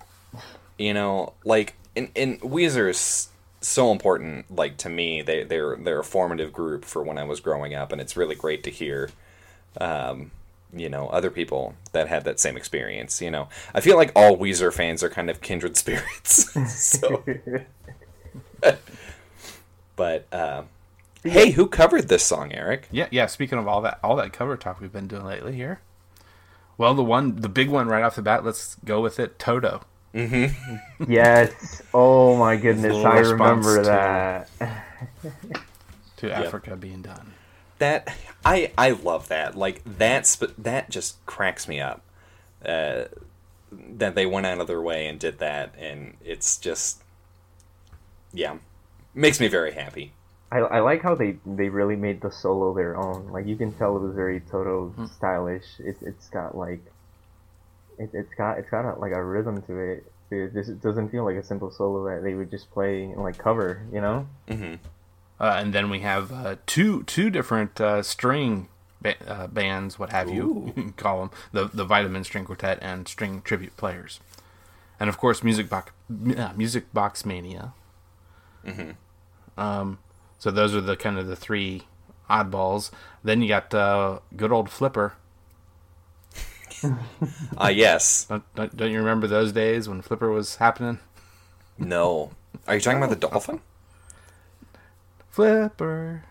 you 0.78 0.94
know, 0.94 1.34
like 1.44 1.76
and 1.96 2.10
and 2.16 2.40
Weezer's 2.42 3.30
so 3.62 3.92
important. 3.92 4.54
Like 4.54 4.78
to 4.78 4.90
me, 4.90 5.22
they 5.22 5.44
they're 5.44 5.78
they're 5.78 6.00
a 6.00 6.04
formative 6.04 6.52
group 6.52 6.86
for 6.86 7.02
when 7.02 7.18
I 7.18 7.24
was 7.24 7.40
growing 7.40 7.74
up, 7.74 7.92
and 7.92 8.02
it's 8.02 8.18
really 8.18 8.36
great 8.36 8.64
to 8.66 8.70
hear. 8.70 9.10
Um, 9.80 10.32
you 10.74 10.90
know 10.90 11.08
other 11.08 11.30
people 11.30 11.76
that 11.92 12.08
had 12.08 12.24
that 12.26 12.40
same 12.40 12.58
experience. 12.58 13.22
You 13.22 13.32
know, 13.32 13.50
I 13.74 13.82
feel 13.82 13.98
like 13.98 14.12
all 14.16 14.38
Weezer 14.38 14.74
fans 14.74 15.04
are 15.04 15.10
kind 15.10 15.30
of 15.30 15.42
kindred 15.42 15.78
spirits. 15.78 16.52
so, 16.72 17.24
but 19.96 20.26
uh, 20.32 20.64
hey, 21.24 21.52
who 21.52 21.68
covered 21.68 22.08
this 22.08 22.24
song, 22.24 22.54
Eric? 22.54 22.88
Yeah, 22.92 23.08
yeah. 23.12 23.26
Speaking 23.28 23.58
of 23.58 23.68
all 23.68 23.82
that, 23.82 24.00
all 24.04 24.16
that 24.18 24.34
cover 24.34 24.58
talk 24.58 24.80
we've 24.80 24.94
been 24.94 25.08
doing 25.08 25.26
lately 25.26 25.54
here. 25.54 25.80
Well, 26.78 26.94
the 26.94 27.04
one, 27.04 27.38
the 27.38 27.50
big 27.50 27.70
one 27.70 27.88
right 27.88 28.04
off 28.04 28.16
the 28.16 28.22
bat. 28.22 28.44
Let's 28.44 28.76
go 28.84 29.00
with 29.02 29.20
it. 29.20 29.40
Toto. 29.40 29.82
Mm-hmm. 30.14 30.76
yes. 31.12 31.82
Oh 31.94 32.38
my 32.38 32.56
goodness, 32.56 32.96
I 33.04 33.20
remember 33.20 33.84
that. 33.84 34.50
To 36.18 36.32
Africa 36.32 36.76
being 36.78 37.02
done. 37.02 37.34
That 37.80 38.16
I 38.46 38.72
I 38.78 38.92
love 38.92 39.28
that. 39.30 39.56
Like 39.58 39.82
that's 39.86 40.36
that 40.58 40.90
just 40.90 41.26
cracks 41.26 41.68
me 41.68 41.80
up. 41.82 42.02
Uh, 42.64 43.06
that 43.72 44.16
they 44.16 44.26
went 44.26 44.46
out 44.46 44.60
of 44.60 44.68
their 44.68 44.82
way 44.82 45.08
and 45.08 45.20
did 45.20 45.40
that, 45.40 45.74
and 45.78 46.16
it's 46.24 46.58
just 46.58 47.04
yeah, 48.34 48.58
makes 49.14 49.40
me 49.40 49.48
very 49.48 49.74
happy. 49.74 50.12
I, 50.52 50.60
I 50.60 50.80
like 50.80 51.02
how 51.04 51.16
they, 51.16 51.38
they 51.46 51.70
really 51.70 51.96
made 51.96 52.22
the 52.22 52.32
solo 52.32 52.74
their 52.74 52.98
own. 52.98 53.32
Like 53.32 53.46
you 53.46 53.56
can 53.56 53.74
tell 53.74 53.96
it 53.98 54.02
was 54.02 54.16
very 54.16 54.40
Toto 54.40 54.96
Hmm. 54.96 55.06
stylish. 55.18 55.80
It 55.80 55.98
it's 56.02 56.30
got 56.30 56.58
like 56.58 56.82
it, 57.98 58.10
it's 58.14 58.34
got 58.36 58.58
it's 58.60 58.70
got 58.70 58.86
a, 58.86 59.00
like 59.00 59.12
a 59.12 59.24
rhythm 59.24 59.62
to 59.64 59.78
it. 59.80 60.12
It, 60.32 60.54
this 60.54 60.70
it 60.70 60.82
doesn't 60.82 61.10
feel 61.10 61.24
like 61.26 61.38
a 61.38 61.44
simple 61.44 61.72
solo 61.72 62.06
that 62.06 62.24
they 62.24 62.34
would 62.34 62.52
just 62.52 62.72
play 62.72 63.04
and 63.04 63.22
like 63.22 63.38
cover. 63.38 63.86
You 63.92 64.02
know? 64.02 64.28
hmm 64.48 64.76
Uh, 65.40 65.56
and 65.58 65.74
then 65.74 65.90
we 65.90 66.00
have 66.00 66.32
uh, 66.32 66.56
two 66.66 67.04
two 67.04 67.30
different 67.30 67.80
uh, 67.82 68.02
string 68.02 68.70
ba- 69.02 69.16
uh, 69.28 69.48
bands, 69.48 70.00
what 70.00 70.10
have 70.12 70.30
you, 70.30 70.74
you 70.76 70.94
call 70.98 71.20
them 71.20 71.32
the 71.52 71.66
the 71.66 71.84
Vitamin 71.86 72.24
String 72.24 72.46
Quartet 72.46 72.80
and 72.82 73.08
String 73.08 73.42
Tribute 73.42 73.76
Players, 73.76 74.20
and 75.00 75.10
of 75.10 75.18
course 75.18 75.44
Music 75.44 75.70
Box 75.70 75.92
uh, 76.38 76.54
Music 76.56 76.94
Box 76.94 77.26
Mania. 77.26 77.74
Um, 79.58 80.00
so 80.40 80.52
those 80.52 80.74
are 80.74 80.82
the 80.82 80.96
kind 80.96 81.18
of 81.18 81.28
the 81.28 81.36
three 81.36 81.84
oddballs. 82.30 82.92
Then 83.24 83.42
you 83.42 83.48
got 83.48 83.74
uh, 83.74 84.20
good 84.36 84.52
old 84.52 84.70
Flipper. 84.70 85.14
Uh 87.58 87.68
yes. 87.74 88.26
Don't, 88.26 88.44
don't, 88.56 88.76
don't 88.78 88.92
you 88.92 89.00
remember 89.00 89.28
those 89.28 89.52
days 89.52 89.88
when 89.88 90.02
Flipper 90.02 90.30
was 90.30 90.58
happening? 90.58 91.00
No. 91.78 92.32
Are 92.68 92.76
you 92.76 92.82
talking 92.82 92.98
about 92.98 93.10
the 93.10 93.28
dolphin? 93.28 93.62
Flipper. 95.36 96.24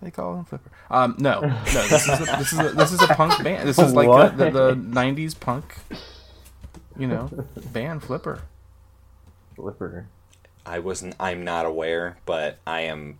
They 0.00 0.10
call 0.10 0.36
him 0.36 0.44
Flipper. 0.44 0.70
Um, 0.90 1.16
no, 1.18 1.40
no. 1.40 1.62
This 1.64 2.08
is 2.08 2.20
a, 2.20 2.24
this 2.38 2.52
is 2.52 2.58
a, 2.58 2.68
this 2.70 2.92
is 2.92 3.02
a 3.02 3.08
punk 3.08 3.42
band. 3.42 3.68
This 3.68 3.78
is 3.78 3.92
like 3.92 4.08
What? 4.08 4.36
the, 4.36 4.50
the, 4.50 4.50
the 4.50 4.74
'90s 4.74 5.38
punk, 5.38 5.74
you 6.96 7.06
know, 7.08 7.28
band 7.72 8.02
Flipper. 8.02 8.42
Flipper. 9.56 10.06
I 10.64 10.78
wasn't. 10.78 11.14
I'm 11.20 11.44
not 11.44 11.66
aware, 11.66 12.18
but 12.26 12.58
I 12.66 12.82
am. 12.82 13.18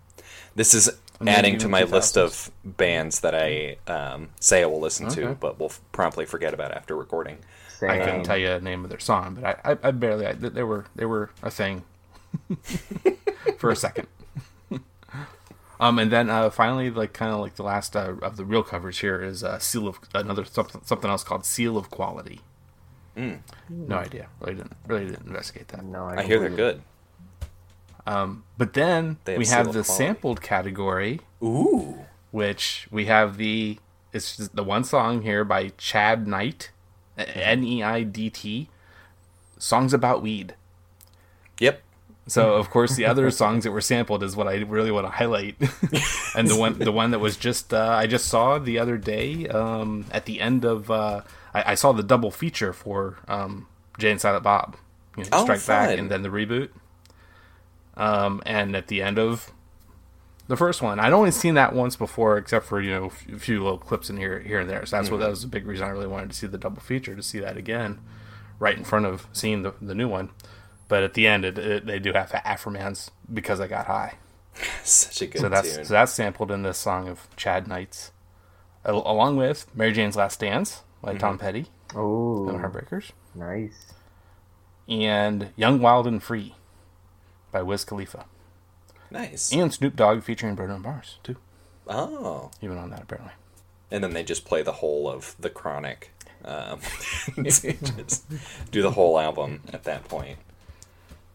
This 0.55 0.75
is 0.75 0.91
Maybe 1.21 1.37
adding 1.37 1.59
to 1.59 1.69
my 1.69 1.83
2000s. 1.83 1.91
list 1.93 2.17
of 2.19 2.51
bands 2.65 3.21
that 3.21 3.35
I 3.35 3.77
um, 3.87 4.29
say 4.41 4.63
I 4.63 4.67
will 4.67 4.81
listen 4.81 5.09
to, 5.11 5.25
Okay. 5.25 5.37
but 5.41 5.59
will 5.59 5.67
f- 5.67 5.81
promptly 5.93 6.25
forget 6.27 6.53
about 6.55 6.73
after 6.73 6.97
recording. 6.97 7.39
Same. 7.79 7.91
I 7.91 7.99
couldn't 7.99 8.23
tell 8.25 8.37
you 8.37 8.47
the 8.49 8.61
name 8.61 8.85
of 8.85 8.91
their 8.91 9.01
song, 9.01 9.39
but 9.41 9.45
I, 9.65 9.73
I, 9.73 9.89
I 9.89 9.91
barely. 9.93 10.27
I, 10.27 10.33
they 10.33 10.63
were 10.63 10.85
they 10.97 11.05
were 11.05 11.31
a 11.43 11.51
thing 11.51 11.83
for 13.59 13.71
a 13.71 13.77
second. 13.77 14.07
Um, 15.83 15.99
and 15.99 16.13
then 16.13 16.31
uh, 16.31 16.49
finally, 16.51 16.91
like 16.91 17.13
kind 17.13 17.33
of 17.33 17.41
like 17.41 17.57
the 17.57 17.65
last 17.65 17.97
uh, 17.97 18.15
of 18.23 18.37
the 18.37 18.45
real 18.45 18.63
covers 18.63 18.99
here 19.01 19.21
is 19.23 19.43
uh, 19.43 19.59
Seal 19.59 19.89
of 19.89 19.99
another 20.15 20.45
something 20.45 20.81
something 20.85 21.11
else 21.11 21.25
called 21.25 21.45
Seal 21.45 21.77
of 21.77 21.91
Quality. 21.91 22.41
No 23.17 23.97
idea. 23.97 24.29
Really 24.41 24.55
didn't 24.57 24.77
really 24.87 25.07
didn't 25.07 25.27
investigate 25.27 25.69
that. 25.69 25.85
No, 25.85 26.05
I 26.07 26.23
hear 26.23 26.39
they're 26.39 26.49
completely- 26.49 26.57
good. 26.75 26.83
But 28.59 28.73
then 28.75 29.19
have 29.27 29.39
we 29.39 29.47
have 29.47 29.67
the 29.67 29.83
Quality. 29.83 29.93
sampled 29.93 30.41
category, 30.41 31.21
Ooh. 31.43 32.07
which 32.31 32.87
we 32.91 33.07
have 33.07 33.37
the 33.37 33.79
it's 34.13 34.37
just 34.37 34.55
the 34.55 34.63
one 34.65 34.85
song 34.85 35.23
here 35.23 35.45
by 35.45 35.71
Chad 35.79 36.27
Neidt, 36.27 36.69
N 37.19 37.65
E 37.65 37.83
I 37.83 38.03
D 38.03 38.31
T, 38.31 38.69
songs 39.59 39.93
about 39.93 40.23
weed. 40.23 40.55
Yep. 41.59 41.83
So 42.27 42.55
of 42.55 42.71
course 42.71 42.95
the 42.95 43.05
other 43.07 43.31
songs 43.43 43.65
that 43.65 43.73
were 43.73 43.81
sampled 43.81 44.23
is 44.23 44.37
what 44.37 44.47
I 44.47 44.57
really 44.59 44.91
want 44.91 45.07
to 45.07 45.11
highlight, 45.11 45.57
and 46.37 46.49
the 46.49 46.57
one 46.57 46.79
the 46.79 46.93
one 46.93 47.11
that 47.11 47.19
was 47.19 47.37
just 47.37 47.75
uh, 47.75 47.91
I 47.91 48.07
just 48.07 48.27
saw 48.27 48.59
the 48.59 48.79
other 48.79 48.97
day 48.97 49.49
um, 49.49 50.07
at 50.13 50.27
the 50.27 50.41
end 50.41 50.65
of 50.65 50.91
uh, 50.91 51.23
I, 51.53 51.73
I 51.73 51.75
saw 51.75 51.93
the 51.93 52.03
double 52.03 52.31
feature 52.31 52.73
for 52.73 53.19
um, 53.29 53.67
Jay 53.99 54.11
and 54.11 54.21
Silent 54.21 54.45
Bob, 54.45 54.77
you 55.17 55.25
know, 55.25 55.31
Oh, 55.33 55.43
Strike 55.45 55.67
Back 55.67 55.89
and 55.99 56.11
then 56.11 56.23
the 56.23 56.29
reboot. 56.29 56.71
Um, 57.97 58.41
and 58.47 58.75
at 58.75 58.87
the 58.87 59.03
end 59.03 59.19
of 59.19 59.51
the 60.49 60.57
first 60.57 60.81
one, 60.81 60.99
I'd 60.99 61.13
only 61.13 61.31
seen 61.31 61.55
that 61.55 61.75
once 61.75 61.95
before, 61.97 62.39
except 62.39 62.67
for 62.67 62.81
you 62.81 62.91
know 62.91 63.13
a 63.35 63.39
few 63.39 63.63
little 63.63 63.79
clips 63.79 64.09
in 64.09 64.17
here 64.17 64.41
here 64.41 64.61
and 64.61 64.71
there. 64.71 64.87
So 64.87 64.97
that's 64.97 65.11
what 65.11 65.21
that 65.21 65.29
was 65.29 65.45
a 65.45 65.49
big 65.49 65.67
reason 65.67 65.87
I 65.87 65.91
really 65.91 66.07
wanted 66.07 66.31
to 66.31 66.37
see 66.37 66.47
the 66.47 66.59
double 66.59 66.81
feature 66.81 67.15
to 67.15 67.23
see 67.23 67.41
that 67.41 67.57
again, 67.57 68.01
right 68.59 68.77
in 68.79 68.85
front 68.85 69.07
of 69.07 69.27
seeing 69.33 69.63
the 69.63 69.73
the 69.83 69.95
new 69.95 70.09
one. 70.09 70.31
But 70.93 71.05
at 71.05 71.15
the 71.15 71.27
end, 71.27 71.47
it, 71.47 71.57
it, 71.57 71.87
they 71.87 71.99
do 71.99 72.13
have 72.13 72.33
Afromans 72.33 73.09
because 73.33 73.61
I 73.61 73.67
got 73.67 73.87
high. 73.87 74.17
Such 74.85 75.23
a 75.23 75.27
good 75.27 75.41
So 75.41 75.49
that's 75.49 75.75
tune. 75.75 75.85
so 75.87 75.95
that's 75.95 76.13
sampled 76.13 76.51
in 76.51 76.65
this 76.65 76.77
song 76.77 77.09
of 77.09 77.35
Chad 77.35 77.67
Neidt's, 77.67 78.13
al- 78.85 79.03
along 79.11 79.37
with 79.37 79.75
Mary 79.75 79.93
Jane's 79.93 80.17
Last 80.17 80.39
Dance 80.41 80.83
by 81.01 81.15
Tom 81.15 81.39
Petty 81.39 81.69
Oh, 81.95 82.47
and 82.47 82.59
the 82.59 82.63
Heartbreakers, 82.69 83.13
nice. 83.35 83.95
and 84.87 85.49
Young, 85.57 85.81
Wild 85.81 86.07
and 86.07 86.23
Free 86.23 86.57
by 87.51 87.63
Wiz 87.63 87.87
Khalifa, 87.87 88.27
nice. 89.11 89.51
and 89.51 89.73
Snoop 89.73 89.97
Dogg 89.97 90.23
featuring 90.23 90.55
Bruno 90.55 90.77
Mars 90.79 91.19
too. 91.23 91.37
Oh. 91.89 92.51
Even 92.61 92.77
on 92.77 92.91
that 92.91 93.05
apparently. 93.05 93.33
And 93.91 94.05
then 94.05 94.13
they 94.13 94.25
just 94.25 94.45
play 94.45 94.63
the 94.63 94.73
whole 94.73 95.09
of 95.09 95.37
the 95.41 95.49
Chronic. 95.49 96.13
Um, 96.45 96.81
just 97.43 97.63
do 98.71 98.83
the 98.83 98.91
whole 98.91 99.19
album 99.19 99.63
at 99.73 99.85
that 99.85 100.05
point. 100.05 100.39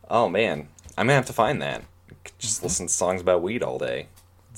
Oh 0.10 0.30
man, 0.30 0.70
I'm 0.98 1.08
gonna 1.08 1.16
have 1.16 1.26
to 1.28 1.34
find 1.34 1.62
that. 1.62 1.84
Just 2.38 2.64
listen 2.64 2.88
to 2.88 2.94
songs 2.94 3.22
about 3.22 3.42
weed 3.42 3.64
all 3.64 3.78
day. 3.78 4.08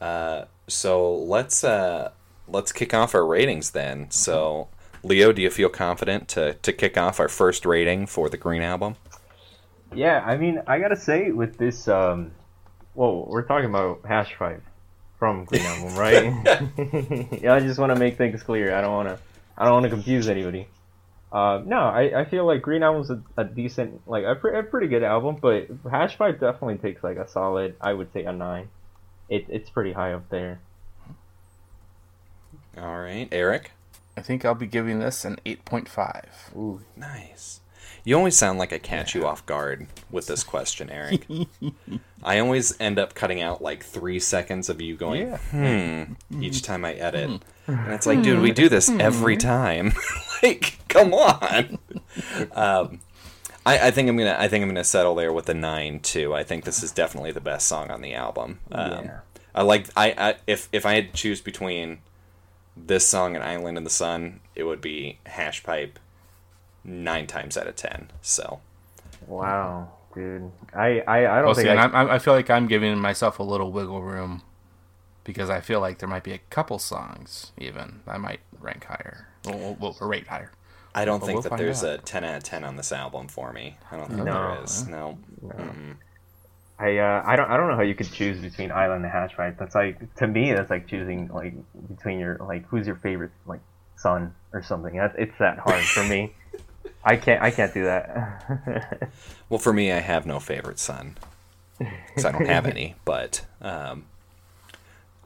uh, 0.00 0.44
so 0.66 1.14
let's 1.16 1.64
uh, 1.64 2.10
let's 2.46 2.72
kick 2.72 2.94
off 2.94 3.14
our 3.14 3.26
ratings 3.26 3.70
then. 3.70 4.10
So, 4.10 4.68
Leo, 5.02 5.32
do 5.32 5.42
you 5.42 5.50
feel 5.50 5.68
confident 5.68 6.28
to 6.28 6.54
to 6.54 6.72
kick 6.72 6.96
off 6.96 7.20
our 7.20 7.28
first 7.28 7.66
rating 7.66 8.06
for 8.06 8.28
the 8.28 8.36
Green 8.36 8.62
Album? 8.62 8.96
Yeah, 9.94 10.22
I 10.24 10.36
mean, 10.36 10.62
I 10.66 10.78
gotta 10.78 10.96
say 10.96 11.30
with 11.30 11.56
this, 11.56 11.88
um, 11.88 12.32
well, 12.94 13.24
we're 13.26 13.42
talking 13.42 13.70
about 13.70 14.00
Hash 14.06 14.34
Pipe 14.38 14.62
from 15.18 15.44
Green 15.46 15.62
Album, 15.62 15.94
right? 15.96 16.24
yeah, 17.42 17.54
I 17.54 17.60
just 17.60 17.78
want 17.78 17.92
to 17.92 17.98
make 17.98 18.16
things 18.16 18.42
clear. 18.42 18.74
I 18.74 18.80
don't 18.82 18.92
want 18.92 19.08
to, 19.08 19.18
I 19.56 19.64
don't 19.64 19.72
want 19.72 19.84
to 19.84 19.90
confuse 19.90 20.28
anybody. 20.28 20.68
Uh, 21.30 21.60
no, 21.64 21.76
I, 21.78 22.20
I 22.20 22.24
feel 22.24 22.46
like 22.46 22.62
Green 22.62 22.82
Album's 22.82 23.10
a, 23.10 23.22
a 23.36 23.44
decent, 23.44 24.00
like 24.08 24.24
a, 24.24 24.34
pre- 24.34 24.58
a 24.58 24.62
pretty 24.62 24.86
good 24.88 25.02
album, 25.02 25.36
but 25.40 25.66
Hash 25.90 26.16
Pipe 26.16 26.40
definitely 26.40 26.78
takes 26.78 27.04
like 27.04 27.18
a 27.18 27.28
solid, 27.28 27.74
I 27.80 27.92
would 27.92 28.12
say 28.12 28.24
a 28.24 28.32
nine. 28.32 28.68
It, 29.28 29.44
it's 29.48 29.68
pretty 29.68 29.92
high 29.92 30.14
up 30.14 30.30
there. 30.30 30.60
All 32.78 32.98
right, 33.00 33.28
Eric. 33.30 33.72
I 34.16 34.22
think 34.22 34.44
I'll 34.44 34.54
be 34.54 34.66
giving 34.66 35.00
this 35.00 35.24
an 35.24 35.36
eight 35.44 35.64
point 35.64 35.88
five. 35.88 36.50
Ooh, 36.56 36.80
Nice. 36.96 37.60
You 38.08 38.16
always 38.16 38.38
sound 38.38 38.58
like 38.58 38.72
I 38.72 38.78
catch 38.78 39.14
you 39.14 39.26
off 39.26 39.44
guard 39.44 39.86
with 40.10 40.28
this 40.28 40.42
question, 40.42 40.88
Eric. 40.88 41.26
I 42.24 42.38
always 42.38 42.74
end 42.80 42.98
up 42.98 43.12
cutting 43.12 43.42
out 43.42 43.60
like 43.60 43.84
three 43.84 44.18
seconds 44.18 44.70
of 44.70 44.80
you 44.80 44.96
going, 44.96 45.28
Yeah. 45.28 45.36
hmm, 45.36 46.14
each 46.42 46.62
time 46.62 46.86
I 46.86 46.94
edit. 46.94 47.42
And 47.66 47.92
it's 47.92 48.06
like, 48.06 48.22
dude, 48.22 48.40
we 48.40 48.50
do 48.50 48.70
this 48.70 48.88
every 48.88 49.36
time. 49.36 49.92
like, 50.42 50.78
come 50.88 51.12
on. 51.12 51.78
Um, 52.52 53.00
I, 53.66 53.88
I 53.88 53.90
think 53.90 54.08
I'm 54.08 54.16
gonna. 54.16 54.36
I 54.38 54.48
think 54.48 54.62
I'm 54.62 54.70
gonna 54.70 54.84
settle 54.84 55.14
there 55.14 55.30
with 55.30 55.50
a 55.50 55.54
nine 55.54 56.00
too. 56.00 56.34
I 56.34 56.44
think 56.44 56.64
this 56.64 56.82
is 56.82 56.92
definitely 56.92 57.32
the 57.32 57.42
best 57.42 57.66
song 57.66 57.90
on 57.90 58.00
the 58.00 58.14
album. 58.14 58.60
Um, 58.72 59.04
Yeah. 59.04 59.18
I 59.54 59.60
like. 59.60 59.86
I, 59.94 60.14
I 60.16 60.34
if 60.46 60.70
if 60.72 60.86
I 60.86 60.94
had 60.94 61.12
to 61.12 61.12
choose 61.14 61.42
between 61.42 61.98
this 62.74 63.06
song 63.06 63.34
and 63.34 63.44
Island 63.44 63.76
in 63.76 63.84
the 63.84 63.90
Sun, 63.90 64.40
it 64.54 64.64
would 64.64 64.80
be 64.80 65.18
Hash 65.26 65.62
Pipe 65.62 65.98
nine 66.88 67.26
times 67.26 67.56
out 67.56 67.66
of 67.66 67.76
ten. 67.76 68.10
So 68.22 68.60
wow, 69.26 69.88
dude. 70.14 70.50
I, 70.74 71.00
I, 71.06 71.18
I 71.18 71.36
don't 71.36 71.46
Well, 71.46 71.54
think 71.54 71.66
see, 71.66 71.70
I, 71.70 71.84
and 71.84 71.94
I, 71.96 72.14
I 72.14 72.18
feel 72.18 72.34
like 72.34 72.50
I'm 72.50 72.66
giving 72.66 72.98
myself 72.98 73.38
a 73.38 73.42
little 73.42 73.70
wiggle 73.72 74.02
room 74.02 74.42
because 75.24 75.50
I 75.50 75.60
feel 75.60 75.80
like 75.80 75.98
there 75.98 76.08
might 76.08 76.24
be 76.24 76.32
a 76.32 76.38
couple 76.50 76.78
songs 76.78 77.52
even 77.58 78.00
I 78.06 78.18
might 78.18 78.40
rank 78.60 78.84
higher, 78.84 79.28
or, 79.46 79.76
or, 79.80 79.96
or 80.00 80.08
rate 80.08 80.26
higher. 80.28 80.50
I 80.94 81.04
don't 81.04 81.20
Well, 81.20 81.26
think 81.26 81.44
we'll 81.44 81.50
that 81.50 81.58
there's 81.58 81.84
out. 81.84 81.98
a 82.00 82.02
ten 82.02 82.24
out 82.24 82.36
of 82.36 82.42
ten 82.42 82.64
on 82.64 82.76
this 82.76 82.92
album 82.92 83.28
for 83.28 83.52
me. 83.52 83.76
I 83.92 83.96
don't 83.96 84.08
think 84.08 84.24
No. 84.24 84.32
there 84.54 84.64
is. 84.64 84.86
No. 84.88 85.18
Mm-mm. 85.44 85.96
I 86.80 86.96
uh, 86.98 87.22
I 87.26 87.36
don't 87.36 87.50
I 87.50 87.56
don't 87.56 87.68
know 87.68 87.76
how 87.76 87.82
you 87.82 87.94
could 87.94 88.10
choose 88.10 88.40
between 88.40 88.70
Island 88.70 89.04
and 89.04 89.12
Hash 89.12 89.36
Right. 89.36 89.56
That's 89.58 89.74
like 89.74 90.14
to 90.16 90.26
me 90.26 90.52
that's 90.52 90.70
like 90.70 90.86
choosing 90.86 91.28
like 91.28 91.54
between 91.88 92.20
your 92.20 92.36
like 92.38 92.66
who's 92.68 92.86
your 92.86 92.96
favorite 92.96 93.32
like 93.46 93.60
son 93.96 94.34
or 94.52 94.62
something. 94.62 94.96
That's 94.96 95.14
it's 95.18 95.36
that 95.38 95.58
hard 95.58 95.82
for 95.84 96.04
me. 96.04 96.32
I 97.04 97.16
can't 97.16 97.42
I 97.42 97.50
can't 97.50 97.72
do 97.74 97.84
that. 97.84 99.10
Well, 99.48 99.58
for 99.58 99.72
me, 99.72 99.90
I 99.92 100.00
have 100.00 100.26
no 100.26 100.40
favorite 100.40 100.78
son. 100.78 101.16
'Cause 102.14 102.24
I 102.26 102.32
don't 102.32 102.46
have 102.46 102.66
any. 102.66 102.96
But 103.06 103.46
um, 103.62 104.04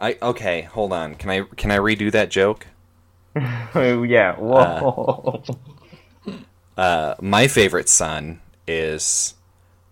I 0.01 0.17
okay. 0.23 0.63
Hold 0.63 0.93
on. 0.93 1.17
Can 1.17 1.29
I 1.31 1.43
can 1.57 1.71
I 1.73 1.79
redo 1.79 2.13
that 2.13 2.31
joke? 2.31 2.67
yeah. 3.35 4.37
Whoa. 4.37 5.43
Uh, 6.77 7.15
my 7.21 7.49
favorite 7.49 7.89
son 7.89 8.41
is 8.69 9.35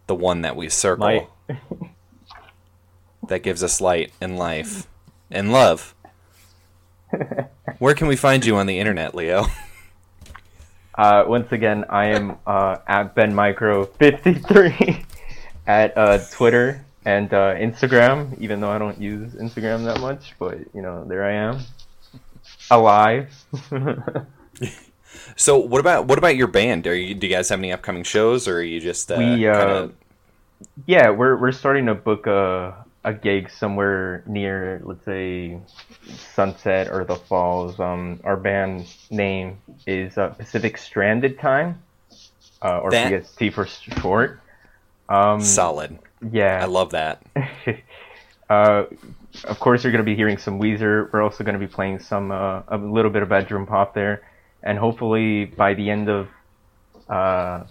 the 0.06 0.14
one 0.14 0.42
that 0.42 0.54
we 0.56 0.68
circle. 0.68 1.30
That 3.28 3.42
gives 3.42 3.62
us 3.62 3.80
light 3.80 4.12
and 4.20 4.38
life 4.38 4.86
and 5.30 5.52
love. 5.52 5.94
Where 7.78 7.94
can 7.94 8.06
we 8.06 8.16
find 8.16 8.44
you 8.44 8.56
on 8.56 8.66
the 8.66 8.78
internet, 8.78 9.14
Leo? 9.14 9.46
Uh, 11.00 11.24
once 11.26 11.50
again, 11.50 11.86
I 11.88 12.08
am 12.08 12.36
uh, 12.46 12.76
at 12.86 13.14
Ben 13.14 13.34
Micro 13.34 13.86
53 13.86 15.02
at 15.66 15.96
uh, 15.96 16.18
Twitter 16.30 16.84
and 17.06 17.32
uh, 17.32 17.54
Instagram. 17.54 18.38
Even 18.38 18.60
though 18.60 18.68
I 18.68 18.76
don't 18.76 19.00
use 19.00 19.32
Instagram 19.32 19.86
that 19.86 19.98
much, 20.02 20.34
but 20.38 20.58
you 20.74 20.82
know, 20.82 21.06
there 21.06 21.24
I 21.24 21.32
am, 21.32 21.60
alive. 22.70 23.32
So, 25.36 25.58
what 25.58 25.80
about 25.80 26.06
what 26.06 26.18
about 26.18 26.36
your 26.36 26.46
band? 26.46 26.86
Are 26.86 26.94
you 26.94 27.14
do 27.14 27.26
you 27.26 27.34
guys 27.34 27.48
have 27.48 27.58
any 27.58 27.72
upcoming 27.72 28.04
shows, 28.04 28.46
or 28.46 28.58
are 28.58 28.62
you 28.62 28.80
just 28.80 29.10
uh, 29.10 29.16
We, 29.18 29.46
uh, 29.48 29.58
kinda- 29.58 29.92
yeah, 30.86 31.10
we're 31.10 31.36
we're 31.36 31.52
starting 31.52 31.86
to 31.86 31.94
book 31.94 32.26
a 32.26 32.79
a 33.04 33.14
gig 33.14 33.50
somewhere 33.50 34.22
near, 34.26 34.80
let's 34.84 35.04
say, 35.04 35.58
Sunset 36.34 36.88
or 36.90 37.04
the 37.04 37.16
Falls. 37.16 37.80
Um, 37.80 38.20
our 38.24 38.36
band 38.36 38.86
name 39.10 39.58
is 39.86 40.18
uh, 40.18 40.28
Pacific 40.28 40.76
Stranded 40.76 41.38
Time, 41.38 41.82
uh, 42.62 42.78
or 42.78 42.90
That- 42.90 43.24
PST 43.24 43.52
for 43.52 43.66
short. 43.66 44.40
Um, 45.08 45.40
solid? 45.40 45.98
yeah, 46.30 46.60
I 46.62 46.66
love 46.66 46.90
that. 46.90 47.22
uh, 48.50 48.84
of 49.44 49.58
course, 49.58 49.82
you're 49.82 49.92
going 49.92 50.04
to 50.04 50.08
be 50.10 50.14
hearing 50.14 50.38
some 50.38 50.60
Weezer. 50.60 51.10
We're 51.12 51.22
also 51.22 51.42
going 51.42 51.58
to 51.58 51.66
be 51.66 51.72
playing 51.72 52.00
some 52.00 52.30
uh, 52.30 52.62
a 52.68 52.76
little 52.76 53.10
bit 53.10 53.22
of 53.22 53.28
bedroom 53.28 53.66
pop 53.66 53.94
there, 53.94 54.22
and 54.62 54.78
hopefully 54.78 55.46
by 55.46 55.74
the 55.74 55.90
end 55.90 56.08
of 56.08 56.28
uh, 57.08 57.64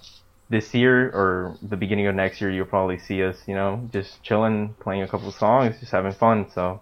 this 0.49 0.73
year 0.73 1.09
or 1.09 1.55
the 1.61 1.77
beginning 1.77 2.07
of 2.07 2.15
next 2.15 2.41
year, 2.41 2.49
you'll 2.51 2.65
probably 2.65 2.97
see 2.97 3.23
us. 3.23 3.37
You 3.47 3.55
know, 3.55 3.87
just 3.91 4.21
chilling, 4.23 4.75
playing 4.79 5.03
a 5.03 5.07
couple 5.07 5.31
songs, 5.31 5.79
just 5.79 5.91
having 5.91 6.11
fun. 6.11 6.49
So 6.51 6.81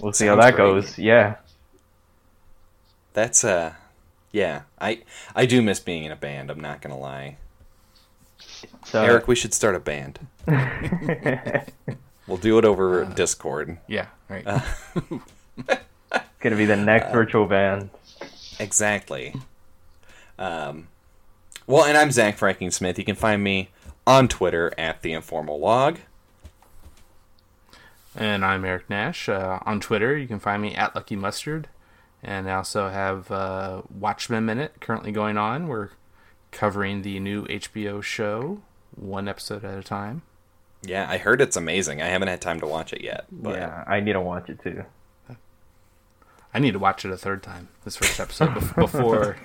we'll 0.00 0.12
see 0.12 0.26
how 0.26 0.36
that 0.36 0.56
great. 0.56 0.64
goes. 0.64 0.98
Yeah. 0.98 1.36
That's 3.12 3.44
uh, 3.44 3.74
yeah. 4.32 4.62
I 4.80 5.02
I 5.34 5.46
do 5.46 5.62
miss 5.62 5.80
being 5.80 6.04
in 6.04 6.12
a 6.12 6.16
band. 6.16 6.50
I'm 6.50 6.60
not 6.60 6.80
gonna 6.82 6.98
lie. 6.98 7.36
So, 8.84 9.02
Eric, 9.02 9.28
we 9.28 9.34
should 9.34 9.54
start 9.54 9.74
a 9.74 9.80
band. 9.80 10.18
We'll 12.26 12.38
do 12.38 12.58
it 12.58 12.64
over 12.64 13.04
Discord. 13.04 13.78
Yeah, 13.86 14.06
right. 14.28 14.46
It's 15.56 16.50
gonna 16.50 16.56
be 16.56 16.66
the 16.66 16.76
next 16.76 17.12
virtual 17.12 17.46
band. 17.46 17.90
Exactly. 18.58 19.34
Um, 20.38 20.88
well, 21.66 21.84
and 21.84 21.96
I'm 21.96 22.10
Zach 22.10 22.36
Franking 22.36 22.70
Smith. 22.70 22.98
You 22.98 23.04
can 23.04 23.14
find 23.14 23.42
me 23.42 23.70
on 24.06 24.28
Twitter 24.28 24.72
at 24.76 25.02
the 25.02 25.12
Informal 25.12 25.58
Log. 25.58 25.98
And 28.16 28.44
I'm 28.44 28.64
Eric 28.64 28.88
Nash. 28.88 29.28
Uh, 29.28 29.58
on 29.62 29.80
Twitter, 29.80 30.16
you 30.16 30.28
can 30.28 30.38
find 30.38 30.62
me 30.62 30.74
at 30.74 30.94
Lucky 30.94 31.16
Mustard. 31.16 31.68
And 32.22 32.48
I 32.48 32.54
also 32.54 32.88
have 32.88 33.30
uh, 33.30 33.82
Watchmen 33.92 34.46
Minute 34.46 34.74
currently 34.80 35.10
going 35.12 35.36
on. 35.36 35.66
We're 35.68 35.90
covering 36.52 37.02
the 37.02 37.18
new 37.18 37.44
HBO 37.46 38.02
show, 38.02 38.60
one 38.94 39.26
episode 39.28 39.64
at 39.64 39.78
a 39.78 39.82
time. 39.82 40.22
Yeah, 40.82 41.06
I 41.08 41.18
heard 41.18 41.40
it's 41.40 41.56
amazing. 41.56 42.02
I 42.02 42.06
haven't 42.06 42.28
had 42.28 42.40
time 42.40 42.60
to 42.60 42.66
watch 42.66 42.92
it 42.92 43.02
yet, 43.02 43.24
but 43.32 43.56
Yeah, 43.56 43.84
I 43.86 44.00
need 44.00 44.12
to 44.12 44.20
watch 44.20 44.48
it 44.48 44.62
too. 44.62 44.84
I 46.54 46.60
need 46.60 46.72
to 46.72 46.78
watch 46.78 47.04
it 47.04 47.10
a 47.10 47.16
third 47.16 47.42
time. 47.42 47.68
This 47.84 47.96
first 47.96 48.20
episode 48.20 48.54
before 48.76 49.36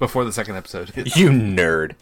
before 0.00 0.24
the 0.24 0.32
second 0.32 0.56
episode. 0.56 0.92
you 0.96 1.30
nerd. 1.30 1.94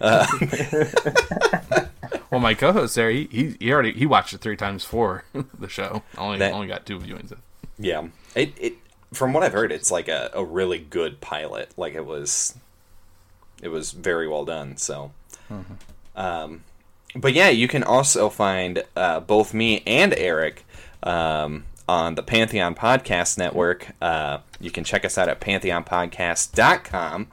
Well, 2.30 2.40
my 2.40 2.54
co-host 2.54 2.96
there, 2.96 3.10
he, 3.10 3.28
he 3.30 3.54
he 3.60 3.72
already 3.72 3.92
he 3.92 4.06
watched 4.06 4.32
it 4.32 4.40
three 4.40 4.56
times 4.56 4.84
for 4.84 5.22
the 5.58 5.68
show. 5.68 6.02
Only 6.18 6.38
That- 6.38 6.52
only 6.52 6.66
got 6.66 6.84
two 6.84 6.98
viewings. 6.98 7.30
Of. 7.30 7.38
Yeah, 7.78 8.08
it 8.34 8.52
it 8.58 8.74
from 9.12 9.32
what 9.32 9.44
I've 9.44 9.52
heard, 9.52 9.70
it's 9.70 9.92
like 9.92 10.08
a, 10.08 10.30
a 10.34 10.44
really 10.44 10.78
good 10.80 11.20
pilot. 11.20 11.70
Like 11.76 11.94
it 11.94 12.04
was, 12.04 12.56
it 13.62 13.68
was 13.68 13.92
very 13.92 14.26
well 14.26 14.44
done. 14.44 14.76
So, 14.78 15.12
um, 16.16 16.64
but 17.14 17.34
yeah, 17.34 17.50
you 17.50 17.68
can 17.68 17.84
also 17.84 18.28
find 18.28 18.82
uh, 18.96 19.20
both 19.20 19.54
me 19.54 19.84
and 19.86 20.12
Eric 20.14 20.66
um, 21.04 21.64
on 21.88 22.14
the 22.14 22.22
Pantheon 22.22 22.74
Podcast 22.74 23.38
Network. 23.38 23.88
Uh, 24.00 24.38
you 24.60 24.70
can 24.70 24.84
check 24.84 25.04
us 25.04 25.18
out 25.18 25.28
at 25.28 25.40
pantheonpodcast.com. 25.40 27.28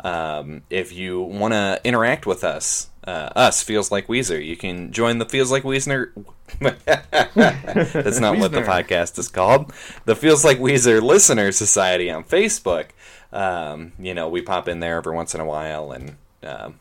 Um, 0.00 0.62
if 0.68 0.92
you 0.92 1.20
want 1.22 1.54
to 1.54 1.80
interact 1.84 2.26
with 2.26 2.44
us, 2.44 2.90
uh, 3.06 3.30
us 3.36 3.62
feels 3.62 3.90
like 3.90 4.06
Weezer. 4.06 4.44
You 4.44 4.56
can 4.56 4.92
join 4.92 5.18
the 5.18 5.26
Feels 5.26 5.50
Like 5.50 5.62
Weezer. 5.62 6.12
That's 6.60 8.20
not 8.20 8.38
what 8.38 8.52
the 8.52 8.62
podcast 8.62 9.18
is 9.18 9.28
called. 9.28 9.72
The 10.04 10.16
Feels 10.16 10.44
Like 10.44 10.58
Weezer 10.58 11.02
Listener 11.02 11.52
Society 11.52 12.10
on 12.10 12.24
Facebook. 12.24 12.86
Um, 13.32 13.92
you 13.98 14.14
know, 14.14 14.28
we 14.28 14.42
pop 14.42 14.68
in 14.68 14.80
there 14.80 14.96
every 14.96 15.14
once 15.14 15.34
in 15.34 15.40
a 15.40 15.44
while, 15.44 15.90
and 15.92 16.16
um, 16.42 16.80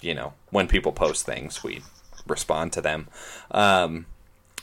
you 0.00 0.14
know, 0.14 0.34
when 0.50 0.68
people 0.68 0.92
post 0.92 1.24
things, 1.24 1.64
we 1.64 1.82
respond 2.26 2.72
to 2.74 2.80
them. 2.80 3.08
Um, 3.50 4.06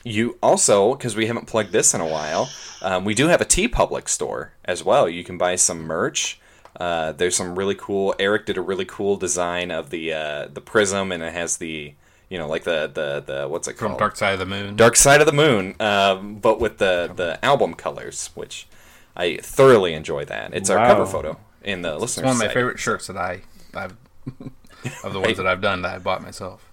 you 0.04 0.38
also, 0.42 0.96
because 0.96 1.16
we 1.16 1.28
haven't 1.28 1.48
plugged 1.48 1.72
this 1.72 1.94
in 1.94 2.02
a 2.02 2.08
while, 2.08 2.50
um, 2.82 3.06
we 3.06 3.14
do 3.14 3.28
have 3.28 3.42
a 3.42 3.46
TeePublic 3.46 4.08
store 4.10 4.54
as 4.66 4.84
well. 4.84 5.08
You 5.08 5.24
can 5.24 5.38
buy 5.38 5.56
some 5.56 5.82
merch. 5.84 6.40
Uh, 6.80 7.12
there's 7.14 7.36
some 7.36 7.58
really 7.58 7.76
cool. 7.76 8.14
Eric 8.20 8.46
did 8.46 8.58
a 8.58 8.62
really 8.62 8.86
cool 8.86 9.16
design 9.16 9.72
of 9.72 9.90
the 9.92 10.12
uh, 10.14 10.48
the 10.52 10.62
prism, 10.62 11.12
and 11.12 11.22
it 11.24 11.32
has 11.34 11.58
the 11.58 11.94
you 12.30 12.38
know 12.38 12.48
like 12.48 12.64
the 12.64 12.90
the 12.92 13.24
the 13.26 13.48
what's 13.48 13.68
it 13.68 13.78
From 13.78 13.90
called 13.90 14.00
Dark 14.00 14.16
Side 14.16 14.34
of 14.34 14.40
the 14.40 14.46
Moon. 14.48 14.76
Dark 14.76 14.96
Side 14.96 15.22
of 15.22 15.28
the 15.28 15.34
Moon, 15.34 15.76
um, 15.80 16.36
but 16.36 16.60
with 16.60 16.80
the 16.80 17.12
the 17.16 17.38
album 17.46 17.76
colors, 17.76 18.32
which 18.34 18.68
I 19.16 19.38
thoroughly 19.38 19.94
enjoy. 19.94 20.26
That 20.26 20.54
it's 20.56 20.70
our 20.72 20.86
cover 20.88 21.06
photo 21.06 21.38
in 21.64 21.84
the 21.84 21.94
It's 21.94 22.02
listeners. 22.02 22.26
one 22.26 22.32
of 22.34 22.40
my 22.40 22.46
site. 22.46 22.54
favorite 22.56 22.80
shirts 22.80 23.06
that 23.08 23.18
I 23.18 23.42
I've 23.76 23.96
of 25.04 25.14
the 25.14 25.20
ones 25.20 25.38
that 25.38 25.46
I've 25.48 25.62
done 25.62 25.84
that 25.84 25.96
I 25.96 26.00
bought 26.00 26.24
myself. 26.24 26.73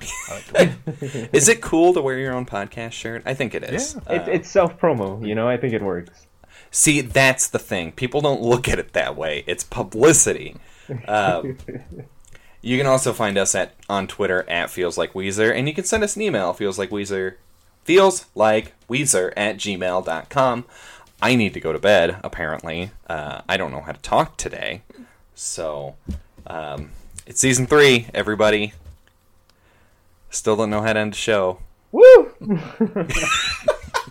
I 0.00 0.42
like. 0.54 0.72
Is 1.32 1.48
it 1.48 1.60
cool 1.60 1.94
to 1.94 2.00
wear 2.00 2.18
your 2.18 2.34
own 2.34 2.46
podcast 2.46 2.92
shirt? 2.92 3.22
I 3.26 3.34
think 3.34 3.54
it 3.54 3.64
is. 3.64 3.96
Yeah. 4.06 4.16
It's 4.16 4.28
it's 4.28 4.50
self 4.50 4.78
promo, 4.78 5.26
you 5.26 5.34
know. 5.34 5.48
I 5.48 5.56
think 5.56 5.72
it 5.72 5.82
works. 5.82 6.26
See, 6.70 7.00
that's 7.00 7.48
the 7.48 7.58
thing. 7.58 7.92
People 7.92 8.20
don't 8.20 8.42
look 8.42 8.68
at 8.68 8.78
it 8.78 8.92
that 8.92 9.16
way. 9.16 9.44
It's 9.46 9.64
publicity. 9.64 10.56
Um, 11.06 11.58
you 12.60 12.76
can 12.76 12.86
also 12.86 13.12
find 13.12 13.38
us 13.38 13.54
at 13.54 13.74
on 13.88 14.06
Twitter 14.06 14.48
at 14.48 14.70
feels 14.70 14.98
like 14.98 15.12
Weezer, 15.12 15.54
and 15.54 15.68
you 15.68 15.74
can 15.74 15.84
send 15.84 16.04
us 16.04 16.16
an 16.16 16.22
email 16.22 16.52
feels 16.52 16.78
like 16.78 16.90
Weezer 16.90 17.34
feels 17.84 18.26
like 18.34 18.74
Weezer 18.88 19.32
at 19.36 19.56
gmail.com. 19.56 20.64
I 21.22 21.34
need 21.34 21.54
to 21.54 21.60
go 21.60 21.72
to 21.72 21.78
bed. 21.78 22.18
Apparently, 22.22 22.90
uh, 23.08 23.40
I 23.48 23.56
don't 23.56 23.70
know 23.70 23.80
how 23.80 23.92
to 23.92 24.00
talk 24.00 24.36
today, 24.36 24.82
so 25.34 25.96
um, 26.46 26.90
it's 27.26 27.40
season 27.40 27.66
three. 27.66 28.08
Everybody 28.12 28.74
still 30.30 30.56
don't 30.56 30.70
know 30.70 30.82
how 30.82 30.92
to 30.92 31.00
end 31.00 31.12
a 31.14 31.16
show. 31.16 31.58
Woo! 31.92 32.32